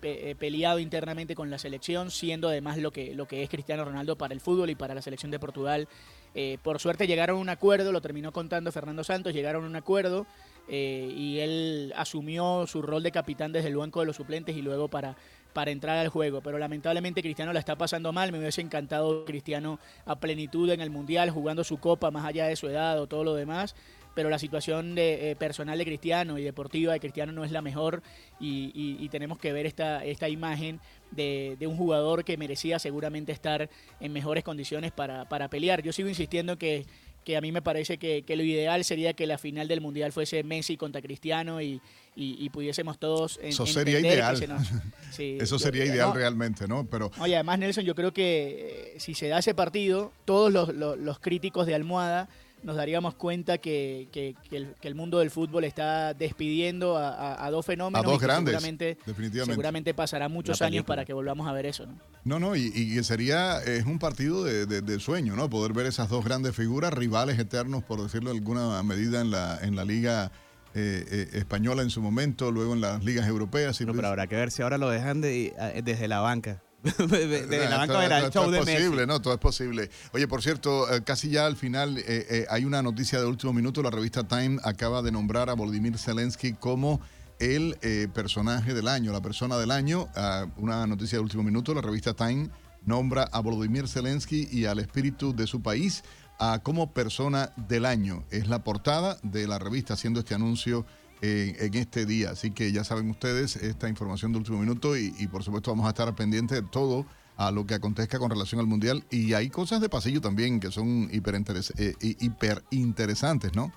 [0.00, 4.18] pe- peleado internamente con la selección, siendo además lo que, lo que es Cristiano Ronaldo
[4.18, 5.86] para el fútbol y para la selección de Portugal.
[6.34, 9.76] Eh, por suerte llegaron a un acuerdo, lo terminó contando Fernando Santos, llegaron a un
[9.76, 10.26] acuerdo
[10.68, 14.62] eh, y él asumió su rol de capitán desde el banco de los suplentes y
[14.62, 15.16] luego para,
[15.54, 16.40] para entrar al juego.
[16.42, 20.90] Pero lamentablemente Cristiano la está pasando mal, me hubiese encantado Cristiano a plenitud en el
[20.90, 23.74] Mundial, jugando su copa más allá de su edad o todo lo demás.
[24.14, 27.62] Pero la situación de, eh, personal de Cristiano y deportiva de Cristiano no es la
[27.62, 28.02] mejor
[28.40, 30.80] y, y- tenemos que ver esta, esta imagen
[31.10, 33.68] de, de un jugador que merecía seguramente estar
[34.00, 35.82] en mejores condiciones para, para pelear.
[35.82, 36.86] Yo sigo insistiendo que,
[37.24, 40.12] que a mí me parece que, que, lo ideal sería que la final del Mundial
[40.12, 41.80] fuese Messi contra Cristiano y,
[42.16, 44.36] y, pudiésemos todos Eso sería ideal.
[45.18, 46.86] Eso sería ideal realmente, ¿no?
[46.86, 47.10] Pero...
[47.20, 50.98] Oye, además Nelson, yo creo que eh, si se da ese partido, todos los, los,
[50.98, 52.28] los críticos de Almohada
[52.62, 54.34] nos daríamos cuenta que, que,
[54.82, 58.04] el, mundo del fútbol está despidiendo a, dos fenómenos.
[58.04, 59.52] A dos grandes, seguramente, definitivamente.
[59.52, 61.86] Seguramente pasará muchos años para que volvamos a ver eso.
[61.86, 65.48] No, no, no y, y, sería, es un partido de, sueño, ¿no?
[65.48, 69.58] Poder ver esas dos grandes figuras, rivales eternos, por decirlo de alguna medida, en la,
[69.62, 70.30] en la liga.
[70.74, 73.78] Eh, eh, española en su momento, luego en las ligas europeas.
[73.78, 76.62] pero habrá que ver si ahora lo dejan de, desde la banca.
[77.08, 79.20] de, la banca era el show es posible, ¿no?
[79.20, 79.90] Todo es posible.
[80.12, 83.52] Oye, por cierto, eh, casi ya al final eh, eh, hay una noticia de último
[83.52, 83.82] minuto.
[83.82, 87.00] La revista Time acaba de nombrar a Volodymyr Zelensky como
[87.40, 87.76] el
[88.14, 90.08] personaje del año, la persona del año.
[90.14, 91.74] Ah, una noticia de último minuto.
[91.74, 92.48] La revista Time
[92.84, 96.04] nombra a Volodymyr Zelensky y al espíritu de su país
[96.38, 98.24] ah, como persona del año.
[98.30, 100.86] Es la portada de la revista haciendo este anuncio
[101.20, 102.30] en, este día.
[102.30, 105.90] Así que ya saben ustedes esta información de último minuto y, por supuesto vamos a
[105.90, 107.06] estar pendientes de todo
[107.38, 109.04] a lo que acontezca con relación al Mundial.
[109.10, 111.36] Y hay cosas de pasillo también que son hiper,
[111.78, 113.72] eh, hiper interesantes, ¿no?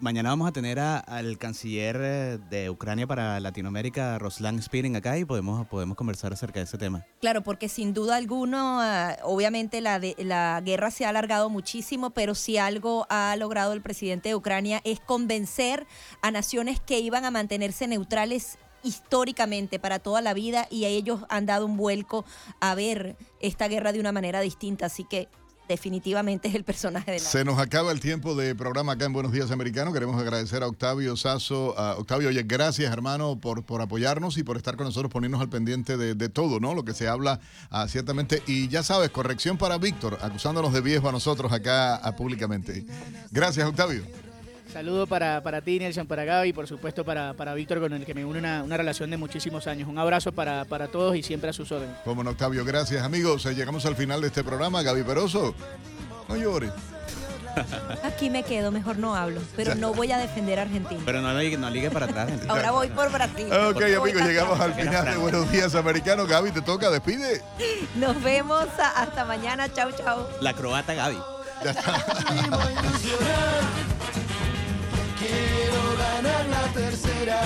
[0.00, 5.24] mañana vamos a tener al canciller eh, de Ucrania para Latinoamérica, Roslan Spirin, acá y
[5.24, 7.06] podemos, podemos conversar acerca de ese tema.
[7.20, 12.58] Claro, porque sin duda alguna, obviamente la, la guerra se ha alargado muchísimo, pero si
[12.58, 15.86] algo ha logrado el presidente de Ucrania es convencer
[16.22, 21.46] a naciones que iban a mantenerse neutrales históricamente para toda la vida y ellos han
[21.46, 22.24] dado un vuelco
[22.60, 24.86] a ver esta guerra de una manera distinta.
[24.86, 25.28] Así que
[25.68, 29.12] definitivamente es el personaje de la Se nos acaba el tiempo de programa acá en
[29.12, 29.92] Buenos Días Americano.
[29.92, 31.14] Queremos agradecer a Octavio.
[31.76, 35.48] A Octavio, oye, gracias hermano por, por apoyarnos y por estar con nosotros, ponernos al
[35.48, 36.74] pendiente de, todo, ¿no?
[36.74, 37.40] Lo que se habla
[37.70, 38.42] ah, ciertamente.
[38.46, 42.86] Y ya sabes, corrección para Víctor, acusándonos de viejo a nosotros acá ah, públicamente.
[43.30, 44.04] Gracias, Octavio.
[44.72, 48.04] Saludo para, para ti, Nelson, para Gaby y por supuesto para, para Víctor, con el
[48.04, 49.88] que me une una, una, relación de muchísimos años.
[49.88, 51.96] Un abrazo para, para todos y siempre a sus órdenes.
[52.04, 53.44] Como no, Octavio, gracias amigos.
[53.44, 54.82] Llegamos al final de este programa.
[54.82, 55.54] Gaby Peroso,
[56.28, 56.72] no llores.
[58.04, 61.00] Aquí me quedo, mejor no hablo, pero no voy a defender a Argentina.
[61.04, 62.30] Pero no, no ligue para atrás.
[62.48, 63.46] Ahora voy por Brasil.
[63.52, 66.28] Ok, amigos, llegamos al final de Buenos Días Americanos.
[66.28, 67.42] Gaby, te toca, despide.
[67.96, 69.72] Nos vemos hasta mañana.
[69.72, 70.26] Chau, chau.
[70.40, 71.18] La croata Gaby.
[75.18, 77.40] Quiero ganar la tercera.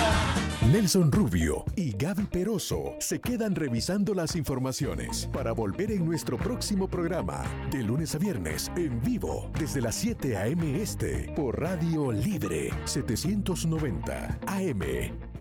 [0.71, 6.87] Nelson Rubio y Gaby Peroso se quedan revisando las informaciones para volver en nuestro próximo
[6.87, 7.43] programa,
[7.73, 10.81] de lunes a viernes, en vivo, desde las 7 a.m.
[10.81, 15.40] Este, por Radio Libre 790 AM.